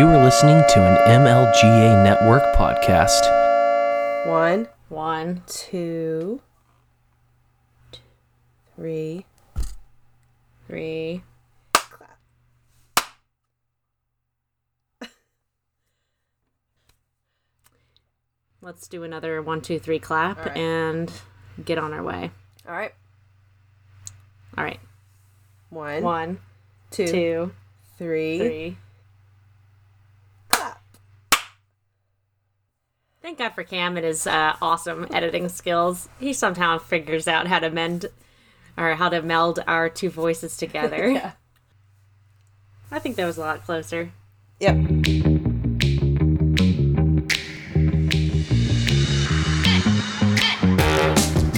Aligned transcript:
You 0.00 0.06
are 0.06 0.24
listening 0.24 0.62
to 0.66 0.80
an 0.82 0.96
MLGA 1.20 2.02
Network 2.02 2.42
podcast. 2.56 3.20
One, 4.26 4.66
One, 4.88 5.42
two, 5.46 6.40
three. 8.74 9.26
three. 10.66 11.22
Let's 18.62 18.88
do 18.88 19.02
another 19.02 19.42
one, 19.42 19.60
two, 19.60 19.78
three 19.78 19.98
clap 19.98 20.38
All 20.38 20.44
right. 20.44 20.56
and 20.56 21.12
get 21.62 21.76
on 21.76 21.92
our 21.92 22.02
way. 22.02 22.30
All 22.66 22.74
right. 22.74 22.94
All 24.56 24.64
right. 24.64 24.80
One, 25.68 26.02
One, 26.02 26.38
two, 26.90 27.06
two, 27.06 27.52
three. 27.98 28.38
three. 28.38 28.76
Thank 33.22 33.36
God 33.36 33.50
for 33.50 33.64
Cam 33.64 33.98
and 33.98 34.06
his 34.06 34.26
uh, 34.26 34.56
awesome 34.62 35.06
editing 35.12 35.50
skills. 35.50 36.08
He 36.18 36.32
somehow 36.32 36.78
figures 36.78 37.28
out 37.28 37.46
how 37.46 37.58
to 37.58 37.68
mend 37.68 38.06
or 38.78 38.94
how 38.94 39.10
to 39.10 39.20
meld 39.20 39.62
our 39.66 39.90
two 39.90 40.08
voices 40.08 40.56
together. 40.56 41.10
Yeah. 41.10 41.32
I 42.92 42.98
think 42.98 43.16
that 43.16 43.26
was 43.26 43.36
a 43.36 43.42
lot 43.42 43.62
closer. 43.64 44.10
Yep. 44.58 44.74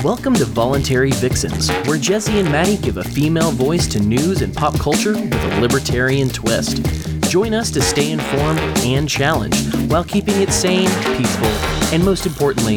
Welcome 0.05 0.35
to 0.35 0.45
Voluntary 0.45 1.13
Vixens, 1.13 1.71
where 1.87 1.97
Jesse 1.97 2.41
and 2.41 2.51
Maddie 2.51 2.77
give 2.77 2.97
a 2.97 3.05
female 3.05 3.52
voice 3.52 3.87
to 3.88 4.01
news 4.01 4.43
and 4.43 4.52
pop 4.55 4.79
culture 4.79 5.13
with 5.13 5.33
a 5.33 5.60
libertarian 5.60 6.29
twist. 6.29 7.02
Join 7.33 7.55
us 7.55 7.71
to 7.71 7.81
stay 7.81 8.13
informed 8.13 8.61
and 8.80 9.09
challenged 9.09 9.75
while 9.91 10.05
keeping 10.05 10.43
it 10.43 10.51
sane, 10.52 10.91
peaceful, 11.16 11.49
and 11.91 12.05
most 12.05 12.27
importantly, 12.27 12.77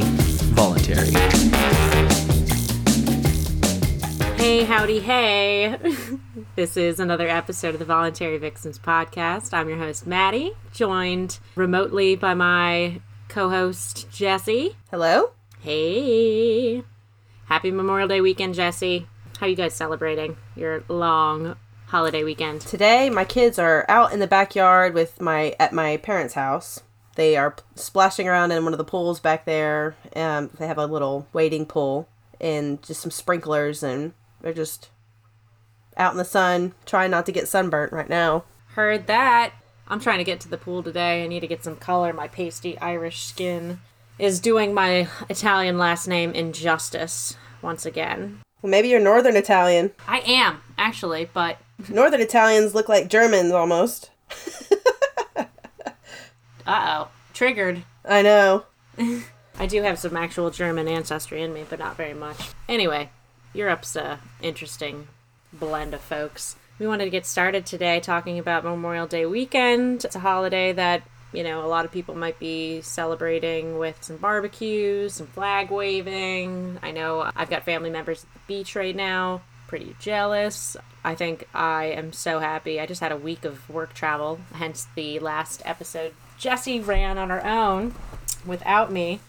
voluntary. 0.55 1.11
Hey, 4.37 4.63
howdy, 4.63 5.01
hey. 5.01 5.77
this 6.55 6.77
is 6.77 7.01
another 7.01 7.27
episode 7.27 7.73
of 7.73 7.79
the 7.79 7.85
Voluntary 7.85 8.37
Vixens 8.37 8.79
podcast. 8.79 9.53
I'm 9.53 9.67
your 9.67 9.77
host, 9.77 10.07
Maddie, 10.07 10.53
joined 10.71 11.37
remotely 11.55 12.15
by 12.15 12.33
my 12.33 13.01
co 13.27 13.49
host, 13.49 14.09
Jesse. 14.09 14.77
Hello. 14.89 15.31
Hey. 15.59 16.81
Happy 17.47 17.71
Memorial 17.71 18.07
Day 18.07 18.21
weekend, 18.21 18.55
Jesse. 18.55 19.05
How 19.37 19.47
you 19.47 19.57
guys 19.57 19.73
celebrating 19.73 20.37
your 20.55 20.85
long 20.87 21.57
holiday 21.87 22.23
weekend? 22.23 22.61
Today, 22.61 23.09
my 23.09 23.25
kids 23.25 23.59
are 23.59 23.85
out 23.89 24.11
in 24.13 24.19
the 24.19 24.27
backyard 24.27 24.93
with 24.93 25.21
my 25.21 25.55
at 25.59 25.73
my 25.73 25.97
parents' 25.97 26.33
house. 26.33 26.81
They 27.15 27.37
are 27.37 27.55
splashing 27.75 28.27
around 28.27 28.51
in 28.51 28.63
one 28.63 28.73
of 28.73 28.77
the 28.77 28.83
pools 28.83 29.19
back 29.19 29.45
there. 29.45 29.95
Um, 30.15 30.49
they 30.57 30.67
have 30.67 30.77
a 30.77 30.85
little 30.85 31.27
wading 31.31 31.67
pool 31.67 32.09
and 32.41 32.81
just 32.83 33.01
some 33.01 33.11
sprinklers, 33.11 33.83
and 33.83 34.13
they're 34.41 34.53
just 34.53 34.89
out 35.97 36.11
in 36.11 36.17
the 36.17 36.25
sun, 36.25 36.73
trying 36.85 37.11
not 37.11 37.25
to 37.25 37.31
get 37.31 37.47
sunburnt 37.47 37.93
right 37.93 38.09
now. 38.09 38.43
Heard 38.73 39.07
that. 39.07 39.53
I'm 39.87 39.99
trying 39.99 40.17
to 40.17 40.23
get 40.23 40.39
to 40.41 40.49
the 40.49 40.57
pool 40.57 40.83
today. 40.83 41.23
I 41.23 41.27
need 41.27 41.39
to 41.41 41.47
get 41.47 41.63
some 41.63 41.75
color. 41.75 42.11
My 42.11 42.27
pasty 42.27 42.77
Irish 42.79 43.23
skin 43.23 43.79
is 44.17 44.39
doing 44.39 44.73
my 44.73 45.07
Italian 45.29 45.77
last 45.77 46.07
name 46.07 46.31
injustice 46.31 47.37
once 47.61 47.85
again. 47.85 48.41
Well, 48.61 48.71
maybe 48.71 48.89
you're 48.89 48.99
Northern 48.99 49.35
Italian. 49.35 49.91
I 50.07 50.19
am, 50.19 50.61
actually, 50.77 51.29
but 51.31 51.57
Northern 51.89 52.21
Italians 52.21 52.73
look 52.73 52.89
like 52.89 53.09
Germans 53.09 53.51
almost. 53.51 54.11
uh 55.39 55.45
oh. 56.67 57.07
Triggered. 57.33 57.83
I 58.05 58.21
know. 58.21 58.65
I 59.59 59.65
do 59.67 59.81
have 59.81 59.99
some 59.99 60.15
actual 60.15 60.51
German 60.51 60.87
ancestry 60.87 61.41
in 61.41 61.53
me, 61.53 61.65
but 61.69 61.79
not 61.79 61.97
very 61.97 62.13
much. 62.13 62.51
Anyway, 62.69 63.09
Europe's 63.53 63.95
a 63.95 64.19
interesting 64.41 65.07
blend 65.51 65.93
of 65.93 66.01
folks. 66.01 66.55
We 66.79 66.87
wanted 66.87 67.05
to 67.05 67.09
get 67.09 67.25
started 67.25 67.65
today 67.65 67.99
talking 67.99 68.37
about 68.39 68.63
Memorial 68.63 69.07
Day 69.07 69.25
weekend. 69.25 70.03
It's 70.03 70.15
a 70.15 70.19
holiday 70.19 70.73
that, 70.73 71.03
you 71.31 71.43
know, 71.43 71.63
a 71.63 71.67
lot 71.67 71.85
of 71.85 71.91
people 71.91 72.15
might 72.15 72.37
be 72.39 72.81
celebrating 72.81 73.77
with 73.77 74.03
some 74.03 74.17
barbecues, 74.17 75.13
some 75.13 75.27
flag 75.27 75.71
waving. 75.71 76.79
I 76.83 76.91
know 76.91 77.31
I've 77.35 77.49
got 77.49 77.63
family 77.63 77.89
members 77.89 78.23
at 78.23 78.33
the 78.33 78.39
beach 78.47 78.75
right 78.75 78.95
now. 78.95 79.41
Pretty 79.75 79.97
jealous. 79.99 80.77
I 81.03 81.15
think 81.15 81.49
I 81.53 81.87
am 81.87 82.13
so 82.13 82.39
happy. 82.39 82.79
I 82.79 82.85
just 82.85 83.01
had 83.01 83.11
a 83.11 83.17
week 83.17 83.43
of 83.43 83.69
work 83.69 83.93
travel, 83.93 84.39
hence 84.53 84.87
the 84.95 85.19
last 85.19 85.61
episode. 85.65 86.13
Jesse 86.37 86.79
ran 86.79 87.17
on 87.17 87.29
her 87.29 87.45
own 87.45 87.93
without 88.45 88.89
me. 88.89 89.19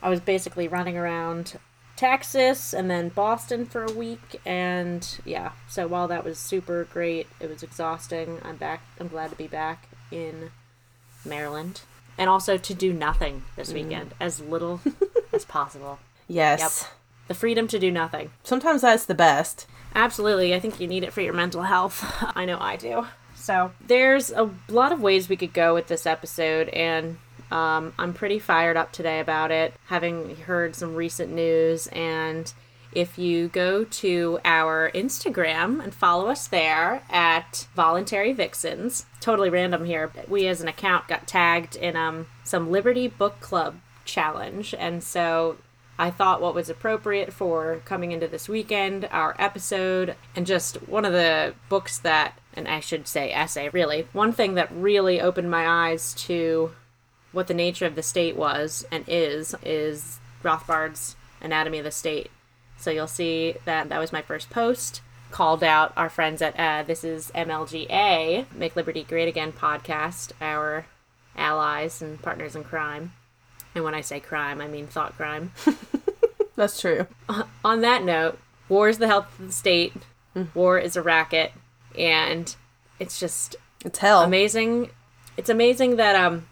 I 0.00 0.08
was 0.08 0.20
basically 0.20 0.68
running 0.68 0.96
around 0.96 1.58
Texas 1.96 2.72
and 2.72 2.88
then 2.88 3.08
Boston 3.08 3.66
for 3.66 3.84
a 3.84 3.90
week 3.90 4.40
and 4.46 5.18
yeah, 5.24 5.50
so 5.68 5.88
while 5.88 6.06
that 6.06 6.22
was 6.22 6.38
super 6.38 6.84
great, 6.84 7.26
it 7.40 7.48
was 7.48 7.64
exhausting. 7.64 8.38
I'm 8.44 8.58
back. 8.58 8.84
I'm 9.00 9.08
glad 9.08 9.30
to 9.30 9.36
be 9.36 9.48
back 9.48 9.88
in 10.12 10.52
Maryland 11.24 11.80
and 12.16 12.30
also 12.30 12.56
to 12.56 12.72
do 12.72 12.92
nothing 12.92 13.42
this 13.56 13.72
mm. 13.72 13.82
weekend 13.82 14.14
as 14.20 14.38
little 14.38 14.80
as 15.32 15.44
possible. 15.44 15.98
Yes. 16.28 16.88
The 17.26 17.34
freedom 17.34 17.66
to 17.68 17.80
do 17.80 17.90
nothing. 17.90 18.30
Sometimes 18.44 18.82
that's 18.82 19.06
the 19.06 19.14
best. 19.14 19.66
Absolutely. 19.94 20.54
I 20.54 20.60
think 20.60 20.80
you 20.80 20.86
need 20.86 21.04
it 21.04 21.12
for 21.12 21.20
your 21.20 21.34
mental 21.34 21.62
health. 21.62 22.04
I 22.36 22.44
know 22.44 22.58
I 22.60 22.76
do. 22.76 23.06
So, 23.34 23.72
there's 23.84 24.30
a 24.30 24.50
lot 24.68 24.92
of 24.92 25.00
ways 25.00 25.28
we 25.28 25.36
could 25.36 25.52
go 25.52 25.74
with 25.74 25.88
this 25.88 26.06
episode, 26.06 26.68
and 26.68 27.18
um, 27.50 27.92
I'm 27.98 28.14
pretty 28.14 28.38
fired 28.38 28.76
up 28.76 28.92
today 28.92 29.18
about 29.18 29.50
it, 29.50 29.74
having 29.86 30.36
heard 30.36 30.76
some 30.76 30.94
recent 30.94 31.32
news. 31.32 31.88
And 31.88 32.52
if 32.92 33.18
you 33.18 33.48
go 33.48 33.84
to 33.84 34.38
our 34.44 34.90
Instagram 34.94 35.82
and 35.82 35.94
follow 35.94 36.28
us 36.28 36.46
there 36.46 37.02
at 37.10 37.66
Voluntary 37.74 38.32
Vixens, 38.32 39.06
totally 39.20 39.50
random 39.50 39.84
here, 39.84 40.10
we 40.28 40.46
as 40.46 40.60
an 40.60 40.68
account 40.68 41.08
got 41.08 41.26
tagged 41.26 41.74
in 41.74 41.96
um, 41.96 42.26
some 42.44 42.70
Liberty 42.70 43.08
Book 43.08 43.40
Club 43.40 43.76
challenge. 44.04 44.74
And 44.78 45.02
so 45.02 45.56
I 45.98 46.10
thought 46.10 46.40
what 46.40 46.54
was 46.54 46.70
appropriate 46.70 47.32
for 47.32 47.80
coming 47.84 48.12
into 48.12 48.26
this 48.26 48.48
weekend, 48.48 49.08
our 49.10 49.36
episode, 49.38 50.16
and 50.34 50.46
just 50.46 50.88
one 50.88 51.04
of 51.04 51.12
the 51.12 51.54
books 51.68 51.98
that, 51.98 52.38
and 52.54 52.66
I 52.66 52.80
should 52.80 53.06
say 53.06 53.32
essay, 53.32 53.68
really, 53.68 54.08
one 54.12 54.32
thing 54.32 54.54
that 54.54 54.72
really 54.72 55.20
opened 55.20 55.50
my 55.50 55.66
eyes 55.68 56.14
to 56.14 56.72
what 57.32 57.46
the 57.46 57.54
nature 57.54 57.86
of 57.86 57.94
the 57.94 58.02
state 58.02 58.36
was 58.36 58.86
and 58.90 59.04
is, 59.06 59.54
is 59.62 60.18
Rothbard's 60.42 61.16
Anatomy 61.40 61.78
of 61.78 61.84
the 61.84 61.90
State. 61.90 62.30
So 62.78 62.90
you'll 62.90 63.06
see 63.06 63.56
that 63.64 63.88
that 63.88 63.98
was 63.98 64.12
my 64.12 64.22
first 64.22 64.50
post. 64.50 65.02
Called 65.30 65.64
out 65.64 65.92
our 65.96 66.10
friends 66.10 66.42
at 66.42 66.58
uh, 66.58 66.82
This 66.82 67.04
is 67.04 67.30
MLGA, 67.34 68.52
Make 68.52 68.76
Liberty 68.76 69.02
Great 69.02 69.28
Again 69.28 69.52
podcast, 69.52 70.32
our 70.40 70.86
allies 71.36 72.02
and 72.02 72.20
partners 72.20 72.54
in 72.54 72.64
crime. 72.64 73.12
And 73.74 73.84
when 73.84 73.94
I 73.94 74.00
say 74.02 74.20
crime, 74.20 74.60
I 74.60 74.68
mean 74.68 74.86
thought 74.86 75.16
crime. 75.16 75.52
That's 76.56 76.80
true. 76.80 77.06
On 77.64 77.80
that 77.80 78.04
note, 78.04 78.38
war 78.68 78.88
is 78.88 78.98
the 78.98 79.06
health 79.08 79.26
of 79.38 79.46
the 79.46 79.52
state. 79.52 79.94
War 80.54 80.78
is 80.78 80.96
a 80.96 81.02
racket, 81.02 81.52
and 81.98 82.54
it's 82.98 83.20
just 83.20 83.56
It's 83.84 83.98
hell. 83.98 84.22
amazing. 84.22 84.90
It's 85.36 85.50
amazing 85.50 85.96
that 85.96 86.16
um 86.16 86.46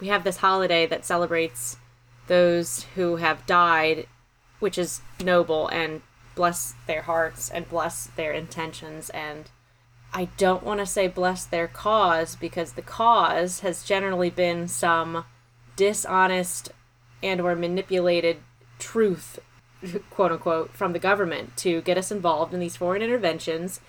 we 0.00 0.08
have 0.08 0.24
this 0.24 0.38
holiday 0.38 0.86
that 0.86 1.04
celebrates 1.04 1.76
those 2.26 2.84
who 2.94 3.16
have 3.16 3.46
died, 3.46 4.06
which 4.60 4.76
is 4.78 5.00
noble 5.22 5.68
and 5.68 6.02
bless 6.34 6.74
their 6.86 7.02
hearts 7.02 7.48
and 7.50 7.68
bless 7.68 8.06
their 8.08 8.32
intentions 8.32 9.08
and 9.10 9.50
I 10.12 10.26
don't 10.36 10.62
want 10.62 10.80
to 10.80 10.86
say 10.86 11.06
bless 11.08 11.44
their 11.44 11.66
cause 11.68 12.34
because 12.36 12.72
the 12.72 12.82
cause 12.82 13.60
has 13.60 13.82
generally 13.84 14.30
been 14.30 14.68
some 14.68 15.24
dishonest 15.76 16.70
and 17.22 17.40
or 17.40 17.54
manipulated 17.54 18.38
truth 18.78 19.38
quote 20.10 20.32
unquote 20.32 20.70
from 20.72 20.92
the 20.92 20.98
government 20.98 21.56
to 21.56 21.80
get 21.82 21.98
us 21.98 22.10
involved 22.10 22.54
in 22.54 22.60
these 22.60 22.76
foreign 22.76 23.02
interventions 23.02 23.80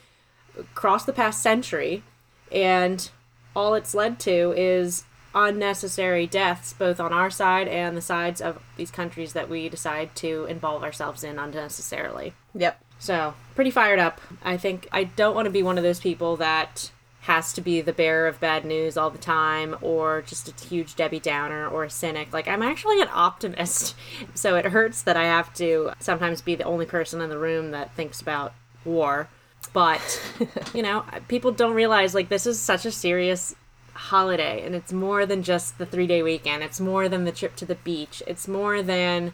across 0.59 1.05
the 1.05 1.13
past 1.13 1.41
century 1.41 2.03
and 2.51 3.09
all 3.55 3.73
it's 3.73 3.95
led 3.95 4.19
to 4.19 4.53
is 4.57 5.03
unnecessary 5.33 6.25
deaths 6.27 6.73
both 6.73 6.99
on 6.99 7.11
our 7.11 7.29
side 7.29 7.67
and 7.67 7.95
the 7.95 8.01
sides 8.01 8.41
of 8.41 8.61
these 8.77 8.91
countries 8.91 9.33
that 9.33 9.49
we 9.49 9.67
decide 9.69 10.13
to 10.15 10.45
involve 10.45 10.83
ourselves 10.83 11.23
in 11.23 11.37
unnecessarily 11.39 12.33
Yep. 12.53 12.81
so, 12.99 13.33
pretty 13.53 13.71
fired 13.71 13.99
up. 13.99 14.21
I 14.43 14.55
think 14.55 14.87
I 14.93 15.03
don't 15.03 15.35
want 15.35 15.45
to 15.45 15.49
be 15.51 15.61
one 15.63 15.77
of 15.77 15.83
those 15.83 15.99
people 15.99 16.37
that 16.37 16.91
has 17.25 17.53
to 17.53 17.61
be 17.61 17.81
the 17.81 17.91
bearer 17.91 18.27
of 18.27 18.39
bad 18.39 18.63
news 18.65 18.97
all 18.97 19.09
the 19.09 19.17
time 19.17 19.75
or 19.81 20.21
just 20.21 20.47
a 20.47 20.65
huge 20.65 20.95
Debbie 20.95 21.19
Downer 21.19 21.67
or 21.67 21.83
a 21.83 21.89
cynic. 21.89 22.31
Like, 22.31 22.47
I'm 22.47 22.61
actually 22.61 23.01
an 23.01 23.09
optimist. 23.11 23.95
So, 24.33 24.55
it 24.55 24.65
hurts 24.65 25.01
that 25.03 25.17
I 25.17 25.23
have 25.23 25.53
to 25.55 25.91
sometimes 25.99 26.41
be 26.41 26.55
the 26.55 26.63
only 26.63 26.85
person 26.85 27.21
in 27.21 27.29
the 27.29 27.37
room 27.37 27.71
that 27.71 27.93
thinks 27.95 28.21
about 28.21 28.53
war. 28.83 29.27
But, 29.73 30.21
you 30.73 30.83
know, 30.83 31.03
people 31.27 31.51
don't 31.51 31.73
realize, 31.73 32.13
like, 32.13 32.29
this 32.29 32.45
is 32.45 32.59
such 32.59 32.85
a 32.85 32.91
serious 32.91 33.55
holiday 33.93 34.61
and 34.65 34.75
it's 34.75 34.91
more 34.91 35.25
than 35.25 35.41
just 35.41 35.77
the 35.77 35.85
three 35.85 36.05
day 36.05 36.21
weekend. 36.21 36.63
It's 36.63 36.79
more 36.79 37.09
than 37.09 37.23
the 37.23 37.31
trip 37.31 37.55
to 37.57 37.65
the 37.65 37.75
beach. 37.75 38.21
It's 38.27 38.47
more 38.47 38.81
than 38.81 39.33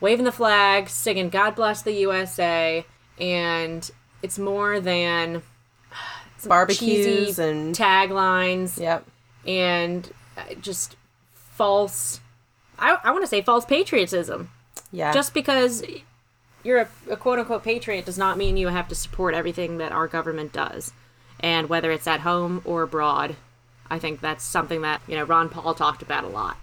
waving 0.00 0.24
the 0.24 0.32
flag, 0.32 0.88
singing 0.88 1.30
God 1.30 1.54
Bless 1.54 1.82
the 1.82 1.92
USA, 1.92 2.84
and 3.18 3.90
it's 4.22 4.38
more 4.38 4.80
than 4.80 5.42
Barbecues 6.48 7.38
and- 7.38 7.74
taglines 7.74 8.78
Yep. 8.78 9.04
and 9.46 10.10
uh, 10.36 10.54
just 10.60 10.96
false, 11.34 12.20
I, 12.78 12.96
I 13.04 13.10
want 13.10 13.22
to 13.22 13.28
say 13.28 13.42
false 13.42 13.64
patriotism. 13.64 14.50
Yeah. 14.90 15.12
Just 15.12 15.34
because 15.34 15.82
you're 16.64 16.80
a, 16.80 16.88
a 17.10 17.16
quote 17.16 17.38
unquote 17.38 17.64
patriot 17.64 18.04
does 18.04 18.18
not 18.18 18.36
mean 18.38 18.56
you 18.56 18.68
have 18.68 18.88
to 18.88 18.94
support 18.94 19.34
everything 19.34 19.78
that 19.78 19.92
our 19.92 20.06
government 20.08 20.52
does. 20.52 20.92
And 21.40 21.68
whether 21.68 21.90
it's 21.90 22.06
at 22.06 22.20
home 22.20 22.62
or 22.64 22.82
abroad, 22.82 23.36
I 23.90 23.98
think 23.98 24.20
that's 24.20 24.44
something 24.44 24.82
that, 24.82 25.02
you 25.08 25.16
know, 25.16 25.24
Ron 25.24 25.48
Paul 25.48 25.74
talked 25.74 26.02
about 26.02 26.24
a 26.24 26.28
lot. 26.28 26.56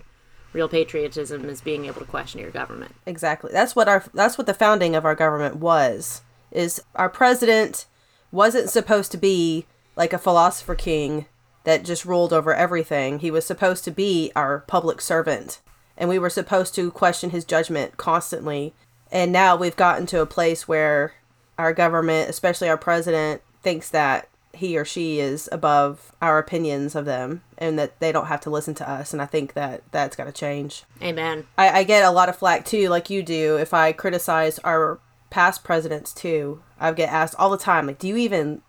Real 0.53 0.67
patriotism 0.69 1.45
is 1.49 1.61
being 1.61 1.85
able 1.85 1.99
to 1.99 2.07
question 2.07 2.39
your 2.39 2.49
government. 2.49 2.95
Exactly. 3.05 3.51
That's 3.51 3.75
what 3.75 3.87
our 3.87 4.03
that's 4.13 4.37
what 4.37 4.47
the 4.47 4.53
founding 4.53 4.95
of 4.95 5.05
our 5.05 5.13
government 5.15 5.57
was. 5.57 6.21
Is 6.51 6.81
our 6.95 7.09
president 7.09 7.85
wasn't 8.31 8.69
supposed 8.69 9.11
to 9.11 9.17
be 9.17 9.65
like 9.95 10.13
a 10.13 10.17
philosopher 10.17 10.75
king 10.75 11.25
that 11.63 11.83
just 11.83 12.05
ruled 12.05 12.33
over 12.33 12.53
everything. 12.53 13.19
He 13.19 13.31
was 13.31 13.45
supposed 13.45 13.83
to 13.83 13.91
be 13.91 14.31
our 14.35 14.59
public 14.67 15.01
servant. 15.01 15.59
And 15.97 16.09
we 16.09 16.19
were 16.19 16.29
supposed 16.29 16.73
to 16.75 16.91
question 16.91 17.31
his 17.31 17.43
judgment 17.43 17.97
constantly. 17.97 18.73
And 19.11 19.31
now 19.31 19.55
we've 19.55 19.75
gotten 19.75 20.05
to 20.07 20.21
a 20.21 20.25
place 20.25 20.67
where 20.67 21.13
our 21.57 21.73
government, 21.73 22.29
especially 22.29 22.69
our 22.69 22.77
president, 22.77 23.41
thinks 23.61 23.89
that 23.89 24.29
he 24.53 24.77
or 24.77 24.85
she 24.85 25.19
is 25.19 25.49
above 25.51 26.11
our 26.21 26.39
opinions 26.39 26.95
of 26.95 27.05
them 27.05 27.41
and 27.57 27.77
that 27.77 27.99
they 27.99 28.11
don't 28.11 28.27
have 28.27 28.41
to 28.41 28.49
listen 28.49 28.73
to 28.75 28.89
us. 28.89 29.13
And 29.13 29.21
I 29.21 29.25
think 29.25 29.53
that 29.53 29.83
that's 29.91 30.15
got 30.15 30.25
to 30.25 30.31
change. 30.31 30.83
Amen. 31.01 31.45
I, 31.57 31.79
I 31.79 31.83
get 31.83 32.03
a 32.03 32.11
lot 32.11 32.29
of 32.29 32.37
flack 32.37 32.65
too, 32.65 32.89
like 32.89 33.09
you 33.09 33.21
do, 33.21 33.57
if 33.57 33.73
I 33.73 33.91
criticize 33.91 34.59
our 34.59 34.99
past 35.29 35.63
presidents 35.63 36.13
too. 36.13 36.61
I 36.79 36.91
get 36.93 37.11
asked 37.11 37.35
all 37.37 37.49
the 37.49 37.57
time, 37.57 37.87
like, 37.87 37.99
do 37.99 38.07
you 38.07 38.17
even 38.17 38.61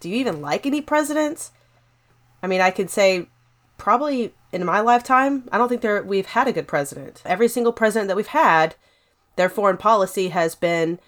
do 0.00 0.08
you 0.08 0.16
even 0.16 0.40
like 0.40 0.66
any 0.66 0.80
presidents? 0.80 1.52
I 2.42 2.46
mean, 2.48 2.60
I 2.60 2.70
could 2.70 2.90
say 2.90 3.28
probably 3.78 4.34
in 4.52 4.64
my 4.64 4.80
lifetime, 4.80 5.48
I 5.50 5.58
don't 5.58 5.68
think 5.68 5.80
there 5.80 6.02
we've 6.02 6.26
had 6.26 6.48
a 6.48 6.52
good 6.52 6.68
president. 6.68 7.22
Every 7.24 7.48
single 7.48 7.72
president 7.72 8.08
that 8.08 8.16
we've 8.16 8.26
had, 8.28 8.74
their 9.36 9.48
foreign 9.48 9.76
policy 9.76 10.28
has 10.28 10.54
been 10.54 10.98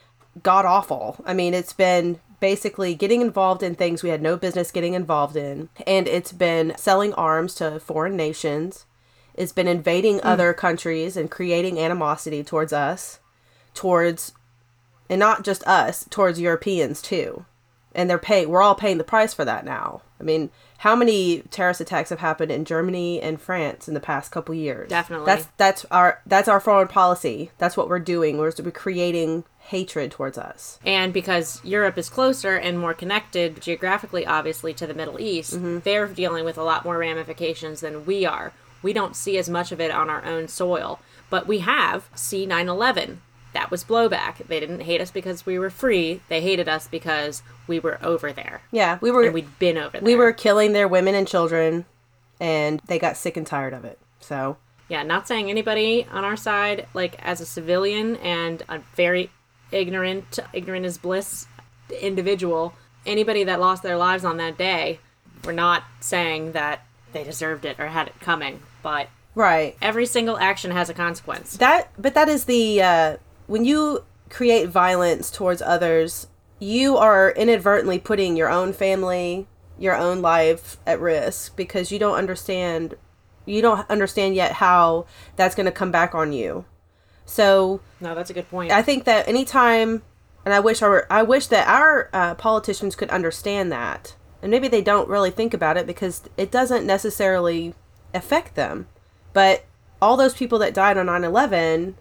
god 0.43 0.65
awful. 0.65 1.23
I 1.27 1.35
mean, 1.35 1.55
it's 1.55 1.73
been 1.73 2.21
basically 2.41 2.95
getting 2.95 3.21
involved 3.21 3.63
in 3.63 3.75
things 3.75 4.03
we 4.03 4.11
had 4.11 4.23
no 4.23 4.37
business 4.37 4.71
getting 4.71 4.95
involved 4.95 5.37
in, 5.37 5.69
and 5.87 6.07
it's 6.09 6.33
been 6.33 6.75
selling 6.77 7.13
arms 7.15 7.55
to 7.57 7.81
foreign 7.81 8.17
nations. 8.17 8.87
It's 9.35 9.53
been 9.53 9.69
invading 9.69 10.19
hmm. 10.19 10.27
other 10.27 10.53
countries 10.53 11.17
and 11.17 11.31
creating 11.31 11.79
animosity 11.79 12.45
towards 12.45 12.73
us, 12.73 13.19
towards, 13.75 14.33
and 15.09 15.19
not 15.19 15.45
just 15.45 15.67
us, 15.67 16.07
towards 16.11 16.41
Europeans 16.41 17.03
too. 17.03 17.45
And 17.95 18.11
they're 18.11 18.19
paying, 18.19 18.49
we're 18.49 18.63
all 18.63 18.75
paying 18.75 18.99
the 18.99 19.05
price 19.05 19.33
for 19.33 19.45
that 19.45 19.65
now. 19.65 20.03
I 20.19 20.25
mean, 20.25 20.51
how 20.79 20.97
many 20.97 21.41
terrorist 21.51 21.81
attacks 21.81 22.11
have 22.11 22.19
happened 22.19 22.51
in 22.51 22.65
Germany 22.65 23.21
and 23.21 23.41
France 23.41 23.89
in 23.89 23.95
the 23.95 24.01
past 24.01 24.31
couple 24.31 24.55
years? 24.55 24.89
Definitely. 24.89 25.27
That's 25.27 25.49
that's 25.57 25.85
our 25.91 26.21
that's 26.27 26.49
our 26.49 26.61
foreign 26.61 26.89
policy. 26.89 27.51
That's 27.59 27.77
what 27.77 27.89
we're 27.89 27.99
doing. 27.99 28.39
We're, 28.39 28.53
we're 28.63 28.71
creating 28.71 29.45
hatred 29.61 30.11
towards 30.11 30.37
us. 30.37 30.79
And 30.85 31.13
because 31.13 31.65
Europe 31.65 31.97
is 31.97 32.11
closer 32.11 32.57
and 32.57 32.79
more 32.79 32.95
connected 32.95 33.61
geographically, 33.61 34.27
obviously, 34.27 34.75
to 34.75 34.87
the 34.87 34.95
Middle 34.95 35.21
East, 35.21 35.55
mm-hmm. 35.55 35.79
they're 35.81 36.07
dealing 36.07 36.45
with 36.45 36.59
a 36.59 36.63
lot 36.63 36.85
more 36.85 36.99
ramifications 36.99 37.81
than 37.81 38.05
we 38.05 38.27
are. 38.27 38.53
We 38.83 38.93
don't 38.93 39.17
see 39.17 39.39
as 39.39 39.49
much 39.49 39.73
of 39.73 39.81
it 39.81 39.91
on 39.91 40.11
our 40.11 40.25
own 40.25 40.49
soil, 40.49 41.01
but 41.31 41.47
we 41.47 41.61
have 41.61 42.09
C 42.15 42.45
9 42.45 42.69
11. 42.69 43.23
That 43.55 43.71
was 43.71 43.83
blowback. 43.85 44.47
They 44.49 44.61
didn't 44.61 44.81
hate 44.81 45.01
us 45.01 45.11
because 45.11 45.47
we 45.47 45.59
were 45.59 45.71
free. 45.71 46.21
They 46.29 46.41
hated 46.41 46.69
us 46.69 46.87
because 46.89 47.43
we 47.67 47.81
were 47.81 47.99
over 48.03 48.33
there. 48.33 48.61
Yeah, 48.71 48.99
we 49.01 49.11
were 49.11 49.25
And 49.25 49.35
we'd 49.35 49.59
been 49.59 49.79
over 49.79 49.93
there. 49.93 50.03
we 50.03 50.17
were 50.17 50.33
killing 50.33 50.73
their 50.73 50.89
women 50.89 51.15
and 51.15 51.27
children, 51.27 51.87
and 52.39 52.81
they 52.87 52.99
got 52.99 53.17
sick 53.17 53.37
and 53.37 53.47
tired 53.47 53.73
of 53.73 53.85
it. 53.85 53.99
So 54.21 54.57
Yeah, 54.89 55.03
not 55.05 55.27
saying 55.29 55.49
anybody 55.51 56.07
on 56.11 56.25
our 56.25 56.37
side, 56.37 56.87
like 56.95 57.17
as 57.25 57.41
a 57.41 57.47
civilian 57.47 58.17
and 58.17 58.63
a 58.69 58.81
very 58.97 59.31
ignorant, 59.71 60.39
ignorant 60.53 60.85
is 60.85 60.99
bliss 60.99 61.47
individual, 62.01 62.75
anybody 63.07 63.45
that 63.45 63.61
lost 63.61 63.83
their 63.83 63.97
lives 63.97 64.25
on 64.25 64.37
that 64.39 64.59
day, 64.59 64.99
we're 65.45 65.53
not 65.53 65.85
saying 66.01 66.53
that 66.53 66.85
they 67.13 67.23
deserved 67.25 67.65
it 67.65 67.79
or 67.79 67.87
had 67.87 68.09
it 68.09 68.19
coming, 68.21 68.61
but 68.83 69.09
right 69.37 69.77
every 69.83 70.07
single 70.07 70.39
action 70.39 70.71
has 70.71 70.89
a 70.89 70.95
consequence. 70.95 71.57
that, 71.59 71.91
but 71.99 72.15
that 72.15 72.29
is 72.29 72.45
the 72.47 72.81
uh, 72.83 73.17
when 73.47 73.65
you 73.65 74.05
create 74.31 74.69
violence 74.69 75.31
towards 75.31 75.63
others, 75.63 76.27
you 76.59 76.97
are 76.97 77.31
inadvertently 77.31 77.99
putting 77.99 78.37
your 78.37 78.49
own 78.49 78.73
family, 78.73 79.47
your 79.79 79.97
own 79.97 80.23
life 80.23 80.79
at 80.87 81.01
risk 81.01 81.57
because 81.57 81.91
you 81.93 81.99
don't 81.99 82.17
understand. 82.17 82.95
You 83.47 83.61
don't 83.61 83.89
understand 83.91 84.35
yet 84.35 84.53
how 84.53 85.07
that's 85.37 85.55
going 85.55 85.67
to 85.67 85.73
come 85.73 85.91
back 85.91 86.15
on 86.15 86.33
you. 86.33 86.65
So 87.27 87.81
No, 88.01 88.15
that's 88.15 88.31
a 88.31 88.35
good 88.35 88.49
point. 88.51 88.73
I 88.73 88.83
think 88.83 89.05
that 89.05 89.29
anytime, 89.29 90.03
and 90.45 90.55
I 90.55 90.61
wish 90.61 90.83
our, 90.83 91.07
I 91.11 91.23
wish 91.23 91.47
that 91.49 91.67
our 91.69 92.09
uh, 92.13 92.35
politicians 92.35 92.97
could 92.97 93.11
understand 93.11 93.71
that, 93.73 94.17
and 94.43 94.51
maybe 94.51 94.69
they 94.69 94.83
don't 94.83 95.09
really 95.09 95.31
think 95.31 95.55
about 95.55 95.77
it 95.77 95.87
because 95.87 96.23
it 96.37 96.51
doesn't 96.51 96.87
necessarily 96.87 97.75
affect 98.13 98.55
them. 98.55 98.87
But 99.33 99.65
all 100.01 100.17
those 100.17 100.35
people 100.35 100.59
that 100.61 100.75
died 100.75 100.99
on 100.99 101.07
9/11, 101.07 101.95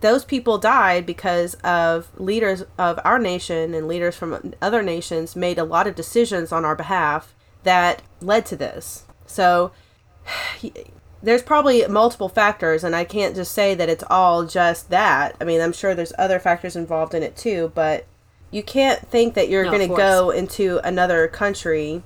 those 0.00 0.24
people 0.24 0.58
died 0.58 1.06
because 1.06 1.54
of 1.64 2.08
leaders 2.20 2.64
of 2.78 3.00
our 3.04 3.18
nation 3.18 3.74
and 3.74 3.88
leaders 3.88 4.16
from 4.16 4.54
other 4.60 4.82
nations 4.82 5.34
made 5.34 5.58
a 5.58 5.64
lot 5.64 5.86
of 5.86 5.94
decisions 5.94 6.52
on 6.52 6.64
our 6.64 6.76
behalf 6.76 7.34
that 7.62 8.02
led 8.20 8.46
to 8.46 8.56
this. 8.56 9.04
So 9.26 9.72
there's 11.22 11.42
probably 11.42 11.84
multiple 11.88 12.28
factors 12.28 12.84
and 12.84 12.94
i 12.94 13.02
can't 13.02 13.34
just 13.34 13.52
say 13.52 13.74
that 13.74 13.88
it's 13.88 14.04
all 14.10 14.44
just 14.44 14.90
that 14.90 15.34
i 15.40 15.44
mean 15.44 15.60
i'm 15.60 15.72
sure 15.72 15.94
there's 15.94 16.12
other 16.18 16.38
factors 16.38 16.76
involved 16.76 17.14
in 17.14 17.22
it 17.22 17.36
too 17.36 17.72
but 17.74 18.06
you 18.50 18.62
can't 18.62 19.08
think 19.08 19.34
that 19.34 19.48
you're 19.48 19.64
No, 19.64 19.70
going 19.70 19.88
to 19.88 19.96
go 19.96 20.30
into 20.30 20.78
another 20.84 21.26
country 21.26 22.02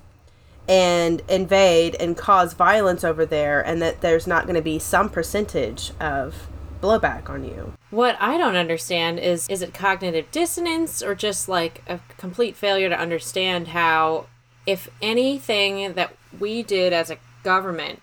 and 0.69 1.23
invade 1.28 1.97
and 1.97 2.16
cause 2.16 2.54
violence 2.54 3.04
over 3.04 3.26
there 3.26 3.61
and 3.61 3.82
that 3.82 4.00
there's 4.00 4.26
not 4.26 4.44
going 4.44 4.54
to 4.54 4.62
be 4.62 4.78
some 4.78 5.11
percentage 5.11 5.90
of 6.00 6.49
blowback 6.80 7.28
on 7.28 7.44
you 7.44 7.72
What 7.90 8.16
I 8.20 8.37
don't 8.38 8.56
understand 8.56 9.18
is 9.18 9.49
is 9.49 9.62
it 9.62 9.75
cognitive 9.75 10.30
dissonance 10.30 11.02
or 11.02 11.14
just 11.14 11.49
like 11.49 11.82
a 11.87 12.00
complete 12.16 12.56
failure 12.56 12.88
to 12.88 12.99
understand 12.99 13.68
how 13.68 14.26
if 14.66 14.88
anything 15.00 15.94
that 15.94 16.14
we 16.38 16.62
did 16.62 16.92
as 16.92 17.10
a 17.10 17.18
government 17.42 18.00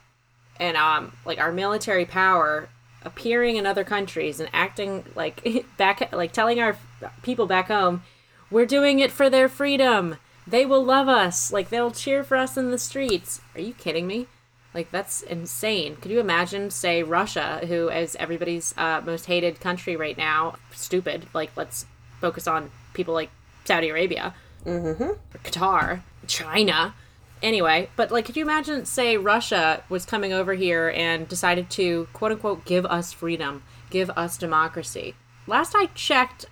and 0.59 0.75
um 0.75 1.13
like 1.25 1.39
our 1.39 1.51
military 1.51 2.05
power 2.05 2.69
appearing 3.03 3.55
in 3.55 3.65
other 3.65 3.83
countries 3.83 4.39
and 4.39 4.49
acting 4.53 5.03
like 5.15 5.65
back 5.77 6.11
like 6.13 6.31
telling 6.31 6.59
our 6.59 6.77
people 7.23 7.45
back 7.45 7.67
home 7.67 8.01
we're 8.49 8.65
doing 8.65 8.99
it 8.99 9.11
for 9.11 9.29
their 9.29 9.49
freedom. 9.49 10.17
They 10.45 10.65
will 10.65 10.83
love 10.83 11.07
us. 11.07 11.51
Like 11.51 11.69
they'll 11.69 11.91
cheer 11.91 12.23
for 12.23 12.37
us 12.37 12.55
in 12.55 12.71
the 12.71 12.77
streets. 12.77 13.41
Are 13.55 13.61
you 13.61 13.73
kidding 13.73 14.07
me? 14.07 14.27
Like 14.73 14.91
that's 14.91 15.21
insane. 15.21 15.95
Could 15.95 16.11
you 16.11 16.19
imagine, 16.19 16.69
say, 16.69 17.03
Russia, 17.03 17.61
who 17.67 17.89
is 17.89 18.15
everybody's 18.17 18.73
uh, 18.77 19.01
most 19.03 19.25
hated 19.25 19.59
country 19.59 19.95
right 19.95 20.17
now? 20.17 20.55
Stupid. 20.71 21.27
Like 21.33 21.51
let's 21.55 21.85
focus 22.21 22.47
on 22.47 22.71
people 22.93 23.13
like 23.13 23.29
Saudi 23.65 23.89
Arabia, 23.89 24.33
mm-hmm. 24.65 25.11
Qatar, 25.43 26.01
China. 26.27 26.93
Anyway, 27.41 27.89
but 27.95 28.11
like, 28.11 28.25
could 28.25 28.35
you 28.35 28.43
imagine, 28.43 28.85
say, 28.85 29.15
Russia 29.15 29.83
was 29.89 30.05
coming 30.05 30.33
over 30.33 30.53
here 30.53 30.89
and 30.95 31.27
decided 31.27 31.69
to 31.69 32.07
quote 32.13 32.31
unquote 32.31 32.65
give 32.65 32.85
us 32.85 33.13
freedom, 33.13 33.63
give 33.89 34.09
us 34.11 34.37
democracy? 34.37 35.15
Last 35.45 35.73
I 35.75 35.87
checked, 35.87 36.45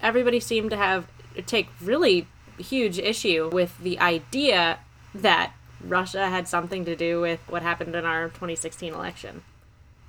everybody 0.00 0.40
seemed 0.40 0.70
to 0.70 0.76
have 0.76 1.06
take 1.46 1.68
really 1.80 2.26
huge 2.58 2.98
issue 2.98 3.50
with 3.52 3.78
the 3.78 3.98
idea 3.98 4.78
that 5.14 5.52
Russia 5.84 6.28
had 6.28 6.48
something 6.48 6.84
to 6.84 6.96
do 6.96 7.20
with 7.20 7.40
what 7.48 7.62
happened 7.62 7.94
in 7.94 8.04
our 8.04 8.28
2016 8.28 8.92
election. 8.92 9.42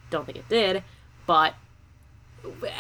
Don't 0.09 0.25
think 0.25 0.37
it 0.37 0.49
did, 0.49 0.83
but 1.25 1.55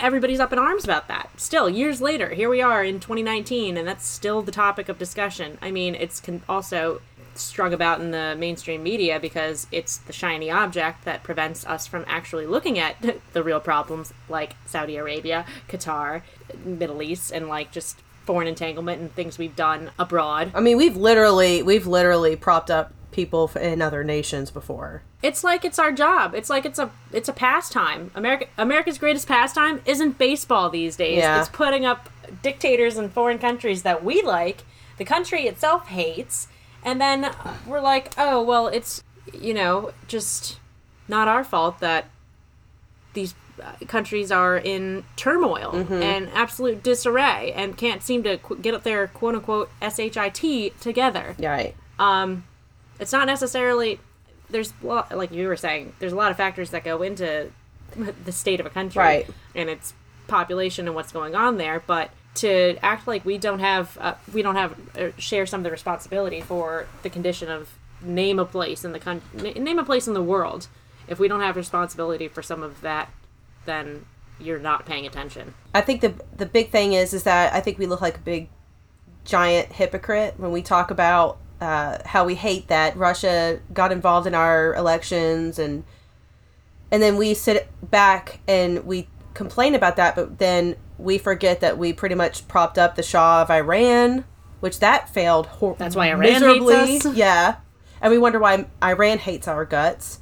everybody's 0.01 0.39
up 0.39 0.53
in 0.53 0.59
arms 0.59 0.83
about 0.83 1.07
that. 1.07 1.29
Still, 1.37 1.69
years 1.69 2.01
later, 2.01 2.29
here 2.29 2.49
we 2.49 2.61
are 2.61 2.83
in 2.83 2.99
2019, 2.99 3.77
and 3.77 3.87
that's 3.87 4.05
still 4.05 4.41
the 4.41 4.51
topic 4.51 4.89
of 4.89 4.97
discussion. 4.97 5.57
I 5.61 5.71
mean, 5.71 5.95
it's 5.95 6.19
con- 6.19 6.43
also 6.47 7.01
strung 7.35 7.73
about 7.73 7.99
in 7.99 8.11
the 8.11 8.35
mainstream 8.37 8.83
media 8.83 9.19
because 9.19 9.65
it's 9.71 9.97
the 9.97 10.13
shiny 10.13 10.51
object 10.51 11.03
that 11.05 11.23
prevents 11.23 11.65
us 11.65 11.87
from 11.87 12.05
actually 12.07 12.45
looking 12.45 12.77
at 12.77 12.95
the 13.33 13.43
real 13.43 13.59
problems 13.59 14.13
like 14.29 14.55
Saudi 14.65 14.97
Arabia, 14.97 15.45
Qatar, 15.67 16.21
Middle 16.63 17.01
East, 17.01 17.31
and 17.31 17.47
like 17.47 17.71
just 17.71 17.99
foreign 18.25 18.47
entanglement 18.47 19.01
and 19.01 19.13
things 19.13 19.37
we've 19.37 19.55
done 19.55 19.91
abroad. 19.99 20.51
i 20.55 20.59
mean 20.61 20.77
we've 20.77 20.97
literally 20.97 21.61
we've 21.61 21.87
literally 21.87 22.35
propped 22.35 22.71
up 22.71 22.93
people 23.13 23.49
in 23.61 23.81
other 23.81 24.03
nations 24.03 24.51
before. 24.51 25.03
It's 25.21 25.43
like 25.43 25.63
it's 25.63 25.79
our 25.79 25.93
job. 25.93 26.35
It's 26.35 26.49
like 26.49 26.65
it's 26.65 26.79
a 26.79 26.91
it's 27.13 27.29
a 27.29 27.33
pastime. 27.33 28.11
America 28.13 28.47
America's 28.57 28.97
greatest 28.97 29.27
pastime 29.27 29.81
isn't 29.85 30.17
baseball 30.17 30.69
these 30.69 30.97
days. 30.97 31.19
Yeah. 31.19 31.39
It's 31.39 31.47
putting 31.49 31.85
up 31.85 32.09
dictators 32.41 32.97
in 32.97 33.09
foreign 33.09 33.39
countries 33.39 33.83
that 33.83 34.03
we 34.03 34.21
like, 34.21 34.63
the 34.97 35.05
country 35.05 35.43
itself 35.43 35.87
hates, 35.87 36.49
and 36.83 36.99
then 36.99 37.31
we're 37.65 37.79
like, 37.81 38.11
"Oh, 38.17 38.43
well, 38.43 38.67
it's 38.67 39.01
you 39.31 39.53
know, 39.53 39.93
just 40.07 40.59
not 41.07 41.27
our 41.27 41.43
fault 41.43 41.79
that 41.79 42.05
these 43.13 43.35
countries 43.87 44.31
are 44.31 44.57
in 44.57 45.03
turmoil 45.15 45.85
and 45.91 46.29
absolute 46.33 46.81
disarray 46.83 47.51
and 47.55 47.77
can't 47.77 48.01
seem 48.01 48.23
to 48.23 48.37
qu- 48.37 48.57
get 48.57 48.83
their 48.83 49.07
quote 49.07 49.35
unquote 49.35 49.69
shit 49.81 50.79
together 50.79 51.35
right. 51.39 51.75
um, 51.99 52.43
it's 52.99 53.11
not 53.11 53.27
necessarily 53.27 53.99
there's 54.49 54.73
a 54.83 54.85
lot, 54.85 55.15
like 55.17 55.31
you 55.31 55.47
were 55.47 55.55
saying 55.57 55.93
there's 55.99 56.13
a 56.13 56.15
lot 56.15 56.31
of 56.31 56.37
factors 56.37 56.69
that 56.71 56.83
go 56.83 57.01
into 57.01 57.49
the 58.25 58.31
state 58.31 58.59
of 58.59 58.65
a 58.65 58.69
country 58.69 58.99
Right. 58.99 59.29
and 59.55 59.69
its 59.69 59.93
population 60.27 60.87
and 60.87 60.95
what's 60.95 61.11
going 61.11 61.35
on 61.35 61.57
there 61.57 61.83
but 61.85 62.09
to 62.35 62.77
act 62.81 63.07
like 63.07 63.23
we 63.25 63.37
don't 63.37 63.59
have 63.59 63.97
uh, 64.01 64.13
we 64.33 64.41
don't 64.41 64.55
have 64.55 64.75
uh, 64.97 65.09
share 65.17 65.45
some 65.45 65.59
of 65.59 65.63
the 65.63 65.69
responsibility 65.71 66.41
for 66.41 66.87
the 67.03 67.09
condition 67.09 67.49
of 67.51 67.69
name 68.01 68.39
a 68.39 68.45
place 68.45 68.83
in 68.83 68.91
the 68.93 68.99
country 68.99 69.53
name 69.53 69.77
a 69.79 69.83
place 69.83 70.07
in 70.07 70.13
the 70.13 70.21
world 70.23 70.67
if 71.07 71.19
we 71.19 71.27
don't 71.27 71.41
have 71.41 71.55
responsibility 71.55 72.27
for 72.27 72.41
some 72.41 72.63
of 72.63 72.81
that 72.81 73.09
then 73.65 74.05
you're 74.39 74.59
not 74.59 74.85
paying 74.85 75.05
attention 75.05 75.53
I 75.73 75.81
think 75.81 76.01
the 76.01 76.13
the 76.35 76.45
big 76.45 76.69
thing 76.69 76.93
is 76.93 77.13
is 77.13 77.23
that 77.23 77.53
I 77.53 77.59
think 77.61 77.77
we 77.77 77.85
look 77.85 78.01
like 78.01 78.17
a 78.17 78.21
big 78.21 78.49
giant 79.25 79.71
hypocrite 79.71 80.35
when 80.37 80.51
we 80.51 80.61
talk 80.61 80.91
about 80.91 81.37
uh, 81.61 81.99
how 82.05 82.25
we 82.25 82.35
hate 82.35 82.67
that 82.67 82.97
Russia 82.97 83.59
got 83.73 83.91
involved 83.91 84.27
in 84.27 84.35
our 84.35 84.75
elections 84.75 85.57
and 85.59 85.83
and 86.91 87.01
then 87.01 87.17
we 87.17 87.33
sit 87.33 87.69
back 87.89 88.41
and 88.47 88.85
we 88.85 89.07
complain 89.33 89.73
about 89.73 89.95
that, 89.95 90.15
but 90.15 90.37
then 90.37 90.75
we 90.99 91.17
forget 91.17 91.59
that 91.61 91.77
we 91.77 91.91
pretty 91.91 92.13
much 92.13 92.47
propped 92.47 92.77
up 92.77 92.95
the 92.95 93.01
Shah 93.01 93.41
of 93.41 93.49
Iran, 93.49 94.25
which 94.59 94.79
that 94.79 95.09
failed. 95.09 95.47
Hor- 95.47 95.75
That's 95.79 95.95
why 95.95 96.11
Iran 96.11 96.41
hates 96.41 97.05
us? 97.05 97.15
Yeah, 97.15 97.55
and 97.99 98.11
we 98.11 98.19
wonder 98.19 98.37
why 98.37 98.67
Iran 98.83 99.17
hates 99.17 99.47
our 99.47 99.65
guts. 99.65 100.19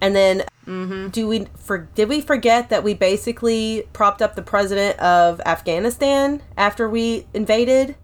And 0.00 0.14
then 0.14 0.44
mm-hmm. 0.66 1.08
do 1.08 1.26
we 1.26 1.46
for 1.56 1.88
did 1.94 2.08
we 2.08 2.20
forget 2.20 2.68
that 2.70 2.84
we 2.84 2.94
basically 2.94 3.88
propped 3.92 4.22
up 4.22 4.34
the 4.34 4.42
president 4.42 4.98
of 5.00 5.40
Afghanistan 5.44 6.42
after 6.56 6.88
we 6.88 7.26
invaded? 7.34 7.96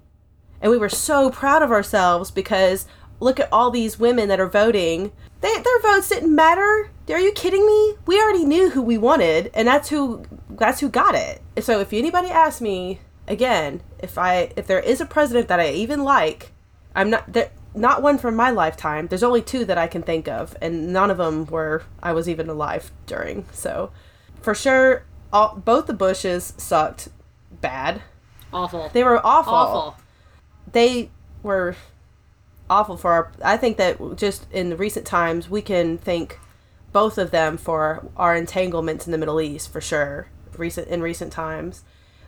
And 0.61 0.71
we 0.71 0.79
were 0.79 0.89
so 0.89 1.31
proud 1.31 1.63
of 1.63 1.71
ourselves 1.71 2.31
because 2.31 2.87
look 3.21 3.39
at 3.39 3.53
all 3.53 3.71
these 3.71 3.99
women 3.99 4.29
that 4.29 4.41
are 4.41 4.49
voting. 4.49 5.13
They, 5.41 5.53
their 5.53 5.81
votes 5.81 6.09
didn't 6.09 6.35
matter. 6.35 6.91
Are 7.11 7.21
you 7.21 7.33
kidding 7.33 7.67
me? 7.67 7.97
We 8.07 8.21
already 8.21 8.47
knew 8.47 8.71
who 8.71 8.81
we 8.81 8.97
wanted, 8.97 9.51
and 9.53 9.69
that's 9.69 9.91
who 9.91 10.25
that's 10.51 10.81
who 10.81 10.89
got 10.89 11.15
it. 11.15 11.43
So 11.61 11.81
if 11.81 11.93
anybody 11.93 12.29
asks 12.29 12.61
me 12.61 13.01
again, 13.29 13.83
if 13.99 14.17
I 14.17 14.53
if 14.57 14.67
there 14.67 14.81
is 14.81 15.01
a 15.01 15.07
president 15.07 15.49
that 15.49 15.61
I 15.61 15.71
even 15.71 16.03
like, 16.03 16.53
I'm 16.95 17.11
not 17.11 17.33
there. 17.33 17.51
Not 17.75 18.03
one 18.03 18.19
from 18.19 18.37
my 18.37 18.51
lifetime. 18.51 19.09
There's 19.09 19.23
only 19.23 19.43
two 19.43 19.65
that 19.65 19.79
I 19.79 19.87
can 19.87 20.03
think 20.03 20.29
of, 20.29 20.57
and 20.63 20.93
none 20.93 21.11
of 21.11 21.17
them 21.17 21.47
were 21.47 21.83
I 22.03 22.13
was 22.13 22.29
even 22.29 22.49
alive 22.49 22.93
during. 23.07 23.47
So, 23.53 23.91
for 24.41 24.55
sure, 24.55 25.05
all, 25.33 25.57
both 25.57 25.87
the 25.87 25.95
Bushes 25.95 26.55
sucked 26.57 27.09
bad. 27.61 28.03
awful 28.53 28.91
They 28.93 29.03
were 29.03 29.25
awful. 29.27 29.53
awful 29.53 29.97
They 30.71 31.11
were 31.43 31.75
awful 32.71 32.97
for 32.97 33.13
our. 33.13 33.33
I 33.43 33.57
think 33.57 33.77
that 33.79 34.17
just 34.17 34.51
in 34.53 34.71
the 34.71 34.77
recent 34.77 35.07
times 35.07 35.51
we 35.51 35.61
can 35.61 35.99
thank 35.99 36.39
both 36.93 37.19
of 37.19 37.33
them 37.33 37.57
for 37.57 38.09
our 38.17 38.37
entanglements 38.37 39.07
in 39.07 39.13
the 39.13 39.19
Middle 39.19 39.41
East 39.41 39.73
for 39.73 39.81
sure. 39.81 40.29
Recent 40.57 40.87
in 40.87 41.03
recent 41.03 41.33
times, 41.33 41.83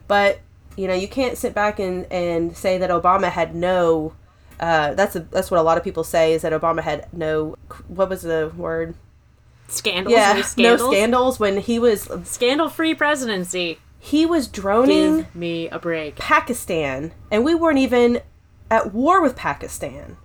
but 0.08 0.40
you 0.76 0.88
know 0.88 0.94
you 0.94 1.06
can't 1.06 1.38
sit 1.38 1.54
back 1.54 1.78
and 1.78 2.10
and 2.10 2.56
say 2.56 2.76
that 2.78 2.90
Obama 2.90 3.30
had 3.30 3.54
no. 3.54 4.14
Uh, 4.58 4.94
that's 4.94 5.16
a, 5.16 5.20
that's 5.20 5.50
what 5.50 5.60
a 5.60 5.62
lot 5.62 5.76
of 5.76 5.84
people 5.84 6.04
say 6.04 6.32
is 6.32 6.42
that 6.42 6.52
Obama 6.52 6.82
had 6.82 7.12
no. 7.12 7.56
What 7.88 8.08
was 8.08 8.22
the 8.22 8.52
word? 8.56 8.94
scandals 9.68 10.12
Yeah, 10.12 10.32
no 10.34 10.42
scandals 10.42 10.80
no 10.80 10.90
scandals 10.92 11.40
when 11.40 11.56
he 11.58 11.78
was 11.78 12.08
scandal 12.24 12.68
free 12.68 12.94
presidency 12.94 13.78
he 14.06 14.24
was 14.24 14.46
droning. 14.46 15.16
give 15.16 15.34
me 15.34 15.68
a 15.68 15.80
break 15.80 16.14
Pakistan, 16.16 17.12
and 17.30 17.44
we 17.44 17.56
weren't 17.56 17.78
even 17.78 18.20
at 18.70 18.92
war 18.92 19.20
with 19.20 19.34
Pakistan. 19.34 20.16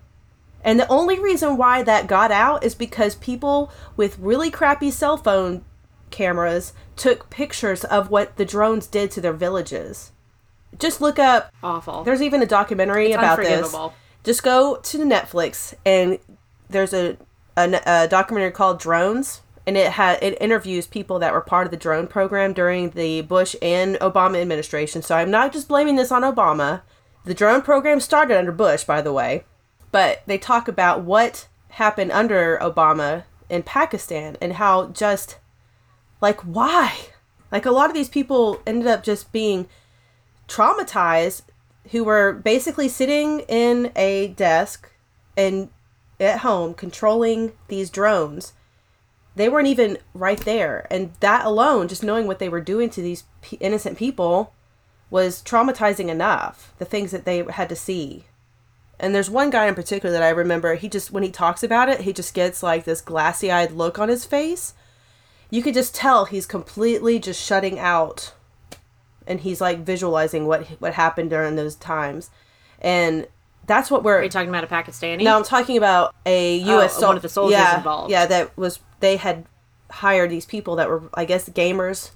And 0.64 0.78
the 0.78 0.86
only 0.86 1.18
reason 1.18 1.56
why 1.56 1.82
that 1.82 2.06
got 2.06 2.30
out 2.30 2.62
is 2.62 2.76
because 2.76 3.16
people 3.16 3.72
with 3.96 4.20
really 4.20 4.52
crappy 4.52 4.92
cell 4.92 5.16
phone 5.16 5.64
cameras 6.12 6.72
took 6.94 7.28
pictures 7.28 7.82
of 7.82 8.08
what 8.08 8.36
the 8.36 8.44
drones 8.44 8.86
did 8.86 9.10
to 9.10 9.20
their 9.20 9.32
villages. 9.32 10.12
Just 10.78 11.00
look 11.00 11.18
up, 11.18 11.52
awful 11.62 12.04
there's 12.04 12.22
even 12.22 12.40
a 12.40 12.46
documentary 12.46 13.06
It's 13.08 13.16
about 13.16 13.38
this. 13.38 13.74
Just 14.24 14.42
go 14.42 14.76
to 14.76 14.98
Netflix 14.98 15.74
and 15.84 16.18
there's 16.68 16.92
a, 16.94 17.16
a, 17.56 17.80
a 17.86 18.08
documentary 18.08 18.52
called 18.52 18.78
Drones 18.78 19.42
and 19.66 19.76
it 19.76 19.92
had 19.92 20.22
it 20.22 20.40
interviews 20.40 20.86
people 20.86 21.18
that 21.20 21.32
were 21.32 21.40
part 21.40 21.66
of 21.66 21.70
the 21.70 21.76
drone 21.76 22.06
program 22.06 22.52
during 22.52 22.90
the 22.90 23.22
Bush 23.22 23.54
and 23.62 23.96
Obama 23.96 24.40
administration. 24.40 25.02
So 25.02 25.16
I'm 25.16 25.30
not 25.30 25.52
just 25.52 25.68
blaming 25.68 25.96
this 25.96 26.12
on 26.12 26.22
Obama. 26.22 26.82
The 27.24 27.34
drone 27.34 27.62
program 27.62 28.00
started 28.00 28.36
under 28.36 28.52
Bush, 28.52 28.84
by 28.84 29.00
the 29.02 29.12
way, 29.12 29.44
but 29.92 30.22
they 30.26 30.38
talk 30.38 30.66
about 30.66 31.02
what 31.02 31.46
happened 31.68 32.10
under 32.10 32.58
Obama 32.60 33.24
in 33.48 33.62
Pakistan 33.62 34.36
and 34.40 34.54
how 34.54 34.88
just 34.88 35.38
like 36.20 36.40
why? 36.40 36.96
Like 37.52 37.66
a 37.66 37.70
lot 37.70 37.90
of 37.90 37.94
these 37.94 38.08
people 38.08 38.60
ended 38.66 38.88
up 38.88 39.04
just 39.04 39.30
being 39.32 39.68
traumatized 40.48 41.42
who 41.90 42.04
were 42.04 42.32
basically 42.32 42.88
sitting 42.88 43.40
in 43.40 43.92
a 43.96 44.28
desk 44.28 44.90
and 45.36 45.68
at 46.20 46.40
home 46.40 46.74
controlling 46.74 47.52
these 47.68 47.90
drones 47.90 48.52
they 49.34 49.48
weren't 49.48 49.68
even 49.68 49.98
right 50.14 50.40
there. 50.40 50.86
And 50.90 51.12
that 51.20 51.44
alone 51.44 51.88
just 51.88 52.02
knowing 52.02 52.26
what 52.26 52.38
they 52.38 52.48
were 52.48 52.60
doing 52.60 52.90
to 52.90 53.02
these 53.02 53.24
p- 53.40 53.56
innocent 53.60 53.96
people 53.96 54.52
was 55.10 55.42
traumatizing 55.42 56.08
enough 56.08 56.74
the 56.78 56.84
things 56.84 57.10
that 57.10 57.24
they 57.24 57.44
had 57.50 57.68
to 57.68 57.76
see. 57.76 58.24
And 58.98 59.14
there's 59.14 59.30
one 59.30 59.50
guy 59.50 59.66
in 59.66 59.74
particular 59.74 60.12
that 60.12 60.22
i 60.22 60.28
remember 60.28 60.74
he 60.74 60.88
just 60.88 61.10
when 61.10 61.22
he 61.22 61.30
talks 61.30 61.62
about 61.62 61.88
it 61.88 62.02
he 62.02 62.12
just 62.12 62.34
gets 62.34 62.62
like 62.62 62.84
this 62.84 63.00
glassy-eyed 63.00 63.72
look 63.72 63.98
on 63.98 64.08
his 64.08 64.24
face. 64.24 64.74
You 65.50 65.62
could 65.62 65.74
just 65.74 65.94
tell 65.94 66.24
he's 66.24 66.46
completely 66.46 67.18
just 67.18 67.42
shutting 67.42 67.78
out 67.78 68.32
and 69.26 69.40
he's 69.40 69.60
like 69.60 69.78
visualizing 69.80 70.46
what 70.46 70.66
what 70.80 70.94
happened 70.94 71.30
during 71.30 71.56
those 71.56 71.74
times 71.76 72.30
and 72.80 73.26
that's 73.66 73.90
what 73.90 74.02
we're 74.02 74.18
Are 74.18 74.22
you 74.24 74.28
talking 74.28 74.48
about 74.48 74.64
a 74.64 74.66
Pakistani? 74.66 75.22
no, 75.22 75.36
I'm 75.36 75.44
talking 75.44 75.76
about 75.76 76.14
a 76.26 76.56
U.S. 76.58 76.96
Oh, 76.96 77.00
sol- 77.00 77.08
one 77.10 77.16
of 77.16 77.22
the 77.22 77.28
soldiers 77.28 77.52
yeah, 77.58 77.76
involved. 77.76 78.10
Yeah, 78.10 78.26
that 78.26 78.56
was 78.56 78.80
they 79.00 79.16
had 79.16 79.44
hired 79.90 80.30
these 80.30 80.44
people 80.46 80.74
that 80.76 80.88
were, 80.88 81.02
I 81.14 81.24
guess, 81.24 81.48
gamers, 81.48 82.10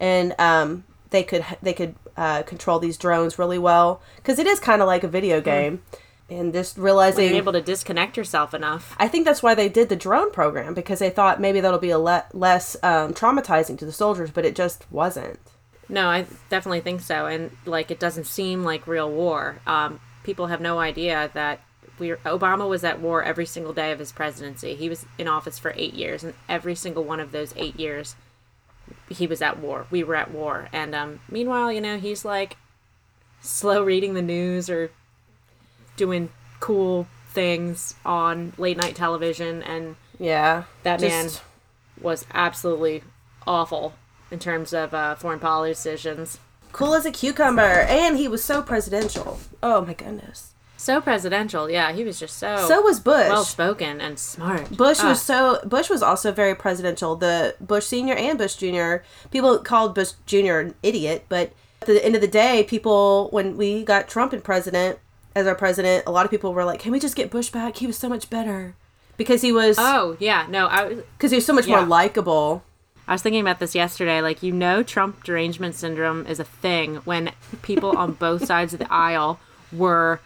and 0.00 0.34
um, 0.40 0.84
they 1.10 1.22
could 1.22 1.44
they 1.60 1.74
could 1.74 1.96
uh, 2.16 2.44
control 2.44 2.78
these 2.78 2.96
drones 2.96 3.38
really 3.38 3.58
well 3.58 4.00
because 4.16 4.38
it 4.38 4.46
is 4.46 4.58
kind 4.58 4.80
of 4.80 4.86
like 4.88 5.04
a 5.04 5.06
Hmm. 5.08 5.12
video 5.12 5.40
game, 5.42 5.82
and 6.30 6.50
just 6.54 6.78
realizing 6.78 7.26
Being 7.26 7.36
able 7.36 7.52
to 7.52 7.60
disconnect 7.60 8.16
yourself 8.16 8.54
enough. 8.54 8.96
I 8.98 9.06
think 9.06 9.26
that's 9.26 9.42
why 9.42 9.54
they 9.54 9.68
did 9.68 9.90
the 9.90 9.96
drone 9.96 10.30
program 10.32 10.72
because 10.72 10.98
they 11.00 11.10
thought 11.10 11.42
maybe 11.42 11.60
that'll 11.60 11.78
be 11.78 11.90
a 11.90 11.98
le- 11.98 12.24
less 12.32 12.74
um, 12.82 13.12
traumatizing 13.12 13.76
to 13.80 13.84
the 13.84 13.92
soldiers, 13.92 14.30
but 14.30 14.46
it 14.46 14.54
just 14.56 14.90
wasn't. 14.90 15.38
No, 15.88 16.08
I 16.08 16.26
definitely 16.50 16.80
think 16.80 17.00
so. 17.00 17.26
And 17.26 17.56
like, 17.64 17.90
it 17.90 18.00
doesn't 18.00 18.24
seem 18.26 18.64
like 18.64 18.86
real 18.86 19.10
war. 19.10 19.60
Um, 19.66 20.00
people 20.24 20.48
have 20.48 20.60
no 20.60 20.78
idea 20.78 21.30
that 21.34 21.60
we 21.98 22.08
Obama 22.10 22.68
was 22.68 22.84
at 22.84 23.00
war 23.00 23.22
every 23.22 23.46
single 23.46 23.72
day 23.72 23.92
of 23.92 23.98
his 23.98 24.12
presidency. 24.12 24.74
He 24.74 24.88
was 24.88 25.06
in 25.16 25.28
office 25.28 25.58
for 25.58 25.72
eight 25.76 25.94
years, 25.94 26.22
and 26.24 26.34
every 26.48 26.74
single 26.74 27.04
one 27.04 27.20
of 27.20 27.32
those 27.32 27.54
eight 27.56 27.78
years, 27.78 28.16
he 29.08 29.26
was 29.26 29.40
at 29.40 29.58
war. 29.58 29.86
We 29.90 30.02
were 30.04 30.16
at 30.16 30.30
war. 30.30 30.68
And 30.72 30.94
um, 30.94 31.20
meanwhile, 31.30 31.70
you 31.72 31.80
know, 31.80 31.98
he's 31.98 32.24
like 32.24 32.56
slow 33.40 33.82
reading 33.84 34.14
the 34.14 34.22
news 34.22 34.68
or 34.68 34.90
doing 35.96 36.28
cool 36.60 37.06
things 37.30 37.94
on 38.04 38.52
late 38.58 38.76
night 38.76 38.96
television 38.96 39.62
and 39.62 39.96
Yeah, 40.18 40.64
That 40.82 41.00
man 41.00 41.24
just- 41.24 41.42
was 42.00 42.26
absolutely 42.34 43.02
awful 43.46 43.94
in 44.30 44.38
terms 44.38 44.72
of 44.72 44.92
uh, 44.94 45.14
foreign 45.14 45.38
policy 45.38 45.72
decisions. 45.72 46.38
cool 46.72 46.94
as 46.94 47.06
a 47.06 47.10
cucumber, 47.10 47.62
and 47.88 48.16
he 48.18 48.28
was 48.28 48.42
so 48.44 48.60
presidential. 48.62 49.38
Oh 49.62 49.80
my 49.82 49.94
goodness. 49.94 50.52
So 50.78 51.00
presidential, 51.00 51.70
yeah. 51.70 51.90
He 51.92 52.04
was 52.04 52.20
just 52.20 52.36
so 52.36 52.66
So 52.68 52.82
was 52.82 53.00
Bush. 53.00 53.28
well 53.30 53.44
spoken 53.44 54.00
and 54.00 54.18
smart. 54.18 54.68
Bush 54.76 54.98
Ah, 55.00 55.08
was 55.08 55.22
so 55.22 55.58
Bush 55.64 55.88
was 55.88 56.02
also 56.02 56.32
very 56.32 56.54
presidential. 56.54 57.16
The 57.16 57.56
Bush 57.60 57.86
senior 57.86 58.14
and 58.14 58.36
Bush 58.38 58.56
junior. 58.56 59.02
People 59.30 59.58
called 59.60 59.94
Bush 59.94 60.12
junior 60.26 60.60
an 60.60 60.74
idiot, 60.82 61.24
but 61.30 61.52
at 61.80 61.86
the 61.88 62.04
end 62.04 62.14
of 62.14 62.20
the 62.20 62.28
day, 62.28 62.62
people 62.68 63.28
when 63.32 63.56
we 63.56 63.84
got 63.84 64.06
Trump 64.08 64.34
in 64.34 64.42
president 64.42 64.98
as 65.34 65.46
our 65.46 65.54
president, 65.54 66.04
a 66.06 66.10
lot 66.10 66.24
of 66.26 66.30
people 66.30 66.52
were 66.52 66.64
like, 66.64 66.80
"Can 66.80 66.92
we 66.92 67.00
just 67.00 67.16
get 67.16 67.30
Bush 67.30 67.48
back? 67.50 67.76
He 67.76 67.86
was 67.86 67.96
so 67.96 68.08
much 68.08 68.28
better." 68.30 68.74
because 69.16 69.40
he 69.40 69.50
was 69.50 69.76
Oh 69.78 70.14
yeah, 70.20 70.44
no, 70.50 70.66
I 70.66 70.84
was 70.84 70.98
because 71.16 71.30
he 71.30 71.36
was 71.38 71.46
so 71.46 71.54
much 71.54 71.66
Yeah. 71.66 71.76
more 71.76 71.86
likable. 71.86 72.62
I 73.08 73.12
was 73.12 73.22
thinking 73.22 73.40
about 73.40 73.60
this 73.60 73.74
yesterday. 73.74 74.20
Like, 74.20 74.42
you 74.42 74.52
know, 74.52 74.82
Trump 74.82 75.24
derangement 75.24 75.74
syndrome 75.74 76.26
is 76.26 76.40
a 76.40 76.44
thing 76.44 76.96
when 77.04 77.32
people 77.62 77.96
on 77.96 78.12
both 78.12 78.44
sides 78.46 78.72
of 78.72 78.78
the 78.78 78.92
aisle 78.92 79.40
were 79.72 80.20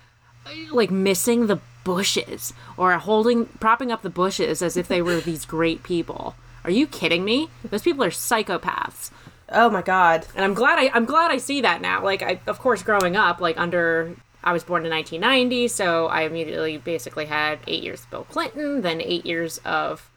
like 0.71 0.91
missing 0.91 1.47
the 1.47 1.61
bushes 1.85 2.53
or 2.77 2.93
holding, 2.99 3.47
propping 3.47 3.93
up 3.93 4.03
the 4.03 4.11
bushes 4.11 4.63
as 4.63 4.77
if 4.77 4.89
they 4.89 5.03
were 5.03 5.21
these 5.21 5.45
great 5.45 5.83
people. 5.83 6.35
Are 6.65 6.71
you 6.71 6.87
kidding 6.87 7.25
me? 7.25 7.49
Those 7.65 7.83
people 7.83 8.05
are 8.05 8.11
psychopaths. 8.11 9.11
Oh 9.49 9.71
my 9.71 9.83
god. 9.83 10.27
And 10.35 10.45
I'm 10.45 10.55
glad 10.55 10.79
I 10.79 10.91
I'm 10.95 11.05
glad 11.05 11.31
I 11.31 11.39
see 11.39 11.61
that 11.63 11.81
now. 11.81 12.05
Like 12.05 12.23
I 12.23 12.41
of 12.47 12.59
course 12.59 12.83
growing 12.83 13.17
up 13.17 13.41
like 13.41 13.59
under 13.59 14.15
I 14.43 14.53
was 14.53 14.65
born 14.65 14.85
in 14.85 14.91
1990, 14.91 15.69
so 15.69 16.07
I 16.07 16.23
immediately 16.23 16.79
basically 16.79 17.27
had 17.27 17.59
8 17.67 17.83
years 17.83 18.05
of 18.05 18.11
Bill 18.11 18.25
Clinton, 18.25 18.81
then 18.81 19.03
8 19.03 19.27
years 19.27 19.59
of 19.67 20.10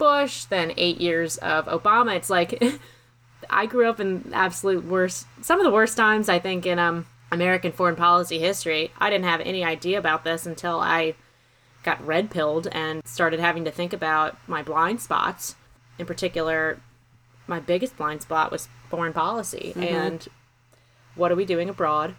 Bush, 0.00 0.46
then 0.46 0.72
8 0.76 1.00
years 1.00 1.36
of 1.36 1.66
Obama. 1.66 2.16
It's 2.16 2.30
like 2.30 2.60
I 3.50 3.66
grew 3.66 3.88
up 3.88 4.00
in 4.00 4.32
absolute 4.32 4.84
worst 4.84 5.26
some 5.42 5.60
of 5.60 5.64
the 5.64 5.70
worst 5.70 5.96
times 5.96 6.28
I 6.28 6.40
think 6.40 6.66
in 6.66 6.80
um 6.80 7.06
American 7.30 7.70
foreign 7.70 7.96
policy 7.96 8.38
history. 8.40 8.90
I 8.98 9.10
didn't 9.10 9.26
have 9.26 9.40
any 9.42 9.62
idea 9.62 9.98
about 9.98 10.24
this 10.24 10.46
until 10.46 10.80
I 10.80 11.14
got 11.84 12.04
red 12.04 12.30
pilled 12.30 12.66
and 12.72 13.06
started 13.06 13.40
having 13.40 13.64
to 13.64 13.70
think 13.70 13.92
about 13.92 14.36
my 14.48 14.62
blind 14.62 15.00
spots. 15.00 15.54
In 15.98 16.06
particular, 16.06 16.80
my 17.46 17.60
biggest 17.60 17.96
blind 17.96 18.22
spot 18.22 18.50
was 18.50 18.68
foreign 18.88 19.12
policy 19.12 19.74
and 19.76 20.26
what 21.14 21.30
are 21.30 21.36
we 21.36 21.44
doing 21.44 21.68
abroad 21.68 22.16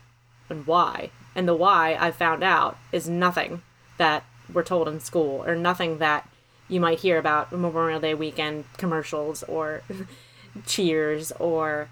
and 0.50 0.66
why. 0.66 1.10
And 1.36 1.48
the 1.48 1.56
why 1.56 1.98
I 2.00 2.12
found 2.12 2.44
out 2.44 2.78
is 2.92 3.10
nothing 3.10 3.64
that 3.98 4.24
we're 4.52 4.64
told 4.64 4.88
in 4.88 5.00
school 5.00 5.44
or 5.46 5.56
nothing 5.56 5.98
that 5.98 6.28
you 6.72 6.80
might 6.80 7.00
hear 7.00 7.20
about 7.20 7.52
Memorial 7.52 8.00
Day 8.00 8.14
weekend 8.14 8.64
commercials 8.78 9.44
or 9.44 9.84
cheers 10.66 11.32
or 11.34 11.90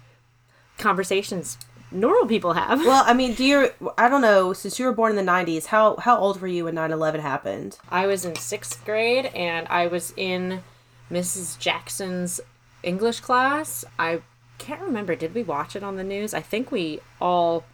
conversations 0.78 1.58
normal 1.92 2.26
people 2.26 2.54
have. 2.54 2.80
Well, 2.80 3.04
I 3.06 3.12
mean, 3.20 3.34
do 3.34 3.44
you? 3.44 3.70
I 3.98 4.08
don't 4.08 4.22
know. 4.22 4.52
Since 4.52 4.78
you 4.78 4.86
were 4.86 4.92
born 4.92 5.16
in 5.16 5.24
the 5.24 5.30
'90s, 5.30 5.66
how 5.66 5.96
how 5.96 6.16
old 6.16 6.40
were 6.40 6.48
you 6.48 6.64
when 6.64 6.74
9/11 6.74 7.20
happened? 7.20 7.78
I 7.90 8.06
was 8.06 8.24
in 8.24 8.36
sixth 8.36 8.84
grade 8.84 9.26
and 9.26 9.68
I 9.68 9.86
was 9.86 10.14
in 10.16 10.62
Mrs. 11.10 11.58
Jackson's 11.58 12.40
English 12.82 13.20
class. 13.20 13.84
I 13.98 14.22
can't 14.58 14.80
remember. 14.80 15.14
Did 15.14 15.34
we 15.34 15.42
watch 15.42 15.76
it 15.76 15.82
on 15.82 15.96
the 15.96 16.04
news? 16.04 16.34
I 16.34 16.40
think 16.40 16.70
we 16.70 17.00
all 17.20 17.64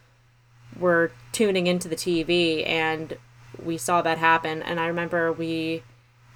were 0.79 1.13
tuning 1.33 1.67
into 1.67 1.89
the 1.89 1.97
TV 1.97 2.67
and 2.67 3.17
we 3.63 3.79
saw 3.79 4.03
that 4.03 4.19
happen. 4.19 4.63
And 4.63 4.79
I 4.79 4.87
remember 4.87 5.33
we 5.33 5.83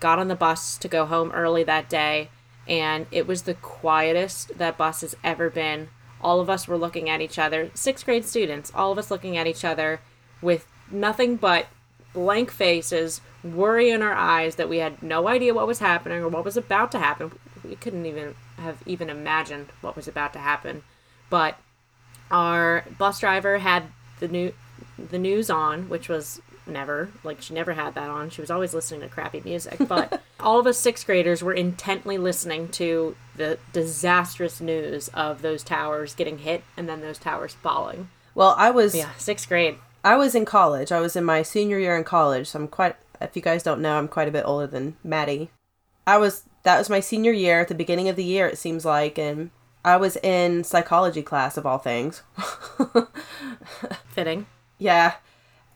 got 0.00 0.18
on 0.18 0.28
the 0.28 0.34
bus 0.34 0.76
to 0.78 0.88
go 0.88 1.06
home 1.06 1.30
early 1.32 1.62
that 1.64 1.88
day 1.88 2.30
and 2.66 3.06
it 3.10 3.26
was 3.26 3.42
the 3.42 3.54
quietest 3.54 4.56
that 4.58 4.78
bus 4.78 5.00
has 5.00 5.16
ever 5.24 5.50
been. 5.50 5.88
All 6.20 6.40
of 6.40 6.50
us 6.50 6.68
were 6.68 6.76
looking 6.76 7.08
at 7.08 7.20
each 7.20 7.38
other, 7.38 7.70
sixth 7.74 8.04
grade 8.04 8.24
students, 8.24 8.70
all 8.74 8.92
of 8.92 8.98
us 8.98 9.10
looking 9.10 9.36
at 9.36 9.46
each 9.46 9.64
other 9.64 10.00
with 10.40 10.66
nothing 10.90 11.36
but 11.36 11.66
blank 12.12 12.50
faces, 12.50 13.20
worry 13.42 13.90
in 13.90 14.02
our 14.02 14.14
eyes 14.14 14.56
that 14.56 14.68
we 14.68 14.78
had 14.78 15.02
no 15.02 15.28
idea 15.28 15.54
what 15.54 15.66
was 15.66 15.78
happening 15.78 16.18
or 16.18 16.28
what 16.28 16.44
was 16.44 16.56
about 16.56 16.92
to 16.92 16.98
happen. 16.98 17.32
We 17.64 17.76
couldn't 17.76 18.06
even 18.06 18.34
have 18.56 18.82
even 18.86 19.10
imagined 19.10 19.68
what 19.80 19.96
was 19.96 20.06
about 20.06 20.32
to 20.34 20.38
happen. 20.38 20.82
But 21.28 21.58
our 22.30 22.84
bus 22.98 23.20
driver 23.20 23.58
had 23.58 23.84
the 24.18 24.28
new 24.28 24.52
the 24.98 25.18
news 25.18 25.48
on, 25.48 25.88
which 25.88 26.08
was 26.08 26.40
never 26.70 27.10
like 27.24 27.42
she 27.42 27.54
never 27.54 27.72
had 27.74 27.94
that 27.94 28.08
on. 28.08 28.30
She 28.30 28.40
was 28.40 28.50
always 28.50 28.74
listening 28.74 29.00
to 29.00 29.08
crappy 29.08 29.40
music. 29.44 29.78
But 29.86 30.22
all 30.40 30.58
of 30.58 30.66
us 30.66 30.78
sixth 30.78 31.06
graders 31.06 31.42
were 31.42 31.52
intently 31.52 32.18
listening 32.18 32.68
to 32.68 33.16
the 33.36 33.58
disastrous 33.72 34.60
news 34.60 35.08
of 35.08 35.42
those 35.42 35.62
towers 35.62 36.14
getting 36.14 36.38
hit 36.38 36.62
and 36.76 36.88
then 36.88 37.00
those 37.00 37.18
towers 37.18 37.54
falling. 37.54 38.08
Well, 38.34 38.54
I 38.56 38.70
was 38.70 38.94
Yeah, 38.94 39.10
sixth 39.18 39.48
grade. 39.48 39.76
I 40.02 40.16
was 40.16 40.34
in 40.34 40.44
college. 40.44 40.92
I 40.92 41.00
was 41.00 41.16
in 41.16 41.24
my 41.24 41.42
senior 41.42 41.78
year 41.78 41.96
in 41.96 42.04
college. 42.04 42.48
So 42.48 42.60
I'm 42.60 42.68
quite. 42.68 42.96
If 43.20 43.36
you 43.36 43.42
guys 43.42 43.62
don't 43.62 43.82
know, 43.82 43.98
I'm 43.98 44.08
quite 44.08 44.28
a 44.28 44.32
bit 44.32 44.44
older 44.46 44.66
than 44.66 44.96
Maddie. 45.04 45.50
I 46.06 46.16
was. 46.16 46.44
That 46.62 46.78
was 46.78 46.90
my 46.90 47.00
senior 47.00 47.32
year 47.32 47.60
at 47.60 47.68
the 47.68 47.74
beginning 47.74 48.08
of 48.08 48.16
the 48.16 48.24
year. 48.24 48.46
It 48.46 48.58
seems 48.58 48.84
like, 48.84 49.18
and 49.18 49.50
I 49.84 49.96
was 49.96 50.16
in 50.16 50.64
psychology 50.64 51.22
class 51.22 51.56
of 51.56 51.66
all 51.66 51.78
things. 51.78 52.22
Fitting. 54.08 54.46
Yeah. 54.78 55.14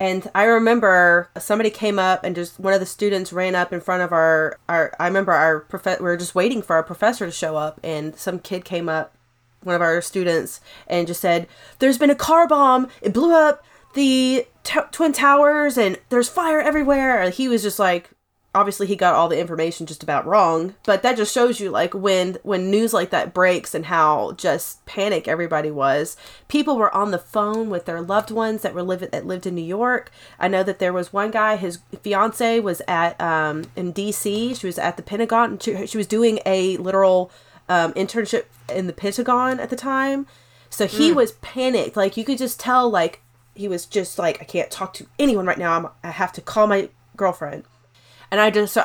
And 0.00 0.28
I 0.34 0.44
remember 0.44 1.30
somebody 1.38 1.70
came 1.70 1.98
up 1.98 2.24
and 2.24 2.34
just 2.34 2.58
one 2.58 2.74
of 2.74 2.80
the 2.80 2.86
students 2.86 3.32
ran 3.32 3.54
up 3.54 3.72
in 3.72 3.80
front 3.80 4.02
of 4.02 4.12
our 4.12 4.58
our 4.68 4.92
I 4.98 5.06
remember 5.06 5.32
our 5.32 5.60
prof 5.60 6.00
we 6.00 6.04
were 6.04 6.16
just 6.16 6.34
waiting 6.34 6.62
for 6.62 6.74
our 6.74 6.82
professor 6.82 7.26
to 7.26 7.32
show 7.32 7.56
up 7.56 7.80
and 7.82 8.16
some 8.16 8.38
kid 8.38 8.64
came 8.64 8.88
up 8.88 9.14
one 9.62 9.74
of 9.74 9.82
our 9.82 10.00
students 10.02 10.60
and 10.86 11.06
just 11.06 11.20
said 11.20 11.46
there's 11.78 11.98
been 11.98 12.10
a 12.10 12.14
car 12.14 12.46
bomb. 12.46 12.88
It 13.00 13.14
blew 13.14 13.34
up 13.34 13.64
the 13.94 14.46
t- 14.62 14.80
twin 14.90 15.12
towers 15.12 15.78
and 15.78 15.98
there's 16.08 16.28
fire 16.28 16.60
everywhere. 16.60 17.30
He 17.30 17.48
was 17.48 17.62
just 17.62 17.78
like 17.78 18.10
obviously 18.54 18.86
he 18.86 18.94
got 18.94 19.14
all 19.14 19.28
the 19.28 19.38
information 19.38 19.84
just 19.84 20.02
about 20.02 20.26
wrong 20.26 20.74
but 20.84 21.02
that 21.02 21.16
just 21.16 21.34
shows 21.34 21.58
you 21.58 21.70
like 21.70 21.92
when 21.92 22.38
when 22.42 22.70
news 22.70 22.92
like 22.92 23.10
that 23.10 23.34
breaks 23.34 23.74
and 23.74 23.86
how 23.86 24.32
just 24.32 24.84
panic 24.86 25.26
everybody 25.26 25.70
was. 25.70 26.16
People 26.48 26.76
were 26.76 26.94
on 26.94 27.10
the 27.10 27.18
phone 27.18 27.68
with 27.68 27.84
their 27.84 28.00
loved 28.00 28.30
ones 28.30 28.62
that 28.62 28.74
were 28.74 28.82
living 28.82 29.08
that 29.10 29.26
lived 29.26 29.46
in 29.46 29.54
new 29.54 29.62
york. 29.62 30.10
I 30.38 30.48
know 30.48 30.62
that 30.62 30.78
there 30.78 30.92
was 30.92 31.12
one 31.12 31.30
guy 31.30 31.56
his 31.56 31.80
fiance 32.02 32.60
was 32.60 32.80
at 32.86 33.20
um 33.20 33.64
in 33.76 33.92
dc 33.92 34.60
she 34.60 34.66
was 34.66 34.78
at 34.78 34.96
the 34.96 35.02
pentagon. 35.02 35.52
And 35.52 35.62
she, 35.62 35.86
she 35.86 35.98
was 35.98 36.06
doing 36.06 36.38
a 36.46 36.76
literal 36.76 37.30
um 37.68 37.92
internship 37.94 38.44
in 38.68 38.86
the 38.86 38.92
pentagon 38.92 39.58
at 39.58 39.70
the 39.70 39.76
time. 39.76 40.26
So 40.70 40.86
he 40.86 41.12
was 41.12 41.32
panicked. 41.32 41.96
Like 41.96 42.16
you 42.16 42.24
could 42.24 42.38
just 42.38 42.58
tell 42.58 42.90
like 42.90 43.20
he 43.54 43.68
was 43.68 43.86
just 43.86 44.18
like 44.18 44.40
i 44.40 44.44
can't 44.44 44.70
talk 44.70 44.92
to 44.94 45.06
anyone 45.18 45.46
right 45.46 45.58
now. 45.58 45.72
I'm, 45.72 45.88
i 46.02 46.10
have 46.10 46.32
to 46.32 46.40
call 46.40 46.66
my 46.66 46.88
girlfriend 47.16 47.64
and 48.34 48.40
I 48.40 48.50
just 48.50 48.76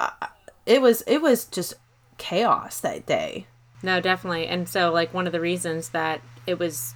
it 0.68 0.80
was 0.80 1.02
it 1.08 1.24
was 1.24 1.46
just 1.46 1.74
chaos 2.20 2.80
that 2.82 3.08
day. 3.08 3.48
No, 3.82 4.00
definitely. 4.00 4.46
And 4.46 4.70
so, 4.70 4.92
like, 4.92 5.12
one 5.12 5.26
of 5.26 5.32
the 5.34 5.40
reasons 5.40 5.90
that 5.90 6.22
it 6.46 6.60
was 6.60 6.94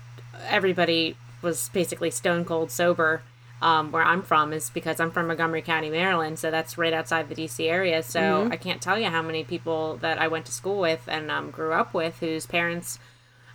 everybody 0.47 1.17
was 1.41 1.69
basically 1.69 2.11
stone 2.11 2.45
cold 2.45 2.69
sober 2.69 3.23
um, 3.63 3.91
where 3.91 4.03
I'm 4.03 4.21
from 4.21 4.53
is 4.53 4.69
because 4.69 4.99
I'm 4.99 5.09
from 5.09 5.27
Montgomery 5.27 5.63
County, 5.63 5.89
Maryland. 5.89 6.37
So 6.37 6.51
that's 6.51 6.77
right 6.77 6.93
outside 6.93 7.27
the 7.27 7.33
DC 7.33 7.67
area. 7.67 8.03
So 8.03 8.47
I 8.51 8.55
can't 8.55 8.83
tell 8.83 8.99
you 8.99 9.09
how 9.09 9.23
many 9.23 9.43
people 9.43 9.97
that 9.97 10.19
I 10.19 10.27
went 10.27 10.45
to 10.45 10.51
school 10.51 10.79
with 10.79 11.01
and 11.07 11.31
um, 11.31 11.49
grew 11.49 11.73
up 11.73 11.95
with 11.95 12.19
whose 12.19 12.45
parents 12.45 12.99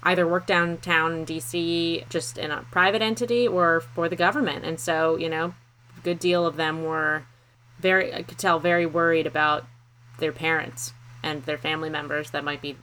either 0.02 0.26
worked 0.26 0.48
downtown 0.48 1.12
in 1.18 1.24
DC 1.24 2.08
just 2.08 2.36
in 2.36 2.50
a 2.50 2.64
private 2.72 3.02
entity 3.02 3.46
or 3.46 3.78
for 3.78 4.08
the 4.08 4.16
government. 4.16 4.64
And 4.64 4.80
so, 4.80 5.14
you 5.14 5.28
know, 5.28 5.54
a 5.96 6.00
good 6.00 6.18
deal 6.18 6.44
of 6.44 6.56
them 6.56 6.82
were 6.82 7.22
very, 7.78 8.14
I 8.14 8.22
could 8.22 8.38
tell, 8.38 8.58
very 8.58 8.86
worried 8.86 9.26
about 9.26 9.64
their 10.18 10.32
parents 10.32 10.92
and 11.22 11.42
their 11.44 11.58
family 11.58 11.90
members 11.90 12.30
that 12.30 12.44
might 12.44 12.62
be 12.62 12.76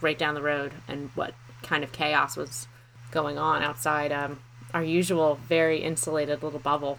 right 0.00 0.18
down 0.18 0.34
the 0.34 0.42
road 0.42 0.72
and 0.88 1.10
what 1.14 1.34
kind 1.62 1.82
of 1.82 1.92
chaos 1.92 2.36
was 2.36 2.68
going 3.10 3.38
on 3.38 3.62
outside 3.62 4.12
um, 4.12 4.40
our 4.72 4.84
usual 4.84 5.38
very 5.48 5.78
insulated 5.78 6.42
little 6.42 6.58
bubble. 6.58 6.98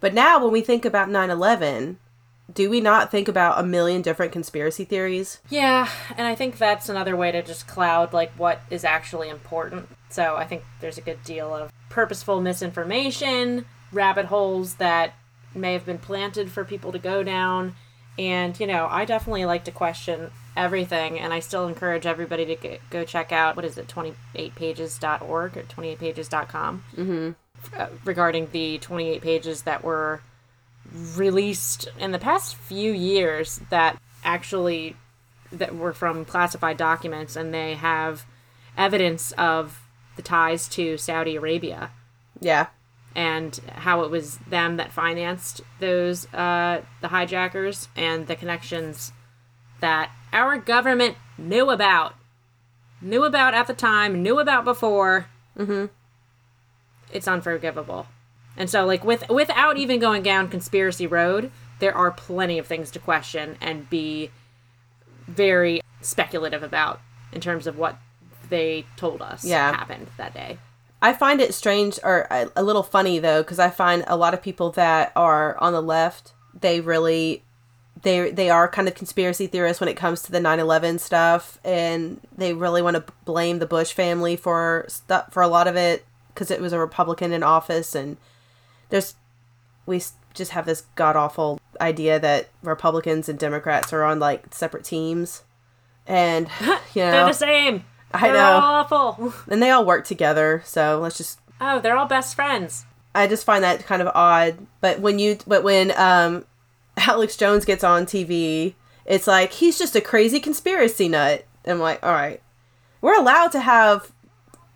But 0.00 0.12
now 0.12 0.42
when 0.42 0.52
we 0.52 0.60
think 0.60 0.84
about 0.84 1.08
9/11, 1.08 1.96
do 2.52 2.68
we 2.68 2.80
not 2.80 3.10
think 3.10 3.28
about 3.28 3.58
a 3.58 3.62
million 3.62 4.02
different 4.02 4.32
conspiracy 4.32 4.84
theories? 4.84 5.40
Yeah, 5.48 5.88
and 6.16 6.26
I 6.26 6.34
think 6.34 6.58
that's 6.58 6.88
another 6.88 7.16
way 7.16 7.32
to 7.32 7.42
just 7.42 7.66
cloud 7.66 8.12
like 8.12 8.32
what 8.32 8.60
is 8.70 8.84
actually 8.84 9.28
important. 9.28 9.88
So 10.10 10.36
I 10.36 10.44
think 10.44 10.62
there's 10.80 10.98
a 10.98 11.02
good 11.02 11.22
deal 11.24 11.54
of 11.54 11.72
purposeful 11.88 12.40
misinformation, 12.40 13.64
rabbit 13.92 14.26
holes 14.26 14.74
that 14.74 15.14
may 15.56 15.72
have 15.72 15.86
been 15.86 15.98
planted 15.98 16.50
for 16.50 16.64
people 16.64 16.92
to 16.92 16.98
go 16.98 17.22
down. 17.22 17.74
And, 18.18 18.58
you 18.58 18.66
know, 18.66 18.86
I 18.90 19.04
definitely 19.04 19.44
like 19.44 19.64
to 19.64 19.70
question 19.70 20.30
everything, 20.56 21.18
and 21.18 21.34
I 21.34 21.40
still 21.40 21.68
encourage 21.68 22.06
everybody 22.06 22.56
to 22.56 22.78
go 22.88 23.04
check 23.04 23.30
out, 23.30 23.56
what 23.56 23.64
is 23.64 23.76
it, 23.76 23.88
28pages.org 23.88 25.56
or 25.56 25.62
28pages.com 25.62 26.84
mm-hmm. 26.96 27.30
uh, 27.76 27.86
regarding 28.04 28.48
the 28.52 28.78
28 28.78 29.20
pages 29.20 29.62
that 29.62 29.84
were 29.84 30.22
released 31.14 31.88
in 31.98 32.12
the 32.12 32.18
past 32.18 32.54
few 32.54 32.92
years 32.92 33.60
that 33.70 34.00
actually 34.24 34.96
that 35.52 35.74
were 35.74 35.92
from 35.92 36.24
classified 36.24 36.76
documents 36.76 37.36
and 37.36 37.52
they 37.52 37.74
have 37.74 38.24
evidence 38.76 39.32
of 39.32 39.80
the 40.16 40.22
ties 40.22 40.68
to 40.68 40.96
Saudi 40.96 41.36
Arabia 41.36 41.90
Yeah. 42.40 42.66
And 43.16 43.58
how 43.72 44.02
it 44.02 44.10
was 44.10 44.36
them 44.38 44.76
that 44.76 44.92
financed 44.92 45.62
those 45.80 46.32
uh, 46.34 46.82
the 47.00 47.08
hijackers 47.08 47.88
and 47.96 48.26
the 48.28 48.36
connections 48.36 49.12
that 49.80 50.10
our 50.32 50.58
government 50.58 51.16
knew 51.38 51.70
about 51.70 52.14
knew 53.00 53.24
about 53.24 53.54
at 53.54 53.66
the 53.66 53.74
time 53.74 54.22
knew 54.22 54.38
about 54.38 54.64
before 54.64 55.26
mm-hmm. 55.58 55.86
it's 57.12 57.26
unforgivable 57.26 58.06
and 58.56 58.68
so 58.70 58.84
like 58.84 59.02
with 59.04 59.28
without 59.30 59.76
even 59.76 59.98
going 59.98 60.22
down 60.22 60.48
conspiracy 60.48 61.06
road 61.06 61.50
there 61.78 61.94
are 61.94 62.10
plenty 62.10 62.58
of 62.58 62.66
things 62.66 62.90
to 62.90 62.98
question 62.98 63.56
and 63.60 63.88
be 63.90 64.30
very 65.26 65.80
speculative 66.00 66.62
about 66.62 67.00
in 67.32 67.40
terms 67.40 67.66
of 67.66 67.76
what 67.76 67.96
they 68.48 68.86
told 68.96 69.20
us 69.22 69.44
Yeah. 69.44 69.72
happened 69.72 70.06
that 70.16 70.32
day. 70.34 70.58
I 71.06 71.12
find 71.12 71.40
it 71.40 71.54
strange 71.54 72.00
or 72.02 72.26
a, 72.32 72.50
a 72.56 72.64
little 72.64 72.82
funny 72.82 73.20
though 73.20 73.40
because 73.40 73.60
I 73.60 73.70
find 73.70 74.02
a 74.08 74.16
lot 74.16 74.34
of 74.34 74.42
people 74.42 74.72
that 74.72 75.12
are 75.14 75.56
on 75.60 75.72
the 75.72 75.80
left 75.80 76.32
they 76.60 76.80
really 76.80 77.44
they 78.02 78.32
they 78.32 78.50
are 78.50 78.66
kind 78.68 78.88
of 78.88 78.96
conspiracy 78.96 79.46
theorists 79.46 79.80
when 79.80 79.88
it 79.88 79.96
comes 79.96 80.22
to 80.22 80.32
the 80.32 80.40
9/11 80.40 80.98
stuff 80.98 81.60
and 81.64 82.20
they 82.36 82.52
really 82.52 82.82
want 82.82 82.96
to 82.96 83.12
blame 83.24 83.60
the 83.60 83.66
Bush 83.66 83.92
family 83.92 84.34
for 84.34 84.84
stuff 84.88 85.32
for 85.32 85.44
a 85.44 85.48
lot 85.48 85.68
of 85.68 85.76
it 85.76 86.04
because 86.34 86.50
it 86.50 86.60
was 86.60 86.72
a 86.72 86.78
Republican 86.80 87.32
in 87.32 87.44
office 87.44 87.94
and 87.94 88.16
there's 88.88 89.14
we 89.86 90.02
just 90.34 90.50
have 90.50 90.66
this 90.66 90.86
god 90.96 91.14
awful 91.14 91.60
idea 91.80 92.18
that 92.18 92.48
Republicans 92.62 93.28
and 93.28 93.38
Democrats 93.38 93.92
are 93.92 94.02
on 94.02 94.18
like 94.18 94.52
separate 94.52 94.82
teams 94.82 95.44
and 96.04 96.48
you 96.60 97.02
know 97.02 97.12
They're 97.12 97.26
the 97.26 97.32
same. 97.32 97.84
I 98.16 98.28
They're 98.28 98.34
know. 98.34 98.60
awful. 98.62 99.34
and 99.48 99.62
they 99.62 99.70
all 99.70 99.84
work 99.84 100.04
together 100.04 100.62
so 100.64 100.98
let's 101.00 101.16
just 101.16 101.40
Oh, 101.60 101.80
they're 101.80 101.96
all 101.96 102.06
best 102.06 102.34
friends. 102.34 102.84
I 103.14 103.26
just 103.26 103.44
find 103.46 103.64
that 103.64 103.86
kind 103.86 104.02
of 104.02 104.08
odd. 104.14 104.58
But 104.80 105.00
when 105.00 105.18
you, 105.18 105.38
but 105.46 105.62
when 105.62 105.92
um, 105.98 106.44
Alex 106.96 107.36
Jones 107.36 107.64
gets 107.64 107.82
on 107.82 108.04
TV, 108.04 108.74
it's 109.04 109.26
like 109.26 109.52
he's 109.52 109.78
just 109.78 109.96
a 109.96 110.00
crazy 110.00 110.40
conspiracy 110.40 111.08
nut. 111.08 111.46
I'm 111.64 111.80
like, 111.80 112.04
all 112.04 112.12
right, 112.12 112.40
we're 113.00 113.18
allowed 113.18 113.52
to 113.52 113.60
have 113.60 114.12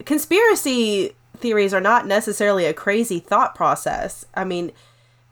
conspiracy 0.04 1.14
theories 1.36 1.72
are 1.74 1.80
not 1.80 2.06
necessarily 2.06 2.64
a 2.64 2.72
crazy 2.72 3.20
thought 3.20 3.54
process. 3.54 4.24
I 4.34 4.44
mean, 4.44 4.72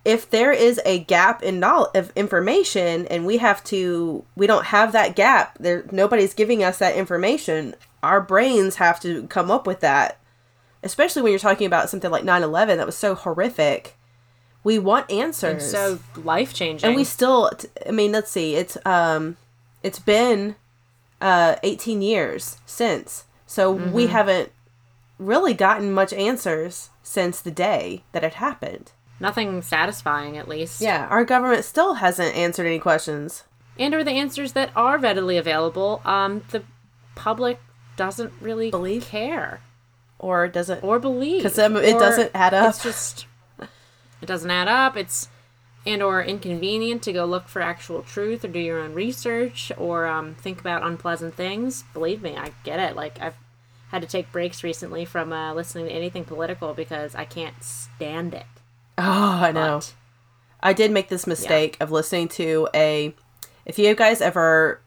if 0.04 0.30
there 0.30 0.52
is 0.52 0.80
a 0.84 1.00
gap 1.00 1.42
in 1.42 1.58
knowledge 1.58 1.90
of 1.94 2.12
information 2.14 3.06
and 3.06 3.26
we 3.26 3.38
have 3.38 3.62
to 3.64 4.24
we 4.36 4.46
don't 4.46 4.66
have 4.66 4.92
that 4.92 5.16
gap 5.16 5.58
there 5.58 5.84
nobody's 5.90 6.32
giving 6.32 6.62
us 6.62 6.78
that 6.78 6.96
information 6.96 7.74
our 8.02 8.20
brains 8.20 8.76
have 8.76 9.00
to 9.00 9.26
come 9.28 9.50
up 9.50 9.66
with 9.66 9.80
that 9.80 10.18
especially 10.82 11.22
when 11.22 11.32
you're 11.32 11.38
talking 11.38 11.66
about 11.66 11.90
something 11.90 12.10
like 12.10 12.24
9-11 12.24 12.76
that 12.76 12.86
was 12.86 12.96
so 12.96 13.14
horrific. 13.14 13.96
We 14.64 14.78
want 14.78 15.10
answers. 15.10 15.68
So 15.70 15.98
life 16.16 16.52
changing. 16.52 16.86
and 16.86 16.96
we 16.96 17.04
still 17.04 17.50
i 17.86 17.90
mean 17.90 18.12
let's 18.12 18.30
see 18.30 18.54
it's 18.54 18.76
um 18.84 19.36
it's 19.82 19.98
been 19.98 20.56
uh 21.20 21.56
18 21.62 22.02
years 22.02 22.58
since. 22.66 23.24
So 23.46 23.72
we 23.72 24.08
haven't 24.08 24.52
really 25.18 25.54
gotten 25.54 25.90
much 25.92 26.12
answers 26.12 26.90
since 27.02 27.40
the 27.40 27.50
day 27.50 28.04
that 28.12 28.22
it 28.22 28.34
happened. 28.34 28.92
Nothing 29.20 29.62
satisfying 29.62 30.36
at 30.36 30.48
least. 30.48 30.80
yeah 30.80 31.08
our 31.10 31.24
government 31.24 31.64
still 31.64 31.94
hasn't 31.94 32.36
answered 32.36 32.66
any 32.66 32.78
questions. 32.78 33.44
And 33.78 33.94
or 33.94 34.04
the 34.04 34.12
answers 34.12 34.52
that 34.52 34.70
are 34.76 34.98
readily 34.98 35.36
available, 35.36 36.02
um, 36.04 36.42
the 36.50 36.62
public 37.14 37.60
doesn't 37.98 38.32
really 38.40 38.70
Believe? 38.70 39.04
care 39.04 39.60
or 40.18 40.48
doesn't 40.48 40.82
or 40.82 40.98
believe 40.98 41.42
'Cause, 41.42 41.58
um, 41.58 41.76
it 41.76 41.98
doesn't 41.98 42.30
add 42.34 42.54
up. 42.54 42.70
It's 42.70 42.82
just 42.82 43.26
it 43.60 44.26
doesn't 44.26 44.50
add 44.50 44.68
up. 44.68 44.96
It's 44.96 45.28
and 45.84 46.02
or 46.02 46.22
inconvenient 46.22 47.02
to 47.02 47.12
go 47.12 47.24
look 47.24 47.48
for 47.48 47.60
actual 47.60 48.02
truth 48.02 48.44
or 48.44 48.48
do 48.48 48.58
your 48.58 48.80
own 48.80 48.94
research 48.94 49.70
or 49.76 50.06
um, 50.06 50.34
think 50.34 50.60
about 50.60 50.82
unpleasant 50.82 51.34
things. 51.34 51.84
Believe 51.92 52.22
me, 52.22 52.36
I 52.36 52.52
get 52.64 52.80
it. 52.80 52.96
Like 52.96 53.20
I've 53.20 53.36
had 53.90 54.02
to 54.02 54.08
take 54.08 54.30
breaks 54.32 54.62
recently 54.62 55.04
from 55.04 55.32
uh, 55.32 55.54
listening 55.54 55.86
to 55.86 55.92
anything 55.92 56.24
political 56.24 56.74
because 56.74 57.14
I 57.14 57.24
can't 57.24 57.62
stand 57.62 58.34
it. 58.34 58.46
oh 58.98 59.38
i 59.42 59.52
know 59.52 59.80
I 60.60 60.72
did 60.72 60.90
make 60.90 61.08
this 61.08 61.26
mistake 61.26 61.76
of 61.80 61.90
listening 61.92 62.28
to 62.30 62.68
a. 62.74 63.14
If 63.64 63.78
you 63.78 63.94
guys 63.94 64.20
ever 64.20 64.80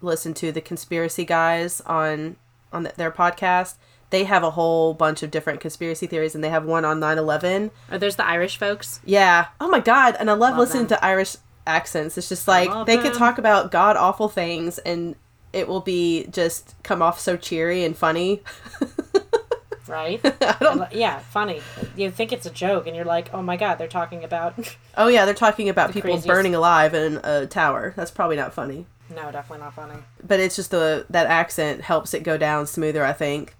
listen 0.00 0.34
to 0.34 0.52
the 0.52 0.60
conspiracy 0.60 1.24
guys 1.24 1.80
on 1.80 2.36
on 2.72 2.82
the, 2.84 2.92
their 2.96 3.10
podcast, 3.10 3.74
they 4.10 4.24
have 4.24 4.42
a 4.44 4.50
whole 4.50 4.94
bunch 4.94 5.22
of 5.22 5.30
different 5.30 5.60
conspiracy 5.60 6.06
theories, 6.06 6.34
and 6.34 6.42
they 6.44 6.48
have 6.50 6.64
one 6.64 6.84
on 6.84 7.00
9-11. 7.00 7.70
oh, 7.90 7.98
there's 7.98 8.16
the 8.16 8.24
Irish 8.26 8.56
folks. 8.56 9.00
Yeah. 9.04 9.46
Oh 9.60 9.68
my 9.68 9.80
god, 9.80 10.16
and 10.18 10.30
I 10.30 10.34
love, 10.34 10.50
Love 10.52 10.58
listening 10.60 10.86
them. 10.86 10.98
to 10.98 11.04
Irish 11.04 11.36
accents. 11.66 12.16
It's 12.16 12.28
just 12.28 12.46
like 12.46 12.86
they 12.86 12.98
could 12.98 13.14
talk 13.14 13.38
about 13.38 13.70
god 13.72 13.96
awful 13.96 14.28
things, 14.28 14.78
and 14.78 15.16
it 15.52 15.66
will 15.68 15.80
be 15.80 16.26
just 16.30 16.74
come 16.82 17.02
off 17.02 17.18
so 17.18 17.36
cheery 17.36 17.82
and 17.84 17.96
funny. 17.96 18.42
right? 19.88 20.20
And, 20.24 20.80
like, 20.80 20.94
yeah, 20.94 21.18
funny. 21.18 21.60
You 21.96 22.10
think 22.10 22.32
it's 22.32 22.46
a 22.46 22.50
joke, 22.50 22.86
and 22.86 22.94
you're 22.96 23.04
like, 23.04 23.32
oh 23.32 23.42
my 23.42 23.56
god, 23.56 23.76
they're 23.76 23.88
talking 23.88 24.24
about. 24.24 24.54
Oh 24.96 25.08
yeah, 25.08 25.24
they're 25.24 25.34
talking 25.34 25.68
about 25.68 25.92
people 25.92 26.10
craziest- 26.10 26.26
burning 26.28 26.54
alive 26.54 26.94
in 26.94 27.20
a 27.24 27.46
tower. 27.46 27.92
That's 27.96 28.10
probably 28.10 28.36
not 28.36 28.54
funny. 28.54 28.86
No, 29.14 29.30
definitely 29.30 29.64
not 29.64 29.74
funny. 29.74 30.00
but 30.26 30.40
it's 30.40 30.56
just 30.56 30.70
the 30.70 31.06
that 31.10 31.26
accent 31.26 31.82
helps 31.82 32.14
it 32.14 32.22
go 32.22 32.36
down 32.36 32.66
smoother 32.66 33.04
i 33.04 33.12
think. 33.12 33.54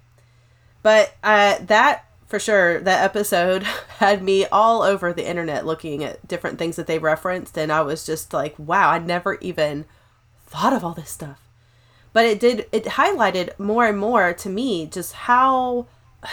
But 0.83 1.15
uh 1.23 1.59
that 1.67 2.05
for 2.27 2.39
sure 2.39 2.81
that 2.81 3.05
episode 3.05 3.63
had 3.99 4.23
me 4.23 4.47
all 4.47 4.83
over 4.83 5.13
the 5.13 5.29
internet 5.29 5.65
looking 5.67 6.03
at 6.05 6.27
different 6.27 6.59
things 6.59 6.77
that 6.77 6.87
they 6.87 6.99
referenced 6.99 7.57
and 7.57 7.71
i 7.71 7.81
was 7.81 8.05
just 8.05 8.33
like 8.33 8.55
wow 8.59 8.91
i 8.91 8.99
never 8.99 9.35
even 9.41 9.85
thought 10.47 10.73
of 10.73 10.85
all 10.85 10.95
this 10.95 11.11
stuff. 11.11 11.41
But 12.13 12.25
it 12.25 12.41
did 12.41 12.67
it 12.73 12.85
highlighted 12.85 13.59
more 13.59 13.87
and 13.87 13.99
more 13.99 14.33
to 14.33 14.49
me 14.49 14.87
just 14.87 15.13
how 15.13 15.87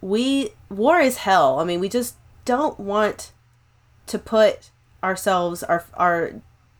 we 0.00 0.50
war 0.70 1.00
is 1.00 1.18
hell. 1.18 1.58
I 1.58 1.64
mean 1.64 1.80
we 1.80 1.88
just 1.88 2.14
don't 2.44 2.78
want 2.80 3.32
to 4.06 4.18
put 4.18 4.70
ourselves 5.02 5.62
our 5.62 5.84
our 5.94 6.32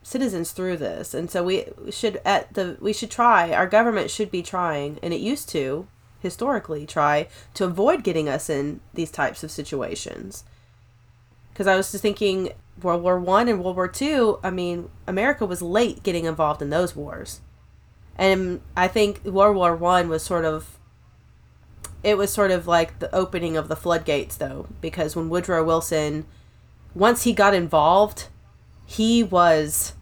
citizens 0.02 0.52
through 0.52 0.76
this. 0.76 1.14
And 1.14 1.30
so 1.30 1.44
we 1.44 1.66
should 1.90 2.20
at 2.24 2.54
the 2.54 2.76
we 2.80 2.92
should 2.92 3.10
try 3.10 3.52
our 3.52 3.66
government 3.66 4.10
should 4.10 4.30
be 4.30 4.42
trying 4.42 4.98
and 5.02 5.12
it 5.12 5.20
used 5.20 5.48
to 5.50 5.86
historically 6.20 6.86
try 6.86 7.28
to 7.54 7.64
avoid 7.64 8.02
getting 8.02 8.28
us 8.28 8.50
in 8.50 8.80
these 8.94 9.10
types 9.10 9.44
of 9.44 9.50
situations. 9.50 10.44
Because 11.52 11.66
i 11.66 11.76
was 11.76 11.90
just 11.90 12.02
thinking 12.02 12.52
world 12.82 13.02
war 13.02 13.18
one 13.18 13.48
and 13.48 13.62
world 13.62 13.76
war 13.76 13.88
two 13.88 14.38
i 14.44 14.50
mean 14.50 14.88
america 15.06 15.44
was 15.44 15.60
late 15.60 16.02
getting 16.02 16.24
involved 16.24 16.62
in 16.62 16.70
those 16.70 16.96
wars. 16.96 17.40
And 18.16 18.60
i 18.76 18.88
think 18.88 19.24
world 19.24 19.56
war 19.56 19.76
one 19.76 20.08
was 20.08 20.22
sort 20.22 20.44
of 20.44 20.78
it 22.02 22.16
was 22.16 22.32
sort 22.32 22.50
of 22.50 22.66
like 22.66 23.00
the 23.00 23.12
opening 23.14 23.56
of 23.56 23.68
the 23.68 23.76
floodgates 23.76 24.36
though 24.36 24.66
because 24.80 25.14
when 25.14 25.28
woodrow 25.28 25.64
wilson 25.64 26.24
once 26.94 27.24
he 27.24 27.32
got 27.32 27.54
involved 27.54 28.28
he 28.88 29.22
was 29.22 29.92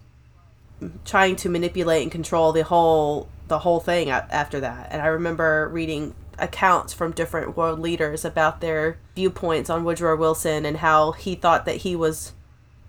trying 1.04 1.34
to 1.34 1.48
manipulate 1.48 2.02
and 2.04 2.12
control 2.12 2.52
the 2.52 2.62
whole 2.62 3.28
the 3.48 3.58
whole 3.58 3.80
thing 3.80 4.10
after 4.10 4.60
that. 4.60 4.88
And 4.92 5.02
i 5.02 5.06
remember 5.06 5.68
reading 5.68 6.14
accounts 6.38 6.92
from 6.92 7.10
different 7.12 7.56
world 7.56 7.80
leaders 7.80 8.24
about 8.24 8.60
their 8.60 8.98
viewpoints 9.16 9.68
on 9.70 9.82
woodrow 9.84 10.16
wilson 10.16 10.64
and 10.64 10.76
how 10.76 11.12
he 11.12 11.34
thought 11.34 11.64
that 11.64 11.78
he 11.78 11.96
was 11.96 12.32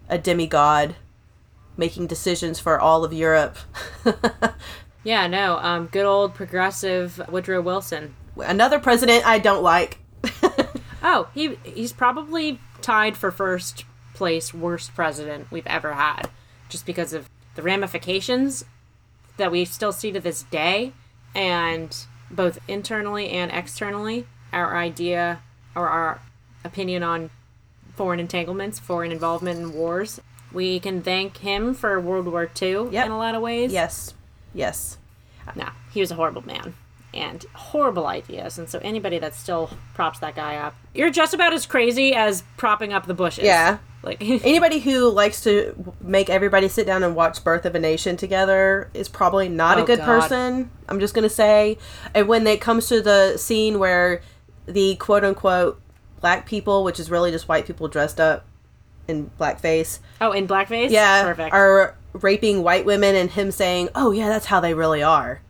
a 0.10 0.18
demigod 0.18 0.96
making 1.78 2.06
decisions 2.08 2.60
for 2.60 2.80
all 2.80 3.04
of 3.04 3.12
europe. 3.12 3.58
Yeah, 5.04 5.28
no, 5.28 5.58
um, 5.60 5.88
good 5.88 6.06
old 6.06 6.34
progressive 6.34 7.22
Woodrow 7.30 7.62
Wilson. 7.62 8.14
another 8.36 8.78
president 8.78 9.26
i 9.26 9.40
don't 9.40 9.64
like. 9.64 9.98
Oh, 11.02 11.30
he 11.34 11.56
he's 11.64 11.94
probably 11.94 12.60
tied 12.82 13.16
for 13.16 13.32
first 13.32 13.86
place 14.18 14.54
worst 14.54 14.94
president 14.96 15.48
we've 15.52 15.68
ever 15.68 15.94
had, 15.94 16.30
just 16.70 16.86
because 16.86 17.14
of 17.14 17.30
the 17.56 17.62
ramifications 17.62 18.66
that 19.38 19.52
we 19.52 19.64
still 19.66 19.92
see 19.92 20.12
to 20.12 20.20
this 20.20 20.44
day, 20.44 20.92
and 21.36 21.96
both 22.32 22.60
internally 22.68 23.30
and 23.30 23.52
externally, 23.52 24.26
our 24.52 24.76
idea 24.76 25.40
or 25.76 25.88
our 25.88 26.20
opinion 26.64 27.04
on 27.04 27.30
foreign 27.96 28.20
entanglements, 28.20 28.80
foreign 28.80 29.12
involvement 29.12 29.60
in 29.60 29.74
wars. 29.74 30.20
We 30.52 30.80
can 30.80 31.02
thank 31.02 31.38
him 31.38 31.74
for 31.74 32.00
World 32.00 32.28
War 32.28 32.50
II 32.62 32.88
Yep. 32.92 33.06
in 33.06 33.12
a 33.12 33.18
lot 33.18 33.36
of 33.36 33.42
ways. 33.42 33.72
yes 33.72 34.14
yes 34.54 34.98
No, 35.56 35.70
he 35.92 36.00
was 36.00 36.10
a 36.12 36.16
horrible 36.16 36.42
man 36.46 36.74
and 37.14 37.46
horrible 37.54 38.06
ideas. 38.08 38.58
And 38.58 38.70
so 38.70 38.80
anybody 38.80 39.18
that 39.20 39.34
still 39.36 39.70
props 39.94 40.20
that 40.20 40.36
guy 40.36 40.56
up, 40.58 40.76
you're 40.94 41.10
just 41.12 41.34
about 41.34 41.54
as 41.54 41.66
crazy 41.66 42.14
as 42.14 42.44
propping 42.58 42.94
up 42.94 43.06
the 43.08 43.14
Bushes. 43.14 43.44
Yeah. 43.46 43.78
Like, 44.08 44.22
anybody 44.46 44.80
who 44.80 45.10
likes 45.10 45.42
to 45.42 45.94
make 46.02 46.30
everybody 46.30 46.68
sit 46.68 46.86
down 46.86 47.04
and 47.04 47.16
watch 47.16 47.44
Birth 47.44 47.66
of 47.66 47.76
a 47.76 47.80
Nation 47.80 48.18
together 48.18 48.90
is 48.94 49.08
probably 49.10 49.50
not 49.50 49.78
a 49.78 49.82
Oh, 49.82 49.86
good 49.86 50.00
God. 50.00 50.06
person. 50.06 50.72
I'm 50.90 51.00
just 51.00 51.14
gonna 51.14 51.30
say. 51.30 51.78
And 52.14 52.28
when 52.28 52.48
it 52.48 52.62
comes 52.62 52.88
to 52.88 53.02
the 53.02 53.38
scene 53.38 53.80
where 53.80 54.22
the 54.66 54.96
quote 54.96 55.24
unquote 55.24 55.80
black 56.22 56.46
people, 56.46 56.84
which 56.84 57.00
is 57.00 57.12
really 57.12 57.32
just 57.32 57.48
white 57.48 57.66
people 57.66 57.88
dressed 57.88 58.20
up 58.20 58.46
in 59.08 59.30
blackface, 59.40 60.00
oh, 60.20 60.32
in 60.32 60.48
blackface? 60.48 60.90
yeah, 60.90 61.24
Perfect. 61.24 61.54
are 61.54 61.96
raping 62.14 62.64
white 62.64 62.86
women, 62.86 63.16
and 63.16 63.32
him 63.32 63.52
saying, 63.52 63.90
"Oh 63.96 64.12
yeah, 64.12 64.28
that's 64.30 64.48
how 64.48 64.60
they 64.60 64.74
really 64.74 65.04
are." 65.04 65.42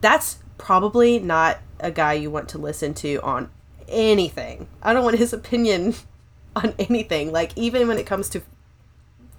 That's 0.00 0.38
probably 0.58 1.18
not 1.18 1.58
a 1.80 1.90
guy 1.90 2.14
you 2.14 2.30
want 2.30 2.48
to 2.50 2.58
listen 2.58 2.94
to 2.94 3.20
on 3.22 3.50
anything. 3.88 4.66
I 4.82 4.92
don't 4.92 5.04
want 5.04 5.18
his 5.18 5.32
opinion 5.32 5.94
on 6.56 6.74
anything. 6.78 7.32
Like 7.32 7.56
even 7.56 7.88
when 7.88 7.98
it 7.98 8.06
comes 8.06 8.28
to 8.30 8.42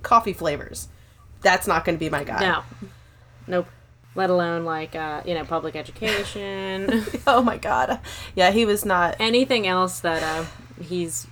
coffee 0.04 0.34
flavors. 0.34 0.88
That's 1.42 1.68
not 1.68 1.86
going 1.86 1.98
to 1.98 2.00
be 2.00 2.10
my 2.10 2.24
guy. 2.24 2.40
No. 2.40 2.64
Nope. 3.48 3.68
Let 4.16 4.30
alone 4.30 4.64
like 4.64 4.96
uh, 4.96 5.22
you 5.26 5.34
know 5.34 5.44
public 5.44 5.76
education, 5.76 7.04
Oh 7.28 7.42
my 7.42 7.58
god. 7.58 8.00
Yeah, 8.34 8.52
he 8.52 8.66
was 8.66 8.86
not. 8.86 9.18
anything 9.20 9.68
else 9.68 10.00
that 10.00 10.24
uh, 10.24 10.46
he's 10.82 11.28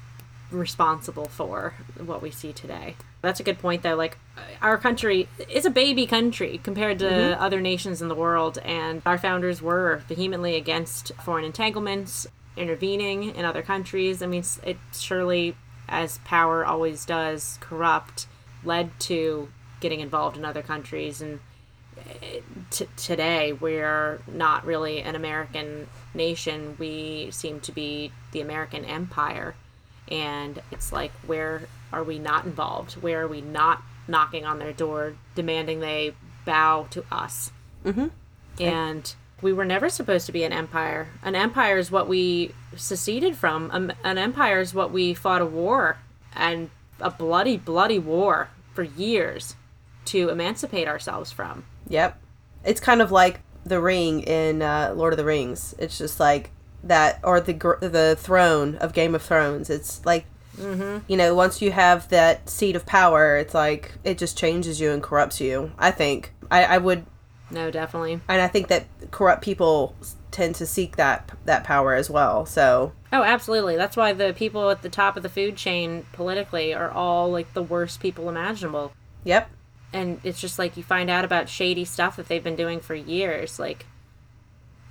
responsible 0.52 1.26
for 1.26 1.74
what 1.98 2.22
we 2.22 2.30
see 2.30 2.52
today. 2.52 2.96
That's 3.22 3.40
a 3.40 3.44
good 3.44 3.58
point 3.60 3.84
though. 3.84 3.96
Like 3.96 4.18
our 4.62 4.78
country 4.78 5.30
is 5.50 5.66
a 5.66 5.70
baby 5.70 6.06
country 6.06 6.60
compared 6.62 7.00
to 7.00 7.42
other 7.42 7.62
nations 7.62 8.02
in 8.02 8.10
the 8.10 8.16
world, 8.16 8.58
and 8.60 9.02
our 9.06 9.18
founders 9.18 9.62
were 9.62 10.04
vehemently 10.10 10.56
against 10.56 11.14
foreign 11.24 11.46
entanglements, 11.46 12.28
intervening 12.58 13.34
in 13.36 13.46
other 13.46 13.62
countries. 13.62 14.22
I 14.22 14.28
mean, 14.28 14.44
it 14.66 14.78
surely, 14.94 15.56
as 15.94 16.18
power 16.20 16.66
always 16.66 17.06
does, 17.06 17.58
corrupt, 17.62 18.28
led 18.64 19.00
to 19.02 19.50
getting 19.80 20.00
involved 20.00 20.36
in 20.36 20.44
other 20.44 20.62
countries 20.62 21.22
and 21.22 21.40
t- 22.72 22.88
today 22.98 23.54
we're 23.54 24.20
not 24.28 24.66
really 24.66 25.02
an 25.02 25.16
American 25.16 25.88
nation. 26.14 26.76
We 26.80 27.30
seem 27.32 27.60
to 27.62 27.72
be 27.72 28.12
the 28.32 28.42
American 28.42 28.86
empire. 28.86 29.56
And 30.10 30.62
it's 30.72 30.92
like, 30.92 31.12
where 31.26 31.64
are 31.92 32.04
we 32.04 32.20
not 32.20 32.46
involved? 32.46 32.94
Where 32.94 33.22
are 33.22 33.28
we 33.28 33.42
not 33.42 33.82
knocking 34.08 34.46
on 34.46 34.60
their 34.60 34.74
door, 34.74 35.14
demanding 35.36 35.80
they 35.80 36.14
bow 36.46 36.88
to 36.92 37.06
us? 37.12 37.52
Mm-hmm. 37.86 38.08
And 38.60 39.16
we 39.44 39.54
were 39.54 39.66
never 39.66 39.90
supposed 39.90 40.26
to 40.26 40.32
be 40.32 40.44
an 40.44 40.54
empire. 40.54 41.10
An 41.22 41.36
empire 41.36 41.78
is 41.78 41.92
what 41.92 42.08
we 42.08 42.54
seceded 42.76 43.36
from. 43.36 43.70
Um, 43.72 43.92
An 44.04 44.18
empire 44.18 44.62
is 44.62 44.74
what 44.74 44.92
we 44.92 45.14
fought 45.14 45.42
a 45.42 45.46
war 45.46 45.98
and 46.36 46.70
a 47.00 47.12
bloody, 47.12 47.58
bloody 47.58 48.00
war 48.00 48.50
for 48.74 48.84
years 48.84 49.56
to 50.06 50.30
emancipate 50.30 50.88
ourselves 50.88 51.32
from. 51.32 51.66
Yep. 51.90 52.20
It's 52.64 52.80
kind 52.80 53.02
of 53.02 53.12
like 53.12 53.42
the 53.66 53.80
ring 53.80 54.22
in 54.22 54.62
uh, 54.62 54.94
Lord 54.96 55.14
of 55.14 55.18
the 55.18 55.26
Rings. 55.26 55.76
It's 55.78 55.98
just 55.98 56.20
like 56.20 56.52
that, 56.84 57.20
or 57.24 57.40
the 57.40 57.54
gr- 57.54 57.80
the 57.82 58.16
throne 58.18 58.76
of 58.78 58.94
Game 58.94 59.14
of 59.14 59.22
Thrones. 59.22 59.70
It's 59.70 60.06
like, 60.06 60.26
you 61.08 61.18
know, 61.18 61.34
once 61.36 61.62
you 61.62 61.72
have 61.72 62.10
that 62.10 62.50
seat 62.50 62.76
of 62.76 62.86
power, 62.86 63.38
it's 63.38 63.54
like 63.54 63.94
it 64.04 64.18
just 64.18 64.38
changes 64.38 64.80
you 64.80 64.92
and 64.92 65.02
corrupts 65.02 65.42
you. 65.42 65.72
I 65.78 65.92
think 65.92 66.32
I, 66.52 66.64
I 66.64 66.78
would, 66.78 67.06
No, 67.54 67.72
definitely. 67.72 68.20
and 68.28 68.42
I 68.42 68.48
think 68.48 68.68
that 68.68 68.86
corrupt 69.12 69.44
people 69.44 69.96
tend 70.32 70.56
to 70.56 70.66
seek 70.66 70.96
that 70.98 71.32
that 71.46 71.64
power 71.64 71.94
as 71.94 72.10
well. 72.10 72.46
So 72.46 72.92
Oh, 73.12 73.22
absolutely. 73.22 73.76
That's 73.76 73.96
why 73.96 74.12
the 74.14 74.34
people 74.34 74.72
at 74.72 74.82
the 74.82 74.90
top 74.90 75.16
of 75.16 75.22
the 75.24 75.30
food 75.30 75.56
chain 75.56 76.06
politically 76.14 76.74
are 76.74 76.90
all 76.90 77.32
like 77.32 77.54
the 77.54 77.62
worst 77.62 78.00
people 78.00 78.28
imaginable. 78.28 78.92
yep, 79.24 79.50
And 79.94 80.20
it's 80.24 80.42
just 80.42 80.58
like 80.58 80.76
you 80.76 80.82
find 80.84 81.10
out 81.12 81.24
about 81.24 81.48
shady 81.48 81.86
stuff 81.86 82.16
that 82.16 82.28
they've 82.28 82.44
been 82.44 82.56
doing 82.56 82.80
for 82.80 82.96
years. 82.96 83.60
Like, 83.60 83.86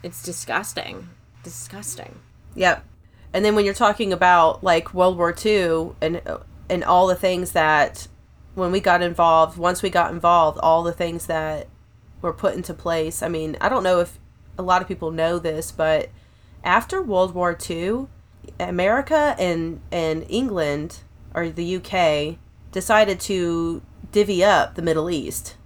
it's 0.04 0.22
disgusting. 0.22 1.08
Disgusting. 1.42 2.20
Yep. 2.54 2.84
And 3.32 3.44
then 3.44 3.56
when 3.56 3.64
you're 3.64 3.74
talking 3.74 4.12
about 4.12 4.62
like 4.62 4.94
World 4.94 5.16
War 5.16 5.34
II 5.44 5.90
and 6.00 6.20
uh, 6.26 6.38
and 6.68 6.84
all 6.84 7.06
the 7.08 7.14
things 7.16 7.52
that 7.52 8.06
when 8.54 8.70
we 8.70 8.78
got 8.80 9.02
involved, 9.02 9.58
once 9.58 9.82
we 9.82 9.90
got 9.90 10.12
involved, 10.12 10.58
all 10.62 10.82
the 10.84 10.92
things 10.92 11.26
that 11.26 11.66
were 12.22 12.32
put 12.32 12.54
into 12.54 12.72
place. 12.72 13.22
I 13.22 13.28
mean, 13.28 13.56
I 13.60 13.68
don't 13.68 13.82
know 13.82 14.00
if 14.00 14.18
a 14.56 14.62
lot 14.62 14.80
of 14.80 14.88
people 14.88 15.10
know 15.10 15.38
this, 15.38 15.70
but 15.72 16.08
after 16.64 17.02
World 17.02 17.34
War 17.34 17.56
II, 17.68 18.06
America 18.58 19.36
and 19.38 19.80
and 19.90 20.24
England 20.28 21.00
or 21.34 21.48
the 21.48 21.76
UK 21.76 22.38
decided 22.70 23.20
to 23.20 23.82
divvy 24.10 24.44
up 24.44 24.74
the 24.74 24.82
Middle 24.82 25.10
East. 25.10 25.56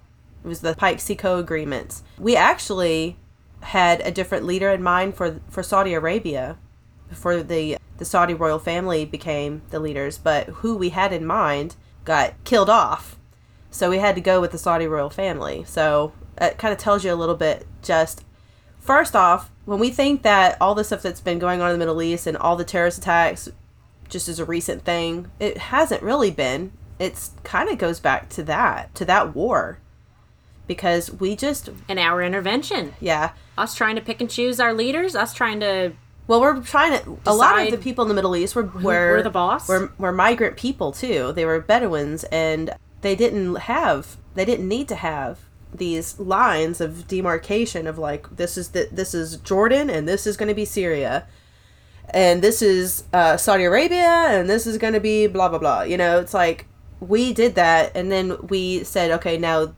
It 0.45 0.49
was 0.49 0.61
the 0.61 0.77
Sykes-Picot 0.79 1.41
agreements. 1.41 2.03
We 2.19 2.37
actually 2.37 3.17
had 3.61 4.01
a 4.03 4.11
different 4.11 4.45
leader 4.45 4.71
in 4.71 4.83
mind 4.83 5.15
for 5.15 5.41
for 5.49 5.63
Saudi 5.63 5.95
Arabia 5.95 6.59
before 7.09 7.43
the 7.43 7.79
the 7.99 8.05
Saudi 8.05 8.35
royal 8.35 8.59
family 8.59 9.05
became 9.05 9.63
the 9.71 9.81
leaders, 9.81 10.19
but 10.19 10.47
who 10.49 10.77
we 10.77 10.91
had 10.91 11.13
in 11.13 11.25
mind 11.25 11.77
got 12.05 12.35
killed 12.45 12.71
off. 12.71 13.17
So 13.71 13.91
we 13.91 13.99
had 13.99 14.15
to 14.15 14.21
go 14.21 14.41
with 14.41 14.53
the 14.53 14.59
Saudi 14.59 14.87
royal 14.87 15.11
family. 15.11 15.65
So 15.67 16.13
it 16.41 16.59
kind 16.59 16.73
of 16.73 16.79
tells 16.79 17.05
you 17.05 17.13
a 17.13 17.15
little 17.17 17.35
bit 17.35 17.67
just 17.83 18.25
first 18.87 19.17
off, 19.17 19.51
when 19.65 19.79
we 19.79 19.91
think 19.91 20.23
that 20.23 20.57
all 20.61 20.75
the 20.75 20.85
stuff 20.85 21.03
that's 21.03 21.21
been 21.21 21.39
going 21.39 21.61
on 21.61 21.69
in 21.69 21.73
the 21.75 21.79
Middle 21.79 22.01
East 22.01 22.27
and 22.27 22.37
all 22.37 22.57
the 22.57 22.65
terrorist 22.65 22.99
attacks 22.99 23.49
just 24.09 24.29
as 24.29 24.39
a 24.39 24.45
recent 24.45 24.85
thing, 24.85 25.31
it 25.41 25.59
hasn't 25.59 26.03
really 26.03 26.31
been. 26.31 26.73
It's 26.99 27.33
kind 27.43 27.69
of 27.69 27.77
goes 27.77 28.01
back 28.01 28.29
to 28.31 28.43
that, 28.45 28.95
to 28.95 29.05
that 29.05 29.35
war. 29.35 29.81
Because 30.67 31.13
we 31.13 31.37
just 31.37 31.69
And 31.89 31.99
our 31.99 32.23
intervention. 32.23 32.95
yeah, 33.01 33.33
Us 33.57 33.75
trying 33.75 33.95
to 33.97 34.01
pick 34.01 34.21
and 34.21 34.31
choose 34.31 34.59
our 34.59 34.73
leaders, 34.73 35.15
us 35.15 35.33
trying 35.33 35.61
to. 35.61 35.93
Well, 36.27 36.41
we're 36.41 36.61
trying 36.61 36.99
to. 36.99 37.19
a 37.25 37.35
lot 37.35 37.61
of 37.65 37.71
the 37.71 37.79
people 37.79 38.03
in 38.03 38.09
the 38.09 38.15
Middle 38.15 38.35
East 38.35 38.57
were 38.57 38.65
were 38.65 38.83
we're 38.83 39.23
the 39.23 39.31
boss? 39.31 39.69
Were, 39.69 39.93
were 39.97 40.11
migrant 40.11 40.57
people 40.57 40.91
too. 40.91 41.33
They 41.33 41.45
were 41.45 41.61
Bedouins, 41.61 42.25
and 42.25 42.75
they 43.03 43.15
didn't 43.15 43.55
have. 43.55 44.17
They 44.35 44.45
didn't 44.45 44.67
need 44.67 44.89
to 44.89 44.97
have 44.97 45.39
these 45.75 46.19
lines 46.19 46.81
of 46.81 47.07
demarcation 47.07 47.87
of 47.87 47.99
like 47.99 48.37
this 48.37 48.57
is 48.57 48.71
the 48.71 48.89
this 48.91 49.15
is 49.15 49.37
Jordan 49.39 49.91
and 49.91 50.09
this 50.09 50.27
is 50.27 50.37
going 50.37 50.49
to 50.49 50.55
be 50.55 50.65
Syria, 50.65 51.27
and 52.11 52.43
this 52.43 52.63
is 52.63 53.05
uh, 53.13 53.37
Saudi 53.37 53.65
Arabia 53.65 54.27
and 54.29 54.49
this 54.49 54.67
is 54.67 54.79
going 54.79 54.95
to 54.95 55.01
be 55.01 55.27
blah 55.27 55.49
blah 55.49 55.59
blah. 55.59 55.83
You 55.83 55.97
know, 55.97 56.21
it's 56.21 56.35
like 56.35 56.67
we 57.01 57.33
did 57.33 57.55
that, 57.57 57.93
and 57.95 58.11
then 58.11 58.47
we 58.49 58.85
said, 58.85 59.11
okay, 59.11 59.37
now 59.37 59.75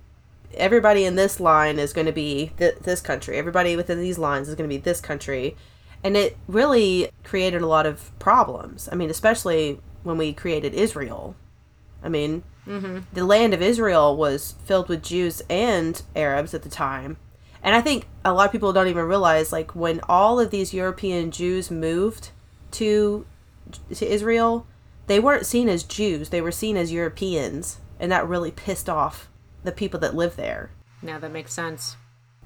everybody 0.55 1.05
in 1.05 1.14
this 1.14 1.40
line 1.40 1.79
is 1.79 1.92
going 1.92 2.07
to 2.07 2.12
be 2.12 2.53
th- 2.59 2.79
this 2.83 3.01
country. 3.01 3.37
Everybody 3.37 3.77
within 3.77 4.01
these 4.01 4.18
lines 4.18 4.48
is 4.48 4.55
going 4.55 4.68
to 4.68 4.74
be 4.74 4.81
this 4.81 5.01
country. 5.01 5.57
And 6.05 6.16
it 6.16 6.37
really 6.46 7.11
created 7.24 7.61
a 7.61 7.66
lot 7.66 7.87
of 7.87 8.16
problems. 8.18 8.88
I 8.90 8.94
mean, 8.94 9.11
especially 9.11 9.81
when 10.05 10.16
we 10.16 10.33
created 10.33 10.74
Israel. 10.74 11.35
I 12.03 12.09
mean, 12.09 12.44
Mm-hmm. 12.68 12.98
the 13.12 13.24
land 13.24 13.54
of 13.54 13.62
Israel 13.62 14.16
was 14.16 14.54
filled 14.64 14.88
with 14.88 15.02
Jews 15.02 15.42
and 15.48 16.00
Arabs 16.14 16.52
at 16.54 16.62
the 16.62 16.68
time. 16.68 17.16
And 17.62 17.74
I 17.74 17.81
think 17.81 18.07
a 18.24 18.33
lot 18.33 18.46
of 18.46 18.52
people 18.52 18.72
don't 18.72 18.87
even 18.87 19.07
realize, 19.07 19.52
like, 19.52 19.74
when 19.74 20.00
all 20.09 20.38
of 20.38 20.50
these 20.50 20.72
European 20.74 21.31
Jews 21.31 21.70
moved 21.70 22.31
to 22.72 23.26
to 23.94 24.07
Israel, 24.07 24.66
they 25.09 25.20
weren't 25.20 25.44
seen 25.44 25.68
as 25.68 25.83
Jews; 25.83 26.28
they 26.28 26.40
were 26.40 26.52
seen 26.52 26.76
as 26.76 26.92
Europeans, 26.92 27.78
and 27.98 28.12
that 28.12 28.28
really 28.28 28.50
pissed 28.50 28.88
off 28.88 29.28
the 29.64 29.72
people 29.72 29.98
that 30.00 30.14
live 30.14 30.37
there. 30.37 30.70
Now 31.02 31.18
that 31.18 31.33
makes 31.33 31.52
sense. 31.52 31.96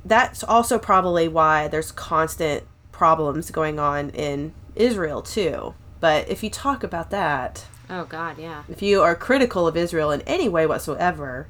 That's 0.04 0.42
also 0.42 0.78
probably 0.78 1.28
why 1.28 1.68
there's 1.68 1.92
constant 1.92 2.64
problems 2.90 3.50
going 3.50 3.78
on 3.78 4.10
in 4.10 4.52
Israel 4.74 5.22
too. 5.22 5.74
But 6.02 6.28
if 6.28 6.42
you 6.42 6.50
talk 6.50 6.82
about 6.82 7.10
that, 7.10 7.64
Oh, 7.88 8.04
God, 8.04 8.36
yeah. 8.36 8.64
if 8.68 8.82
you 8.82 9.02
are 9.02 9.14
critical 9.14 9.68
of 9.68 9.76
Israel 9.76 10.10
in 10.10 10.20
any 10.22 10.48
way 10.48 10.66
whatsoever, 10.66 11.46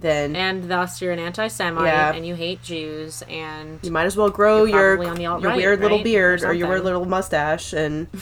then 0.00 0.34
And 0.34 0.70
thus 0.70 1.02
you're 1.02 1.12
an 1.12 1.18
anti 1.18 1.46
Semite 1.48 1.84
Yeah. 1.84 2.12
and 2.14 2.26
you 2.26 2.34
hate 2.34 2.62
Jews 2.62 3.22
and. 3.28 3.78
you 3.82 3.90
might 3.92 4.06
as 4.06 4.16
well 4.16 4.30
grow 4.30 4.64
your 4.64 4.96
your 5.18 5.40
weird 5.54 5.80
little 5.80 6.02
beard 6.02 6.42
Or 6.42 6.48
or, 6.48 6.52
your 6.54 6.68
weird 6.68 6.84
little 6.84 7.04
mustache 7.04 7.74
and 7.74 8.08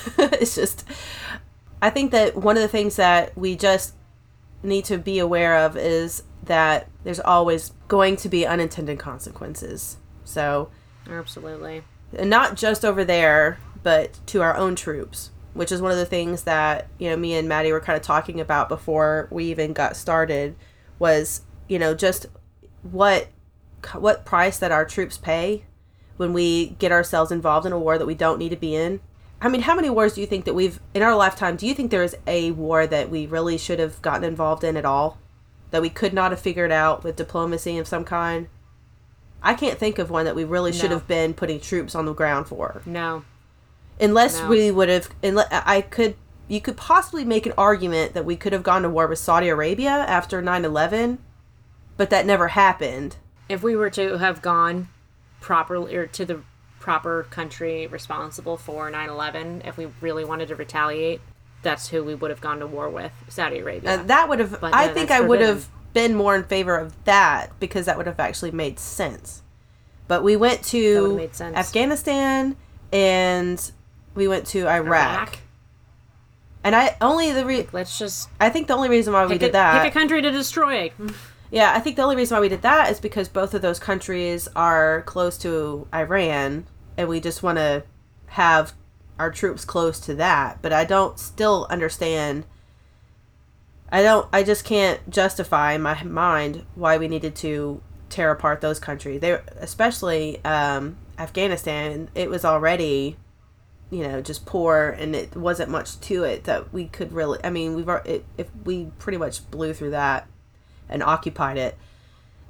it's 0.18 0.54
just 0.54 0.84
I 1.82 1.90
think 1.90 2.12
that 2.12 2.36
one 2.36 2.56
of 2.56 2.62
the 2.62 2.68
things 2.68 2.96
that 2.96 3.36
we 3.36 3.56
just 3.56 3.94
need 4.62 4.86
to 4.86 4.96
be 4.96 5.18
aware 5.18 5.58
of 5.58 5.76
is 5.76 6.22
that 6.44 6.88
there's 7.04 7.20
always 7.20 7.72
going 7.88 8.16
to 8.16 8.28
be 8.30 8.46
unintended 8.46 8.98
consequences. 8.98 9.98
So, 10.24 10.70
Absolutely. 11.08 11.82
and 12.16 12.28
not 12.30 12.56
just 12.56 12.84
over 12.84 13.04
there, 13.04 13.58
but 13.82 14.18
to 14.26 14.42
our 14.42 14.56
own 14.56 14.76
troops, 14.76 15.30
which 15.54 15.72
is 15.72 15.80
one 15.82 15.92
of 15.92 15.98
the 15.98 16.06
things 16.06 16.42
that 16.44 16.88
you 16.98 17.08
know 17.10 17.16
me 17.16 17.34
and 17.34 17.48
Maddie 17.48 17.72
were 17.72 17.80
kind 17.80 17.96
of 17.96 18.02
talking 18.02 18.40
about 18.40 18.68
before 18.68 19.28
we 19.30 19.44
even 19.46 19.72
got 19.72 19.96
started. 19.96 20.56
Was 20.98 21.42
you 21.68 21.78
know 21.78 21.94
just 21.94 22.26
what 22.82 23.28
what 23.94 24.24
price 24.24 24.58
that 24.58 24.72
our 24.72 24.84
troops 24.84 25.16
pay 25.16 25.64
when 26.18 26.32
we 26.34 26.70
get 26.78 26.92
ourselves 26.92 27.32
involved 27.32 27.64
in 27.66 27.72
a 27.72 27.78
war 27.78 27.96
that 27.96 28.06
we 28.06 28.14
don't 28.14 28.38
need 28.38 28.50
to 28.50 28.56
be 28.56 28.74
in. 28.74 29.00
I 29.40 29.48
mean, 29.48 29.62
how 29.62 29.74
many 29.74 29.88
wars 29.88 30.12
do 30.12 30.20
you 30.20 30.26
think 30.26 30.44
that 30.44 30.52
we've 30.54 30.78
in 30.92 31.02
our 31.02 31.16
lifetime? 31.16 31.56
Do 31.56 31.66
you 31.66 31.72
think 31.74 31.90
there 31.90 32.02
is 32.02 32.14
a 32.26 32.50
war 32.50 32.86
that 32.86 33.08
we 33.08 33.24
really 33.26 33.56
should 33.56 33.78
have 33.78 34.02
gotten 34.02 34.24
involved 34.24 34.62
in 34.62 34.76
at 34.76 34.84
all, 34.84 35.16
that 35.70 35.80
we 35.80 35.88
could 35.88 36.12
not 36.12 36.30
have 36.30 36.40
figured 36.40 36.70
out 36.70 37.02
with 37.02 37.16
diplomacy 37.16 37.78
of 37.78 37.88
some 37.88 38.04
kind? 38.04 38.48
I 39.42 39.54
can't 39.54 39.78
think 39.78 39.98
of 39.98 40.10
one 40.10 40.26
that 40.26 40.36
we 40.36 40.44
really 40.44 40.72
should 40.72 40.90
No. 40.90 40.96
have 40.96 41.08
been 41.08 41.32
putting 41.32 41.58
troops 41.58 41.94
on 41.94 42.04
the 42.04 42.12
ground 42.12 42.48
for, 42.48 42.82
No. 42.84 43.24
Unless 44.00 44.40
No. 44.40 44.48
we 44.48 44.70
would 44.70 44.88
have. 44.88 45.08
Unless 45.22 45.48
I 45.50 45.80
could, 45.82 46.16
you 46.48 46.60
could 46.60 46.76
possibly 46.76 47.24
make 47.24 47.46
an 47.46 47.52
argument 47.56 48.14
that 48.14 48.24
we 48.24 48.36
could 48.36 48.52
have 48.52 48.62
gone 48.62 48.82
to 48.82 48.88
war 48.88 49.06
with 49.06 49.18
Saudi 49.18 49.48
Arabia 49.48 49.90
after 49.90 50.42
9-11, 50.42 51.18
but 51.96 52.10
that 52.10 52.26
never 52.26 52.48
happened. 52.48 53.16
If 53.48 53.62
we 53.62 53.76
were 53.76 53.90
to 53.90 54.18
have 54.18 54.42
gone 54.42 54.88
properly 55.40 55.96
or 55.96 56.06
to 56.06 56.24
the 56.24 56.40
proper 56.78 57.24
country 57.24 57.86
responsible 57.86 58.56
for 58.56 58.90
9 58.90 59.08
11, 59.08 59.62
if 59.64 59.76
we 59.76 59.88
really 60.00 60.24
wanted 60.24 60.48
to 60.48 60.56
retaliate, 60.56 61.20
that's 61.62 61.88
who 61.88 62.02
we 62.02 62.14
would 62.14 62.30
have 62.30 62.40
gone 62.40 62.58
to 62.60 62.66
war 62.66 62.88
with, 62.88 63.12
Saudi 63.28 63.58
Arabia. 63.58 64.00
Uh, 64.00 64.02
that 64.04 64.28
would 64.28 64.38
have. 64.38 64.58
I 64.62 64.88
think 64.88 65.10
I 65.10 65.20
would 65.20 65.40
have 65.40 65.68
been 65.92 66.14
more 66.14 66.36
in 66.36 66.44
favor 66.44 66.76
of 66.76 67.04
that 67.04 67.58
because 67.60 67.86
that 67.86 67.96
would 67.96 68.06
have 68.06 68.20
actually 68.20 68.50
made 68.50 68.78
sense. 68.78 69.42
But 70.08 70.22
we 70.22 70.36
went 70.36 70.64
to 70.66 71.02
would've 71.02 71.16
made 71.16 71.34
sense. 71.36 71.56
Afghanistan 71.56 72.56
and 72.92 73.72
we 74.14 74.28
went 74.28 74.46
to 74.48 74.66
Iraq. 74.68 74.86
Iraq. 74.86 75.38
And 76.62 76.76
I 76.76 76.96
only 77.00 77.32
the 77.32 77.46
re- 77.46 77.66
Let's 77.72 77.98
just 77.98 78.28
I 78.38 78.50
think 78.50 78.66
the 78.66 78.74
only 78.74 78.88
reason 78.90 79.12
why 79.12 79.24
we 79.26 79.38
did 79.38 79.50
a, 79.50 79.52
that. 79.52 79.82
pick 79.82 79.92
a 79.92 79.98
country 79.98 80.20
to 80.22 80.30
destroy. 80.30 80.92
Yeah, 81.52 81.72
I 81.74 81.80
think 81.80 81.96
the 81.96 82.02
only 82.02 82.14
reason 82.16 82.36
why 82.36 82.40
we 82.40 82.48
did 82.48 82.62
that 82.62 82.90
is 82.92 83.00
because 83.00 83.28
both 83.28 83.54
of 83.54 83.62
those 83.62 83.80
countries 83.80 84.48
are 84.54 85.02
close 85.02 85.36
to 85.38 85.88
Iran, 85.92 86.66
and 86.96 87.08
we 87.08 87.20
just 87.20 87.42
want 87.42 87.58
to 87.58 87.82
have 88.26 88.72
our 89.18 89.32
troops 89.32 89.64
close 89.64 89.98
to 90.00 90.14
that. 90.14 90.62
But 90.62 90.72
I 90.72 90.84
don't 90.84 91.18
still 91.18 91.66
understand. 91.68 92.44
I 93.90 94.02
don't. 94.02 94.28
I 94.32 94.44
just 94.44 94.64
can't 94.64 95.10
justify 95.10 95.72
in 95.72 95.82
my 95.82 96.00
mind 96.04 96.64
why 96.76 96.96
we 96.98 97.08
needed 97.08 97.34
to 97.36 97.82
tear 98.10 98.30
apart 98.30 98.60
those 98.60 98.78
countries. 98.78 99.20
They, 99.20 99.32
especially 99.58 100.44
um, 100.44 100.98
Afghanistan, 101.18 102.10
it 102.14 102.30
was 102.30 102.44
already, 102.44 103.16
you 103.90 104.06
know, 104.06 104.20
just 104.20 104.46
poor, 104.46 104.94
and 104.98 105.16
it 105.16 105.36
wasn't 105.36 105.70
much 105.70 105.98
to 106.00 106.24
it 106.24 106.44
that 106.44 106.72
we 106.72 106.86
could 106.86 107.12
really. 107.12 107.38
I 107.42 107.50
mean, 107.50 107.74
we've 107.74 107.88
it, 107.88 108.24
if 108.38 108.48
we 108.64 108.86
pretty 108.98 109.18
much 109.18 109.48
blew 109.50 109.74
through 109.74 109.90
that 109.90 110.28
and 110.88 111.02
occupied 111.02 111.58
it. 111.58 111.76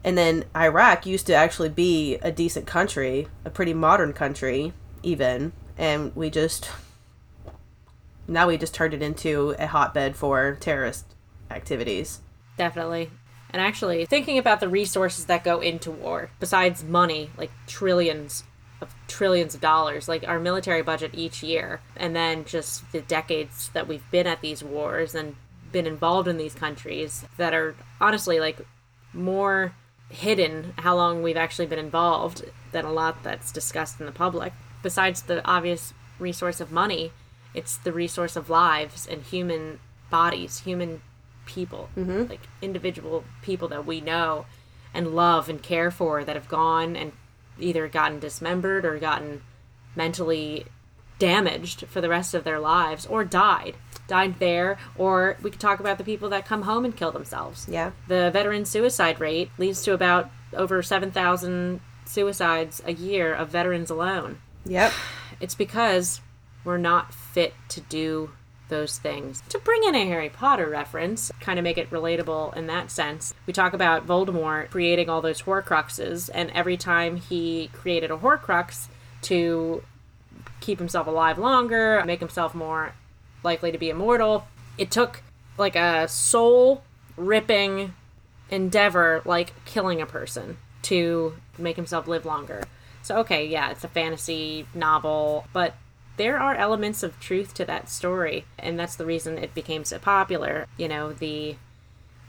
And 0.03 0.17
then 0.17 0.45
Iraq 0.57 1.05
used 1.07 1.27
to 1.27 1.35
actually 1.35 1.69
be 1.69 2.17
a 2.17 2.33
decent 2.33 2.67
country, 2.67 3.29
a 3.45 3.51
pretty 3.51 3.75
modern 3.75 4.13
country, 4.13 4.73
even. 5.03 5.53
And 5.77 6.15
we 6.15 6.31
just. 6.31 6.71
Now 8.29 8.47
we 8.47 8.57
just 8.57 8.75
turned 8.75 8.95
it 8.95 9.03
into 9.03 9.57
a 9.59 9.67
hotbed 9.67 10.15
for 10.17 10.57
terrorist 10.61 11.05
activities. 11.51 12.21
Definitely. 12.57 13.11
And 13.53 13.61
actually, 13.61 14.07
thinking 14.07 14.39
about 14.39 14.61
the 14.61 14.69
resources 14.69 15.25
that 15.25 15.43
go 15.43 15.61
into 15.61 15.91
war, 15.91 16.31
besides 16.39 16.85
money, 16.85 17.31
like 17.37 17.51
trillions 17.67 18.45
of 18.81 18.95
trillions 19.09 19.55
of 19.55 19.61
dollars, 19.61 20.09
like 20.09 20.27
our 20.27 20.39
military 20.39 20.83
budget 20.83 21.11
each 21.15 21.43
year, 21.43 21.81
and 21.97 22.15
then 22.17 22.45
just 22.45 22.91
the 22.93 23.01
decades 23.01 23.71
that 23.75 23.87
we've 23.87 24.09
been 24.11 24.27
at 24.27 24.41
these 24.41 24.63
wars 24.63 25.15
and 25.15 25.37
been 25.73 25.87
involved 25.87 26.29
in 26.29 26.37
these 26.37 26.55
countries 26.55 27.25
that 27.37 27.55
are 27.55 27.75
honestly 28.01 28.41
like 28.41 28.59
more 29.13 29.73
hidden 30.09 30.75
how 30.79 30.97
long 30.97 31.23
we've 31.23 31.37
actually 31.37 31.67
been 31.67 31.79
involved 31.79 32.45
than 32.73 32.85
a 32.85 32.93
lot 32.93 33.23
that's 33.23 33.53
discussed 33.53 34.01
in 34.01 34.07
the 34.07 34.13
public. 34.13 34.53
Besides 34.83 35.23
the 35.23 35.47
obvious 35.47 35.95
resource 36.19 36.61
of 36.61 36.73
money, 36.73 37.13
it's 37.55 37.77
the 37.77 37.93
resource 37.93 38.37
of 38.37 38.51
lives 38.51 39.07
and 39.07 39.23
human 39.23 39.79
bodies, 40.11 40.61
human 40.61 41.03
people, 41.47 41.91
mm-hmm. 41.97 42.29
like 42.29 42.49
individual 42.61 43.25
people 43.43 43.69
that 43.69 43.87
we 43.87 44.01
know 44.01 44.47
and 44.93 45.15
love 45.15 45.49
and 45.49 45.63
care 45.63 45.91
for 45.91 46.25
that 46.25 46.37
have 46.37 46.49
gone 46.49 46.97
and 46.97 47.13
either 47.63 47.89
gotten 47.89 48.19
dismembered 48.19 48.85
or 48.85 48.99
gotten 48.99 49.43
mentally 49.95 50.67
damaged 51.19 51.87
for 51.87 52.01
the 52.01 52.09
rest 52.09 52.35
of 52.35 52.45
their 52.45 52.59
lives 52.59 53.07
or 53.07 53.25
died. 53.25 53.77
Died 54.09 54.41
there, 54.41 54.79
or 54.97 55.37
we 55.43 55.51
could 55.51 55.61
talk 55.61 55.79
about 55.79 55.99
the 55.99 56.05
people 56.05 56.29
that 56.31 56.47
come 56.47 56.63
home 56.63 56.85
and 56.85 56.97
kill 56.97 57.13
themselves. 57.13 57.67
Yeah. 57.69 57.93
The 58.09 58.31
veteran 58.33 58.65
suicide 58.65 59.21
rate 59.21 59.51
leads 59.57 59.83
to 59.85 59.93
about 59.93 60.31
over 60.53 60.83
7,000 60.83 61.81
suicides 62.07 62.83
a 62.85 62.93
year 62.93 63.33
of 63.33 63.51
veterans 63.51 63.91
alone. 63.91 64.41
Yep. 64.65 64.93
It's 65.41 65.55
because 65.55 66.21
we're 66.65 66.79
not 66.79 67.15
fit 67.15 67.55
to 67.69 67.81
do 67.83 68.31
those 68.71 68.99
things. 68.99 69.43
To 69.51 69.59
bring 69.59 69.85
in 69.85 69.95
a 69.95 70.07
Harry 70.07 70.31
Potter 70.31 70.69
reference, 70.69 71.31
kind 71.41 71.59
of 71.59 71.63
make 71.63 71.77
it 71.77 71.91
relatable 71.91 72.57
in 72.57 72.67
that 72.69 72.91
sense, 72.91 73.35
we 73.47 73.53
talk 73.53 73.75
about 73.75 74.07
Voldemort 74.07 74.71
creating 74.71 75.11
all 75.11 75.21
those 75.21 75.43
Horcruxes, 75.43 76.31
and 76.33 76.51
every 76.53 76.77
time 76.77 77.17
he 77.17 77.69
created 77.75 78.11
a 78.11 78.17
Horcrux 78.17 78.89
to 79.23 79.83
keep 80.61 80.79
himself 80.79 81.07
alive 81.07 81.39
longer, 81.39 82.03
make 82.07 82.21
himself 82.21 82.55
more 82.55 82.95
likely 83.43 83.73
to 83.73 83.79
be 83.79 83.91
immortal, 83.91 84.47
it 84.79 84.91
took 84.91 85.23
like 85.59 85.77
a 85.77 86.09
soul 86.09 86.83
ripping 87.17 87.93
endeavor 88.51 89.23
like 89.25 89.53
killing 89.65 90.01
a 90.01 90.07
person 90.07 90.57
to 90.83 91.35
make 91.59 91.77
himself 91.77 92.09
live 92.09 92.25
longer. 92.25 92.65
So 93.03 93.19
okay, 93.19 93.47
yeah, 93.47 93.71
it's 93.71 93.85
a 93.85 93.89
fantasy 93.89 94.67
novel, 94.75 95.47
but 95.53 95.75
there 96.21 96.39
are 96.39 96.55
elements 96.55 97.03
of 97.03 97.19
truth 97.19 97.55
to 97.55 97.65
that 97.65 97.89
story, 97.89 98.45
and 98.59 98.79
that's 98.79 98.95
the 98.95 99.07
reason 99.07 99.39
it 99.39 99.55
became 99.55 99.87
so 99.87 99.99
popular. 99.99 100.67
You 100.77 100.87
know, 100.87 101.15
the 101.15 101.57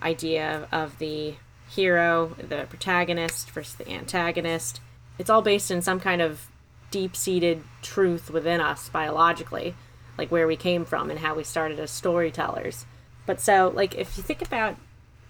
idea 0.01 0.69
of 0.71 0.97
the 0.97 1.35
hero, 1.69 2.33
the 2.37 2.65
protagonist 2.69 3.51
versus 3.51 3.75
the 3.75 3.89
antagonist. 3.89 4.79
It's 5.19 5.29
all 5.29 5.41
based 5.41 5.71
in 5.71 5.81
some 5.81 5.99
kind 5.99 6.21
of 6.21 6.47
deep-seated 6.89 7.63
truth 7.81 8.31
within 8.31 8.61
us 8.61 8.87
biologically, 8.87 9.75
like 10.17 10.31
where 10.31 10.47
we 10.47 10.55
came 10.55 10.85
from 10.85 11.09
and 11.09 11.19
how 11.19 11.35
we 11.35 11.43
started 11.43 11.77
as 11.77 11.91
storytellers. 11.91 12.85
But 13.25 13.41
so, 13.41 13.73
like 13.75 13.93
if 13.95 14.15
you 14.15 14.23
think 14.23 14.41
about 14.41 14.77